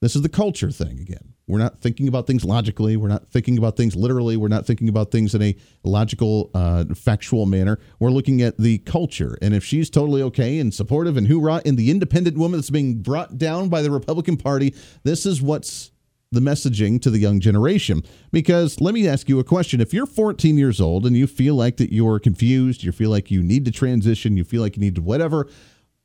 This 0.00 0.14
is 0.14 0.22
the 0.22 0.28
culture 0.28 0.70
thing 0.70 1.00
again. 1.00 1.34
We're 1.48 1.58
not 1.58 1.80
thinking 1.80 2.08
about 2.08 2.26
things 2.26 2.44
logically. 2.44 2.96
We're 2.96 3.08
not 3.08 3.30
thinking 3.30 3.56
about 3.56 3.76
things 3.76 3.96
literally. 3.96 4.36
We're 4.36 4.48
not 4.48 4.66
thinking 4.66 4.88
about 4.88 5.10
things 5.10 5.34
in 5.34 5.42
a 5.42 5.56
logical, 5.82 6.50
uh, 6.52 6.84
factual 6.94 7.46
manner. 7.46 7.78
We're 7.98 8.10
looking 8.10 8.42
at 8.42 8.58
the 8.58 8.78
culture. 8.78 9.38
And 9.40 9.54
if 9.54 9.64
she's 9.64 9.88
totally 9.88 10.22
okay 10.22 10.58
and 10.58 10.72
supportive 10.72 11.16
and 11.16 11.26
hoorah 11.26 11.62
in 11.64 11.76
the 11.76 11.90
independent 11.90 12.36
woman 12.36 12.58
that's 12.58 12.70
being 12.70 13.00
brought 13.00 13.38
down 13.38 13.70
by 13.70 13.80
the 13.80 13.90
Republican 13.90 14.36
Party, 14.36 14.74
this 15.04 15.24
is 15.24 15.40
what's 15.40 15.90
the 16.30 16.40
messaging 16.40 17.00
to 17.00 17.08
the 17.08 17.18
young 17.18 17.40
generation. 17.40 18.02
Because 18.30 18.78
let 18.82 18.92
me 18.92 19.08
ask 19.08 19.30
you 19.30 19.38
a 19.38 19.44
question. 19.44 19.80
If 19.80 19.94
you're 19.94 20.04
14 20.04 20.58
years 20.58 20.82
old 20.82 21.06
and 21.06 21.16
you 21.16 21.26
feel 21.26 21.54
like 21.54 21.78
that 21.78 21.90
you're 21.90 22.18
confused, 22.18 22.82
you 22.82 22.92
feel 22.92 23.08
like 23.08 23.30
you 23.30 23.42
need 23.42 23.64
to 23.64 23.70
transition, 23.70 24.36
you 24.36 24.44
feel 24.44 24.60
like 24.60 24.76
you 24.76 24.82
need 24.82 24.96
to 24.96 25.00
whatever, 25.00 25.48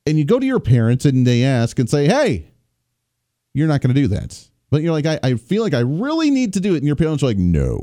and 0.05 0.17
you 0.17 0.23
go 0.23 0.39
to 0.39 0.45
your 0.45 0.61
parents 0.61 1.03
and 1.03 1.27
they 1.27 1.43
ask 1.43 1.77
and 1.79 1.89
say, 1.89 2.07
hey, 2.07 2.47
you're 3.53 3.67
not 3.67 3.81
going 3.81 3.93
to 3.93 4.01
do 4.01 4.07
that 4.07 4.47
but 4.73 4.81
you're 4.81 4.91
like, 4.91 5.05
I, 5.05 5.19
I 5.21 5.35
feel 5.35 5.61
like 5.61 5.75
I 5.75 5.81
really 5.81 6.31
need 6.31 6.53
to 6.53 6.59
do 6.59 6.73
it. 6.73 6.79
And 6.79 6.87
your 6.87 6.95
parents 6.95 7.21
are 7.21 7.27
like, 7.27 7.37
no. 7.37 7.79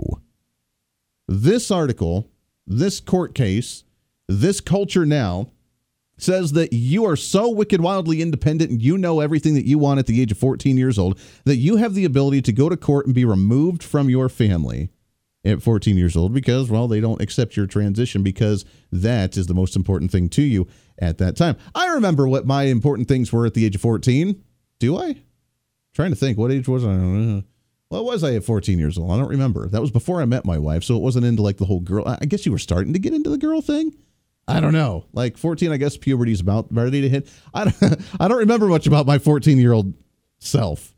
This 1.29 1.71
article 1.71 2.29
this 2.67 3.01
court 3.01 3.33
case, 3.33 3.85
this 4.29 4.61
culture 4.61 5.07
now 5.07 5.51
says 6.19 6.53
that 6.53 6.73
you 6.73 7.05
are 7.05 7.17
so 7.17 7.49
wicked 7.49 7.81
wildly 7.81 8.21
independent 8.21 8.71
and 8.71 8.83
you 8.83 8.99
know 8.99 9.21
everything 9.21 9.55
that 9.55 9.67
you 9.67 9.79
want 9.79 9.99
at 10.01 10.07
the 10.07 10.21
age 10.21 10.33
of 10.33 10.39
14 10.39 10.77
years 10.77 10.99
old 10.99 11.19
that 11.45 11.57
you 11.57 11.77
have 11.77 11.95
the 11.95 12.05
ability 12.05 12.43
to 12.43 12.53
go 12.53 12.69
to 12.69 12.77
court 12.77 13.07
and 13.07 13.15
be 13.15 13.25
removed 13.25 13.83
from 13.83 14.11
your 14.11 14.29
family 14.29 14.91
at 15.45 15.63
14 15.63 15.97
years 15.97 16.17
old 16.17 16.35
because 16.35 16.71
well 16.71 16.87
they 16.87 17.01
don't 17.01 17.23
accept 17.23 17.57
your 17.57 17.67
transition 17.67 18.23
because 18.23 18.67
that 18.93 19.37
is 19.39 19.47
the 19.47 19.55
most 19.55 19.77
important 19.77 20.11
thing 20.11 20.29
to 20.29 20.43
you 20.43 20.69
at 20.99 21.19
that 21.19 21.37
time. 21.37 21.57
I 21.75 21.87
remember 21.95 22.29
what 22.29 22.47
my 22.47 22.65
important 22.65 23.09
things 23.09 23.33
were 23.33 23.47
at 23.47 23.55
the 23.55 23.65
age 23.65 23.77
of 23.77 23.81
14. 23.81 24.45
Do 24.79 24.99
I? 24.99 25.23
Trying 26.01 26.13
to 26.13 26.17
think 26.17 26.39
what 26.39 26.51
age 26.51 26.67
was 26.67 26.83
I? 26.85 27.45
What 27.91 28.05
was 28.05 28.25
I 28.25 28.35
at 28.35 28.45
14 28.45 28.79
years 28.79 28.97
old? 28.97 29.11
I 29.11 29.19
don't 29.19 29.29
remember. 29.29 29.69
That 29.69 29.83
was 29.83 29.91
before 29.91 30.23
I 30.23 30.25
met 30.25 30.47
my 30.47 30.57
wife, 30.57 30.83
so 30.83 30.97
it 30.97 31.03
wasn't 31.03 31.27
into 31.27 31.43
like 31.43 31.59
the 31.59 31.67
whole 31.67 31.81
girl. 31.81 32.05
I 32.07 32.25
guess 32.25 32.47
you 32.47 32.53
were 32.53 32.59
starting 32.59 32.95
to 32.95 32.99
get 32.99 33.13
into 33.13 33.29
the 33.29 33.37
girl 33.37 33.61
thing. 33.61 33.95
I 34.49 34.61
don't 34.61 34.73
know. 34.73 35.05
Like 35.13 35.37
14, 35.37 35.71
I 35.71 35.77
guess 35.77 35.97
puberty's 35.97 36.41
about 36.41 36.69
ready 36.71 37.03
to 37.03 37.09
hit. 37.09 37.29
I 37.53 37.65
don't, 37.65 38.01
I 38.21 38.29
don't 38.29 38.39
remember 38.39 38.67
much 38.67 38.87
about 38.87 39.07
my 39.07 39.19
14 39.19 39.59
year 39.59 39.73
old 39.73 39.93
self, 40.39 40.95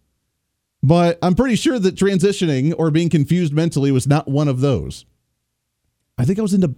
but 0.83 1.19
I'm 1.21 1.35
pretty 1.35 1.57
sure 1.57 1.79
that 1.79 1.97
transitioning 1.97 2.73
or 2.79 2.93
being 2.93 3.09
confused 3.09 3.53
mentally 3.53 3.91
was 3.91 4.07
not 4.07 4.29
one 4.29 4.47
of 4.47 4.61
those. 4.61 5.05
I 6.17 6.25
think 6.25 6.39
I 6.39 6.43
was 6.43 6.55
into 6.55 6.77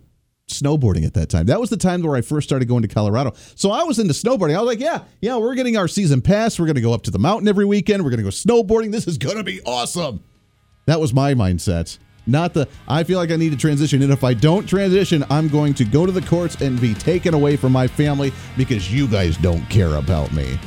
snowboarding 0.49 1.07
at 1.07 1.15
that 1.15 1.29
time. 1.29 1.47
That 1.47 1.61
was 1.61 1.71
the 1.71 1.77
time 1.77 2.03
where 2.03 2.17
I 2.17 2.21
first 2.21 2.49
started 2.49 2.67
going 2.67 2.83
to 2.83 2.89
Colorado. 2.89 3.33
So 3.55 3.71
I 3.71 3.85
was 3.85 3.99
into 3.99 4.13
snowboarding. 4.13 4.57
I 4.57 4.61
was 4.61 4.67
like, 4.67 4.81
yeah, 4.81 5.03
yeah, 5.21 5.37
we're 5.37 5.55
getting 5.55 5.77
our 5.77 5.89
season 5.89 6.21
pass. 6.21 6.59
We're 6.59 6.67
going 6.67 6.77
to 6.77 6.83
go 6.83 6.93
up 6.93 7.03
to 7.05 7.11
the 7.11 7.19
mountain 7.19 7.49
every 7.49 7.65
weekend. 7.65 8.05
We're 8.05 8.11
going 8.11 8.19
to 8.19 8.25
go 8.25 8.31
snowboarding. 8.31 8.93
This 8.93 9.07
is 9.07 9.19
going 9.19 9.37
to 9.37 9.45
be 9.45 9.61
awesome. 9.63 10.23
That 10.87 11.01
was 11.01 11.15
my 11.15 11.35
mindset. 11.35 11.99
Not 12.27 12.55
the, 12.55 12.69
I 12.89 13.05
feel 13.05 13.19
like 13.19 13.31
I 13.31 13.37
need 13.37 13.51
to 13.51 13.57
transition. 13.57 14.03
And 14.03 14.13
if 14.13 14.25
I 14.25 14.33
don't 14.33 14.67
transition, 14.67 15.25
I'm 15.29 15.49
going 15.49 15.75
to 15.75 15.85
go 15.85 16.07
to 16.07 16.13
the 16.13 16.23
courts 16.23 16.61
and 16.61 16.81
be 16.81 16.95
taken 16.95 17.35
away 17.35 17.57
from 17.57 17.73
my 17.73 17.87
family 17.87 18.33
because 18.57 18.93
you 18.93 19.07
guys 19.07 19.37
don't 19.37 19.65
care 19.69 19.97
about 19.97 20.33
me. 20.33 20.59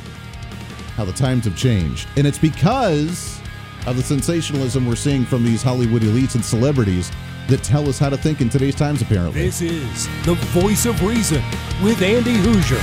How 0.94 1.04
the 1.04 1.12
times 1.12 1.44
have 1.44 1.56
changed. 1.56 2.08
And 2.16 2.26
it's 2.26 2.38
because 2.38 3.40
of 3.86 3.96
the 3.96 4.02
sensationalism 4.02 4.86
we're 4.86 4.96
seeing 4.96 5.24
from 5.24 5.44
these 5.44 5.62
Hollywood 5.62 6.02
elites 6.02 6.34
and 6.34 6.44
celebrities 6.44 7.10
that 7.48 7.62
tell 7.62 7.88
us 7.88 7.98
how 7.98 8.10
to 8.10 8.16
think 8.16 8.40
in 8.40 8.48
today's 8.48 8.74
times, 8.74 9.02
apparently. 9.02 9.42
This 9.42 9.62
is 9.62 10.06
the 10.24 10.34
voice 10.52 10.86
of 10.86 11.02
reason 11.02 11.42
with 11.82 12.02
Andy 12.02 12.36
Hooser. 12.36 12.78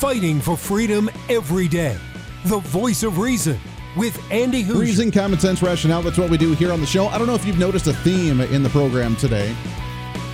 Fighting 0.00 0.40
for 0.40 0.56
freedom 0.56 1.08
every 1.30 1.68
day. 1.68 1.96
The 2.44 2.58
voice 2.58 3.02
of 3.02 3.18
reason 3.18 3.58
with 3.96 4.20
Andy 4.30 4.64
Hooser. 4.64 4.80
Reason, 4.80 5.10
common 5.10 5.38
sense, 5.38 5.62
rationale. 5.62 6.02
That's 6.02 6.18
what 6.18 6.30
we 6.30 6.36
do 6.36 6.52
here 6.52 6.72
on 6.72 6.80
the 6.80 6.86
show. 6.86 7.08
I 7.08 7.18
don't 7.18 7.26
know 7.26 7.34
if 7.34 7.44
you've 7.44 7.58
noticed 7.58 7.86
a 7.86 7.92
theme 7.92 8.40
in 8.40 8.62
the 8.62 8.70
program 8.70 9.16
today. 9.16 9.54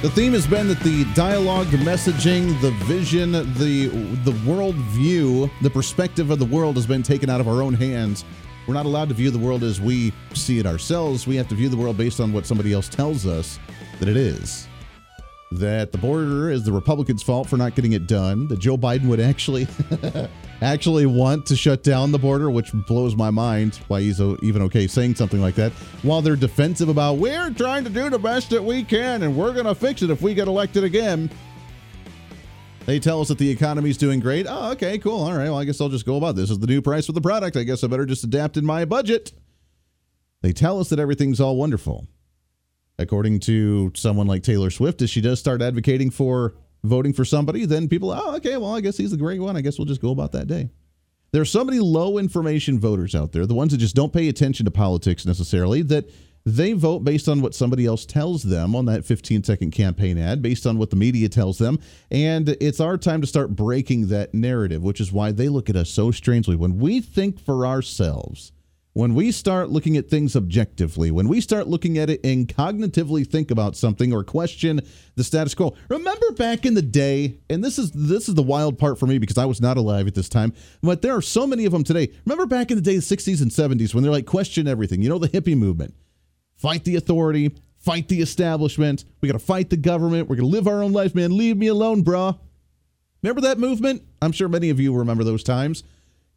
The 0.02 0.10
theme 0.10 0.32
has 0.34 0.46
been 0.46 0.68
that 0.68 0.78
the 0.80 1.04
dialogue, 1.14 1.66
the 1.68 1.78
messaging, 1.78 2.60
the 2.60 2.70
vision, 2.84 3.32
the 3.32 3.88
the 4.22 4.30
world 4.48 4.76
view, 4.76 5.50
the 5.60 5.70
perspective 5.70 6.30
of 6.30 6.38
the 6.38 6.44
world 6.44 6.76
has 6.76 6.86
been 6.86 7.02
taken 7.02 7.28
out 7.28 7.40
of 7.40 7.48
our 7.48 7.62
own 7.62 7.74
hands. 7.74 8.24
We're 8.68 8.74
not 8.74 8.86
allowed 8.86 9.08
to 9.08 9.14
view 9.14 9.32
the 9.32 9.38
world 9.38 9.64
as 9.64 9.80
we 9.80 10.12
see 10.34 10.60
it 10.60 10.66
ourselves. 10.66 11.26
We 11.26 11.34
have 11.36 11.48
to 11.48 11.56
view 11.56 11.68
the 11.68 11.76
world 11.76 11.96
based 11.96 12.20
on 12.20 12.32
what 12.32 12.46
somebody 12.46 12.72
else 12.72 12.88
tells 12.88 13.26
us 13.26 13.58
that 13.98 14.08
it 14.08 14.16
is. 14.16 14.67
That 15.50 15.92
the 15.92 15.98
border 15.98 16.50
is 16.50 16.64
the 16.64 16.72
Republicans' 16.72 17.22
fault 17.22 17.48
for 17.48 17.56
not 17.56 17.74
getting 17.74 17.92
it 17.92 18.06
done. 18.06 18.48
That 18.48 18.58
Joe 18.58 18.76
Biden 18.76 19.08
would 19.08 19.20
actually 19.20 19.66
actually 20.60 21.06
want 21.06 21.46
to 21.46 21.56
shut 21.56 21.82
down 21.82 22.12
the 22.12 22.18
border, 22.18 22.50
which 22.50 22.70
blows 22.86 23.16
my 23.16 23.30
mind 23.30 23.76
why 23.88 24.02
he's 24.02 24.20
even 24.20 24.60
okay 24.62 24.86
saying 24.86 25.14
something 25.14 25.40
like 25.40 25.54
that. 25.54 25.72
While 26.02 26.20
they're 26.20 26.36
defensive 26.36 26.90
about 26.90 27.16
we're 27.16 27.50
trying 27.50 27.84
to 27.84 27.90
do 27.90 28.10
the 28.10 28.18
best 28.18 28.50
that 28.50 28.62
we 28.62 28.84
can 28.84 29.22
and 29.22 29.34
we're 29.36 29.54
going 29.54 29.66
to 29.66 29.74
fix 29.74 30.02
it 30.02 30.10
if 30.10 30.20
we 30.20 30.34
get 30.34 30.48
elected 30.48 30.84
again. 30.84 31.30
They 32.84 32.98
tell 32.98 33.20
us 33.20 33.28
that 33.28 33.36
the 33.36 33.50
economy's 33.50 33.98
doing 33.98 34.18
great. 34.18 34.46
Oh, 34.48 34.72
okay, 34.72 34.98
cool. 34.98 35.22
All 35.22 35.34
right. 35.34 35.44
Well, 35.44 35.58
I 35.58 35.64
guess 35.64 35.78
I'll 35.78 35.90
just 35.90 36.06
go 36.06 36.16
about 36.16 36.36
this. 36.36 36.50
Is 36.50 36.58
the 36.58 36.66
new 36.66 36.80
price 36.80 37.04
for 37.04 37.12
the 37.12 37.20
product? 37.20 37.56
I 37.56 37.62
guess 37.62 37.84
I 37.84 37.86
better 37.86 38.06
just 38.06 38.24
adapt 38.24 38.56
in 38.56 38.64
my 38.64 38.86
budget. 38.86 39.32
They 40.40 40.52
tell 40.52 40.80
us 40.80 40.88
that 40.88 40.98
everything's 40.98 41.40
all 41.40 41.56
wonderful. 41.56 42.06
According 42.98 43.40
to 43.40 43.92
someone 43.94 44.26
like 44.26 44.42
Taylor 44.42 44.70
Swift, 44.70 45.02
if 45.02 45.10
she 45.10 45.20
does 45.20 45.38
start 45.38 45.62
advocating 45.62 46.10
for 46.10 46.54
voting 46.84 47.12
for 47.12 47.24
somebody, 47.24 47.64
then 47.64 47.88
people, 47.88 48.10
oh, 48.10 48.36
okay, 48.36 48.56
well, 48.56 48.74
I 48.74 48.80
guess 48.80 48.96
he's 48.96 49.10
the 49.10 49.16
great 49.16 49.40
one. 49.40 49.56
I 49.56 49.60
guess 49.60 49.78
we'll 49.78 49.86
just 49.86 50.02
go 50.02 50.10
about 50.10 50.32
that 50.32 50.48
day. 50.48 50.70
There 51.30 51.42
are 51.42 51.46
so 51.46 51.64
many 51.64 51.78
low 51.78 52.18
information 52.18 52.78
voters 52.80 53.14
out 53.14 53.32
there, 53.32 53.46
the 53.46 53.54
ones 53.54 53.72
that 53.72 53.78
just 53.78 53.94
don't 53.94 54.12
pay 54.12 54.28
attention 54.28 54.64
to 54.64 54.70
politics 54.70 55.26
necessarily, 55.26 55.82
that 55.82 56.10
they 56.46 56.72
vote 56.72 57.00
based 57.00 57.28
on 57.28 57.42
what 57.42 57.54
somebody 57.54 57.84
else 57.84 58.06
tells 58.06 58.42
them 58.42 58.74
on 58.74 58.86
that 58.86 59.04
15 59.04 59.44
second 59.44 59.70
campaign 59.72 60.16
ad, 60.16 60.40
based 60.40 60.66
on 60.66 60.78
what 60.78 60.90
the 60.90 60.96
media 60.96 61.28
tells 61.28 61.58
them. 61.58 61.78
And 62.10 62.48
it's 62.60 62.80
our 62.80 62.96
time 62.96 63.20
to 63.20 63.26
start 63.26 63.54
breaking 63.54 64.08
that 64.08 64.32
narrative, 64.32 64.82
which 64.82 65.00
is 65.00 65.12
why 65.12 65.32
they 65.32 65.48
look 65.48 65.68
at 65.68 65.76
us 65.76 65.90
so 65.90 66.10
strangely. 66.10 66.56
When 66.56 66.78
we 66.78 67.00
think 67.00 67.38
for 67.38 67.66
ourselves, 67.66 68.52
when 68.98 69.14
we 69.14 69.30
start 69.30 69.70
looking 69.70 69.96
at 69.96 70.10
things 70.10 70.34
objectively, 70.34 71.12
when 71.12 71.28
we 71.28 71.40
start 71.40 71.68
looking 71.68 71.98
at 71.98 72.10
it 72.10 72.18
and 72.24 72.48
cognitively 72.48 73.24
think 73.24 73.52
about 73.52 73.76
something 73.76 74.12
or 74.12 74.24
question 74.24 74.80
the 75.14 75.22
status 75.22 75.54
quo. 75.54 75.72
Remember 75.88 76.32
back 76.32 76.66
in 76.66 76.74
the 76.74 76.82
day, 76.82 77.38
and 77.48 77.62
this 77.62 77.78
is 77.78 77.92
this 77.92 78.28
is 78.28 78.34
the 78.34 78.42
wild 78.42 78.76
part 78.76 78.98
for 78.98 79.06
me 79.06 79.18
because 79.18 79.38
I 79.38 79.44
was 79.44 79.60
not 79.60 79.76
alive 79.76 80.08
at 80.08 80.16
this 80.16 80.28
time, 80.28 80.52
but 80.82 81.00
there 81.00 81.14
are 81.14 81.22
so 81.22 81.46
many 81.46 81.64
of 81.64 81.70
them 81.70 81.84
today. 81.84 82.10
Remember 82.26 82.44
back 82.44 82.72
in 82.72 82.76
the 82.76 82.82
day, 82.82 82.96
the 82.96 83.00
60s 83.00 83.40
and 83.40 83.52
70s, 83.52 83.94
when 83.94 84.02
they're 84.02 84.10
like 84.10 84.26
question 84.26 84.66
everything. 84.66 85.00
You 85.00 85.10
know, 85.10 85.18
the 85.18 85.28
hippie 85.28 85.56
movement. 85.56 85.94
Fight 86.56 86.82
the 86.82 86.96
authority, 86.96 87.54
fight 87.76 88.08
the 88.08 88.20
establishment. 88.20 89.04
We 89.20 89.28
gotta 89.28 89.38
fight 89.38 89.70
the 89.70 89.76
government. 89.76 90.28
We're 90.28 90.34
gonna 90.34 90.48
live 90.48 90.66
our 90.66 90.82
own 90.82 90.90
life, 90.92 91.14
man. 91.14 91.36
Leave 91.36 91.56
me 91.56 91.68
alone, 91.68 92.02
brah. 92.02 92.36
Remember 93.22 93.42
that 93.42 93.60
movement? 93.60 94.02
I'm 94.20 94.32
sure 94.32 94.48
many 94.48 94.70
of 94.70 94.80
you 94.80 94.92
remember 94.92 95.22
those 95.22 95.44
times. 95.44 95.84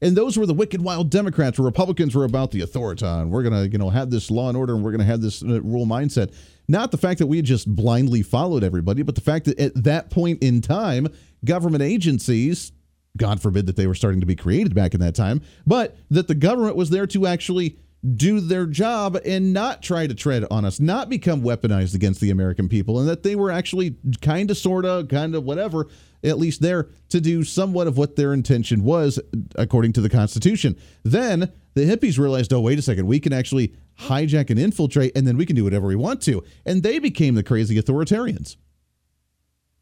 And 0.02 0.18
those 0.18 0.38
were 0.38 0.46
the 0.46 0.54
wicked 0.54 0.82
wild 0.82 1.10
Democrats. 1.10 1.60
Republicans 1.60 2.16
were 2.16 2.26
about 2.26 2.52
the 2.52 2.62
authority. 2.62 3.06
We're 3.06 3.44
to, 3.44 3.68
you 3.68 3.78
know, 3.78 3.90
have 3.90 4.10
this 4.10 4.32
law 4.32 4.50
and 4.50 4.58
order, 4.58 4.74
and 4.74 4.84
we're 4.84 4.92
to 5.00 5.06
have 5.06 5.22
this 5.22 5.44
uh, 5.44 5.62
rule 5.62 5.86
mindset. 5.86 6.34
Not 6.68 6.92
the 6.92 6.98
fact 6.98 7.20
that 7.20 7.28
we 7.28 7.42
just 7.42 7.74
blindly 7.74 8.24
followed 8.24 8.64
everybody, 8.64 9.04
but 9.04 9.16
the 9.16 9.22
fact 9.22 9.46
that 9.46 9.60
at 9.60 9.84
that 9.84 10.10
point 10.10 10.42
in 10.42 10.62
time, 10.62 11.08
government 11.46 11.84
agencies, 11.84 12.72
God 13.18 13.42
forbid 13.42 13.66
that 13.68 13.76
they 13.76 13.88
were 13.88 13.96
starting 13.96 14.22
to 14.22 14.26
be 14.26 14.36
created 14.36 14.74
back 14.74 14.94
in 14.94 15.00
that 15.02 15.16
time, 15.16 15.42
but 15.68 15.98
that 16.10 16.28
the 16.28 16.36
government 16.36 16.76
was 16.76 16.90
there 16.90 17.06
to 17.08 17.28
actually 17.28 17.78
do 18.16 18.40
their 18.40 18.66
job 18.66 19.16
and 19.26 19.54
not 19.54 19.84
try 19.84 20.08
to 20.08 20.16
tread 20.16 20.44
on 20.50 20.66
us, 20.66 20.80
not 20.80 21.08
become 21.08 21.44
weaponized 21.44 21.94
against 21.94 22.20
the 22.20 22.32
American 22.32 22.68
people, 22.68 23.00
and 23.00 23.08
that 23.08 23.22
they 23.22 23.36
were 23.36 23.52
actually 23.52 23.96
kind 24.22 24.50
of, 24.50 24.58
sort 24.58 24.86
of, 24.86 25.08
kind 25.08 25.36
of, 25.36 25.44
whatever, 25.44 25.88
at 26.24 26.40
least 26.40 26.62
there 26.62 26.90
to 27.10 27.22
do 27.22 27.44
somewhat 27.44 27.88
of 27.88 27.98
what 27.98 28.16
their 28.16 28.34
intention 28.34 28.84
was 28.84 29.20
according 29.56 29.94
to 29.94 30.02
the 30.02 30.10
Constitution. 30.10 30.76
Then 31.04 31.52
the 31.76 31.86
hippies 31.86 32.18
realized, 32.18 32.52
oh, 32.54 32.62
wait 32.62 32.80
a 32.80 32.82
second, 32.82 33.06
we 33.06 33.20
can 33.20 33.34
actually 33.34 33.74
hijack 34.00 34.50
and 34.50 34.60
infiltrate, 34.60 35.12
and 35.16 35.28
then 35.28 35.38
we 35.38 35.46
can 35.46 35.56
do 35.56 35.64
whatever 35.64 35.86
we 35.88 35.96
want 35.96 36.22
to. 36.24 36.44
And 36.66 36.82
they 36.82 36.98
became 36.98 37.36
the 37.36 37.44
crazy 37.44 37.80
authoritarians. 37.80 38.56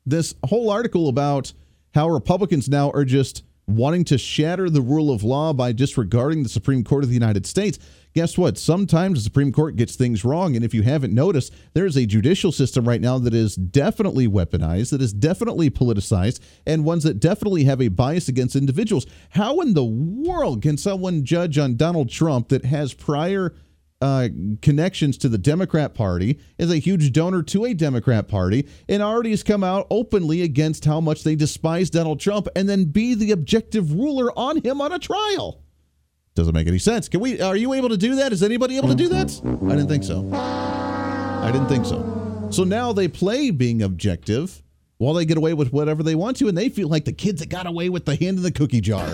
This 0.05 0.35
whole 0.45 0.69
article 0.69 1.07
about 1.07 1.53
how 1.95 2.09
Republicans 2.09 2.67
now 2.67 2.91
are 2.91 3.05
just 3.05 3.43
wanting 3.69 4.03
to 4.05 4.17
shatter 4.17 4.69
the 4.69 4.81
rule 4.81 5.11
of 5.11 5.23
law 5.23 5.53
by 5.53 5.71
disregarding 5.71 6.43
the 6.43 6.49
Supreme 6.49 6.83
Court 6.83 7.03
of 7.03 7.09
the 7.09 7.15
United 7.15 7.45
States 7.45 7.79
guess 8.13 8.37
what? 8.37 8.57
Sometimes 8.57 9.19
the 9.19 9.23
Supreme 9.23 9.51
Court 9.51 9.75
gets 9.75 9.95
things 9.95 10.25
wrong. 10.25 10.55
And 10.55 10.65
if 10.65 10.73
you 10.73 10.83
haven't 10.83 11.13
noticed, 11.13 11.53
there's 11.73 11.95
a 11.95 12.05
judicial 12.05 12.51
system 12.51 12.87
right 12.87 13.01
now 13.01 13.19
that 13.19 13.33
is 13.33 13.55
definitely 13.55 14.27
weaponized, 14.27 14.91
that 14.91 15.01
is 15.01 15.13
definitely 15.13 15.69
politicized, 15.69 16.39
and 16.65 16.85
ones 16.85 17.03
that 17.03 17.19
definitely 17.19 17.65
have 17.65 17.81
a 17.81 17.87
bias 17.89 18.27
against 18.27 18.55
individuals. 18.55 19.05
How 19.31 19.59
in 19.59 19.73
the 19.73 19.85
world 19.85 20.61
can 20.61 20.77
someone 20.77 21.23
judge 21.23 21.57
on 21.57 21.77
Donald 21.77 22.09
Trump 22.09 22.49
that 22.49 22.65
has 22.65 22.93
prior 22.93 23.53
uh, 24.01 24.29
connections 24.61 25.17
to 25.19 25.29
the 25.29 25.37
Democrat 25.37 25.93
Party, 25.93 26.39
is 26.57 26.71
a 26.71 26.77
huge 26.77 27.11
donor 27.11 27.43
to 27.43 27.65
a 27.65 27.73
Democrat 27.73 28.27
Party, 28.27 28.67
and 28.87 29.03
already 29.03 29.31
has 29.31 29.43
come 29.43 29.63
out 29.63 29.87
openly 29.89 30.41
against 30.41 30.85
how 30.85 31.01
much 31.01 31.23
they 31.23 31.35
despise 31.35 31.89
Donald 31.89 32.19
Trump 32.19 32.47
and 32.55 32.69
then 32.69 32.85
be 32.85 33.13
the 33.13 33.31
objective 33.31 33.93
ruler 33.93 34.31
on 34.37 34.61
him 34.63 34.81
on 34.81 34.91
a 34.91 34.99
trial? 34.99 35.63
Doesn't 36.35 36.53
make 36.53 36.67
any 36.67 36.79
sense. 36.79 37.09
Can 37.09 37.19
we? 37.19 37.41
Are 37.41 37.55
you 37.55 37.73
able 37.73 37.89
to 37.89 37.97
do 37.97 38.15
that? 38.15 38.31
Is 38.31 38.43
anybody 38.43 38.77
able 38.77 38.87
to 38.89 38.95
do 38.95 39.09
that? 39.09 39.41
I 39.43 39.75
didn't 39.75 39.89
think 39.89 40.03
so. 40.03 40.29
I 40.33 41.49
didn't 41.51 41.67
think 41.67 41.85
so. 41.85 42.47
So 42.51 42.63
now 42.63 42.93
they 42.93 43.07
play 43.07 43.51
being 43.51 43.81
objective 43.81 44.63
while 44.97 45.13
they 45.13 45.25
get 45.25 45.37
away 45.37 45.53
with 45.53 45.73
whatever 45.73 46.03
they 46.03 46.15
want 46.15 46.37
to, 46.37 46.47
and 46.47 46.57
they 46.57 46.69
feel 46.69 46.87
like 46.87 47.05
the 47.05 47.13
kids 47.13 47.39
that 47.41 47.49
got 47.49 47.65
away 47.65 47.89
with 47.89 48.05
the 48.05 48.15
hand 48.15 48.37
in 48.37 48.43
the 48.43 48.51
cookie 48.51 48.81
jar. 48.81 49.13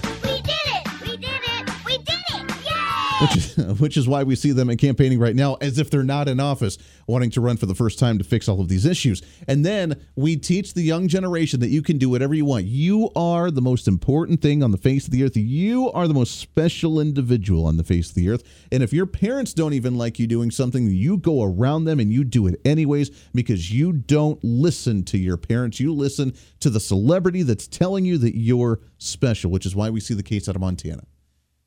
Which 3.21 3.37
is, 3.37 3.55
which 3.79 3.97
is 3.97 4.07
why 4.07 4.23
we 4.23 4.35
see 4.35 4.51
them 4.51 4.69
in 4.69 4.77
campaigning 4.77 5.19
right 5.19 5.35
now 5.35 5.55
as 5.61 5.79
if 5.79 5.89
they're 5.89 6.03
not 6.03 6.27
in 6.27 6.39
office, 6.39 6.77
wanting 7.07 7.31
to 7.31 7.41
run 7.41 7.57
for 7.57 7.65
the 7.65 7.75
first 7.75 7.99
time 7.99 8.17
to 8.17 8.23
fix 8.23 8.47
all 8.47 8.61
of 8.61 8.67
these 8.67 8.85
issues. 8.85 9.21
And 9.47 9.65
then 9.65 10.01
we 10.15 10.35
teach 10.35 10.73
the 10.73 10.81
young 10.81 11.07
generation 11.07 11.59
that 11.61 11.69
you 11.69 11.81
can 11.81 11.97
do 11.97 12.09
whatever 12.09 12.33
you 12.33 12.45
want. 12.45 12.65
You 12.65 13.09
are 13.15 13.51
the 13.51 13.61
most 13.61 13.87
important 13.87 14.41
thing 14.41 14.63
on 14.63 14.71
the 14.71 14.77
face 14.77 15.05
of 15.05 15.11
the 15.11 15.23
earth. 15.23 15.37
You 15.37 15.91
are 15.91 16.07
the 16.07 16.13
most 16.13 16.39
special 16.39 16.99
individual 16.99 17.65
on 17.65 17.77
the 17.77 17.83
face 17.83 18.09
of 18.09 18.15
the 18.15 18.29
earth. 18.29 18.43
And 18.71 18.83
if 18.83 18.93
your 18.93 19.05
parents 19.05 19.53
don't 19.53 19.73
even 19.73 19.97
like 19.97 20.19
you 20.19 20.27
doing 20.27 20.51
something, 20.51 20.89
you 20.89 21.17
go 21.17 21.43
around 21.43 21.85
them 21.85 21.99
and 21.99 22.11
you 22.11 22.23
do 22.23 22.47
it 22.47 22.59
anyways 22.65 23.09
because 23.33 23.71
you 23.71 23.93
don't 23.93 24.43
listen 24.43 25.03
to 25.05 25.17
your 25.17 25.37
parents. 25.37 25.79
You 25.79 25.93
listen 25.93 26.33
to 26.59 26.69
the 26.69 26.79
celebrity 26.79 27.43
that's 27.43 27.67
telling 27.67 28.05
you 28.05 28.17
that 28.19 28.37
you're 28.37 28.79
special, 28.97 29.51
which 29.51 29.65
is 29.65 29.75
why 29.75 29.89
we 29.89 29.99
see 29.99 30.13
the 30.13 30.23
case 30.23 30.49
out 30.49 30.55
of 30.55 30.61
Montana. 30.61 31.03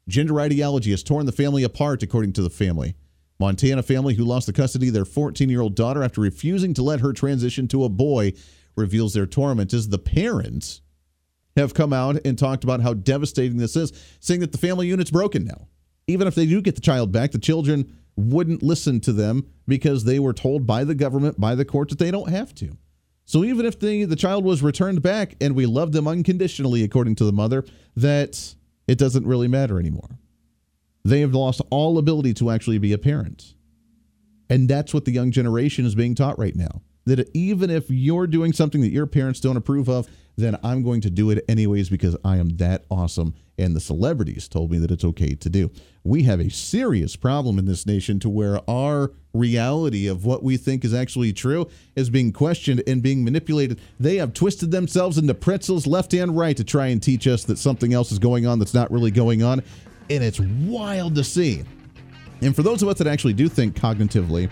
Gender 0.09 0.41
ideology 0.41 0.91
has 0.91 1.03
torn 1.03 1.27
the 1.27 1.33
family 1.33 1.63
apart, 1.63 2.03
according 2.03 2.33
to 2.33 2.43
the 2.43 2.51
family. 2.51 2.97
Montana 3.39 3.83
family 3.83 4.15
who 4.15 4.25
lost 4.25 4.47
the 4.47 4.53
custody 4.53 4.89
of 4.89 4.95
their 4.95 5.05
14 5.05 5.49
year 5.49 5.61
old 5.61 5.77
daughter 5.77 6.03
after 6.03 6.21
refusing 6.21 6.75
to 6.75 6.83
let 6.83 7.01
her 7.01 7.13
transition 7.13 7.69
to 7.69 7.85
a 7.85 7.89
boy 7.89 8.33
reveals 8.75 9.15
their 9.15 9.27
torment 9.27 9.73
as 9.73 9.89
the 9.89 9.99
parents 9.99 10.81
have 11.57 11.75
come 11.75 11.93
out 11.93 12.19
and 12.25 12.39
talked 12.39 12.65
about 12.65 12.81
how 12.81 12.95
devastating 12.95 13.59
this 13.59 13.77
is, 13.77 13.93
saying 14.21 14.41
that 14.41 14.53
the 14.53 14.59
family 14.59 14.87
unit's 14.87 15.11
broken 15.11 15.45
now. 15.45 15.69
Even 16.07 16.27
if 16.27 16.35
they 16.35 16.47
do 16.47 16.63
get 16.63 16.75
the 16.75 16.81
child 16.81 17.13
back, 17.13 17.33
the 17.33 17.39
children 17.39 17.97
wouldn't 18.17 18.63
listen 18.63 19.01
to 19.01 19.13
them 19.13 19.47
because 19.67 20.05
they 20.05 20.19
were 20.19 20.33
told 20.33 20.67
by 20.67 20.85
the 20.85 20.95
government, 20.95 21.39
by 21.39 21.55
the 21.55 21.65
court, 21.65 21.91
that 21.91 21.99
they 21.99 22.11
don't 22.11 22.31
have 22.31 22.55
to. 22.55 22.77
So 23.25 23.45
even 23.45 23.67
if 23.67 23.79
the, 23.79 24.05
the 24.05 24.17
child 24.17 24.45
was 24.45 24.63
returned 24.63 25.03
back 25.03 25.35
and 25.41 25.55
we 25.55 25.67
loved 25.67 25.93
them 25.93 26.09
unconditionally, 26.09 26.83
according 26.83 27.17
to 27.17 27.25
the 27.25 27.33
mother, 27.33 27.65
that 27.95 28.55
it 28.89 28.99
doesn't 28.99 29.27
really 29.27 29.47
matter 29.47 29.79
anymore. 29.79 30.19
They 31.05 31.21
have 31.21 31.35
lost 31.35 31.61
all 31.71 31.99
ability 31.99 32.35
to 32.35 32.51
actually 32.51 32.79
be 32.79 32.93
a 32.93 32.99
parent. 32.99 33.55
And 34.51 34.69
that's 34.69 34.95
what 34.95 35.05
the 35.05 35.13
young 35.13 35.31
generation 35.31 35.85
is 35.85 35.95
being 35.95 36.15
taught 36.15 36.39
right 36.39 36.57
now. 36.57 36.83
That 37.09 37.29
even 37.35 37.71
if 37.71 37.91
you're 37.91 38.27
doing 38.27 38.53
something 38.53 38.81
that 38.83 38.91
your 38.91 39.07
parents 39.07 39.41
don't 39.41 39.57
approve 39.57 39.89
of, 39.89 40.09
then 40.37 40.57
I'm 40.63 40.83
going 40.83 41.01
to 41.01 41.11
do 41.11 41.31
it 41.31 41.45
anyways 41.49 41.89
because 41.89 42.17
I 42.25 42.37
am 42.37 42.51
that 42.59 42.85
awesome. 42.91 43.35
And 43.59 43.75
the 43.75 43.81
celebrities 43.81 44.47
told 44.47 44.71
me 44.71 44.79
that 44.79 44.91
it's 44.91 45.05
okay 45.05 45.35
to 45.35 45.51
do. 45.51 45.71
We 46.05 46.23
have 46.25 46.39
a 46.39 46.49
serious 46.49 47.17
problem 47.17 47.59
in 47.59 47.65
this 47.65 47.87
nation 47.87 48.21
to 48.21 48.29
where 48.29 48.61
our 48.71 49.13
reality 49.33 50.07
of 50.07 50.25
what 50.25 50.45
we 50.45 50.57
think 50.57 50.85
is 50.85 50.95
actually 50.95 51.33
true 51.33 51.67
is 51.97 52.09
being 52.09 52.33
questioned 52.33 52.85
and 52.87 53.03
being 53.03 53.25
manipulated. 53.25 53.81
They 53.99 54.17
have 54.17 54.33
twisted 54.33 54.71
themselves 54.71 55.19
into 55.19 55.35
pretzels 55.35 55.89
left 55.89 56.15
and 56.15 56.37
right 56.37 56.57
to 56.57 56.63
try 56.63 56.87
and 56.89 57.03
teach 57.03 57.27
us 57.27 57.43
that 57.45 57.59
something 57.59 57.93
else 57.93 58.13
is 58.13 58.21
going 58.21 58.47
on 58.47 58.61
that's 58.61 58.75
not 58.75 58.93
really 58.93 59.11
going 59.11 59.43
on. 59.43 59.63
And 60.09 60.23
it's 60.23 60.41
wild 60.41 61.17
to 61.17 61.25
see. 61.25 61.65
And 62.43 62.55
for 62.55 62.63
those 62.63 62.83
of 62.83 62.89
us 62.89 62.99
that 62.99 63.09
actually 63.09 63.35
do 63.35 63.49
think 63.49 63.75
cognitively, 63.75 64.49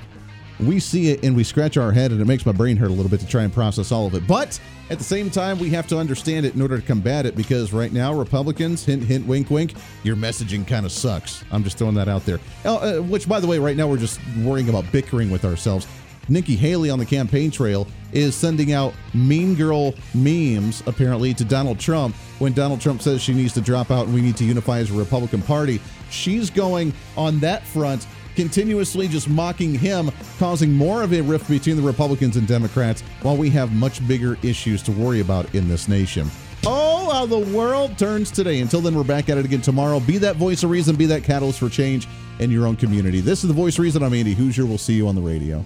we 0.61 0.80
see 0.80 1.11
it 1.11 1.24
and 1.24 1.36
we 1.36 1.44
scratch 1.44 1.76
our 1.76 1.92
head 1.92 2.12
and 2.12 2.20
it 2.20 2.24
makes 2.24 2.46
my 2.46 2.52
brain 2.52 2.76
hurt 2.76 2.90
a 2.90 2.92
little 2.92 3.11
bit 3.11 3.20
to 3.20 3.26
try 3.26 3.42
and 3.42 3.52
process 3.52 3.92
all 3.92 4.07
of 4.07 4.14
it. 4.14 4.26
But 4.26 4.59
at 4.90 4.98
the 4.98 5.04
same 5.04 5.30
time, 5.30 5.59
we 5.59 5.70
have 5.70 5.86
to 5.88 5.98
understand 5.98 6.46
it 6.46 6.54
in 6.54 6.62
order 6.62 6.78
to 6.78 6.86
combat 6.86 7.26
it 7.26 7.36
because 7.36 7.72
right 7.72 7.92
now, 7.92 8.14
Republicans, 8.14 8.84
hint, 8.84 9.02
hint, 9.02 9.26
wink, 9.26 9.50
wink, 9.50 9.74
your 10.02 10.16
messaging 10.16 10.66
kind 10.66 10.86
of 10.86 10.92
sucks. 10.92 11.44
I'm 11.50 11.64
just 11.64 11.78
throwing 11.78 11.94
that 11.94 12.09
out 12.09 12.24
there. 12.24 12.40
Uh, 12.64 12.98
which, 12.98 13.28
by 13.28 13.40
the 13.40 13.46
way, 13.46 13.59
right 13.59 13.76
now 13.76 13.88
we're 13.88 13.96
just 13.96 14.20
worrying 14.42 14.68
about 14.68 14.90
bickering 14.92 15.30
with 15.30 15.44
ourselves. 15.44 15.86
Nikki 16.28 16.57
Haley 16.57 16.90
on 16.90 16.98
the 16.98 17.07
campaign 17.07 17.50
trail 17.50 17.86
is 18.12 18.34
sending 18.34 18.72
out 18.72 18.94
mean 19.14 19.54
girl 19.54 19.94
memes, 20.14 20.82
apparently, 20.86 21.32
to 21.34 21.44
Donald 21.44 21.78
Trump 21.78 22.16
when 22.38 22.52
Donald 22.52 22.80
Trump 22.80 23.00
says 23.00 23.22
she 23.22 23.32
needs 23.32 23.52
to 23.54 23.61
drop 23.61 23.90
out 23.90 24.07
and 24.07 24.14
we 24.14 24.20
need 24.20 24.36
to 24.36 24.44
unify 24.44 24.78
as 24.78 24.90
a 24.90 24.94
Republican 24.94 25.42
Party. 25.42 25.80
She's 26.11 26.50
going 26.50 26.92
on 27.16 27.38
that 27.40 27.64
front 27.64 28.07
continuously 28.37 29.09
just 29.09 29.28
mocking 29.28 29.74
him, 29.74 30.12
causing 30.39 30.72
more 30.72 31.03
of 31.03 31.12
a 31.12 31.20
rift 31.20 31.49
between 31.49 31.76
the 31.76 31.82
Republicans 31.82 32.37
and 32.37 32.47
Democrats 32.47 33.03
while 33.22 33.37
we 33.37 33.51
have 33.51 33.72
much 33.72 34.07
bigger 34.07 34.39
issues 34.43 34.82
to 34.82 34.93
worry 34.93 35.20
about 35.20 35.53
in 35.55 35.66
this 35.66 35.89
nation. 35.89 36.30
Oh, 36.64 37.11
how 37.11 37.26
the 37.26 37.39
world 37.39 37.99
turns 37.99 38.30
today. 38.30 38.61
Until 38.61 38.80
then, 38.80 38.95
we're 38.95 39.05
back 39.05 39.28
at 39.28 39.39
it 39.39 39.45
again 39.45 39.62
tomorrow. 39.62 40.01
Be 40.01 40.18
that 40.18 40.37
voice 40.37 40.62
of 40.62 40.70
reason, 40.70 40.97
be 40.97 41.07
that 41.07 41.24
catalyst 41.24 41.59
for 41.59 41.68
change 41.68 42.07
in 42.39 42.51
your 42.51 42.66
own 42.66 42.76
community. 42.76 43.20
This 43.20 43.43
is 43.43 43.49
the 43.49 43.55
voice 43.55 43.74
of 43.74 43.80
reason. 43.80 44.03
I'm 44.03 44.14
Andy 44.14 44.34
Hooser. 44.34 44.66
We'll 44.66 44.78
see 44.78 44.95
you 44.95 45.09
on 45.09 45.14
the 45.14 45.22
radio. 45.22 45.64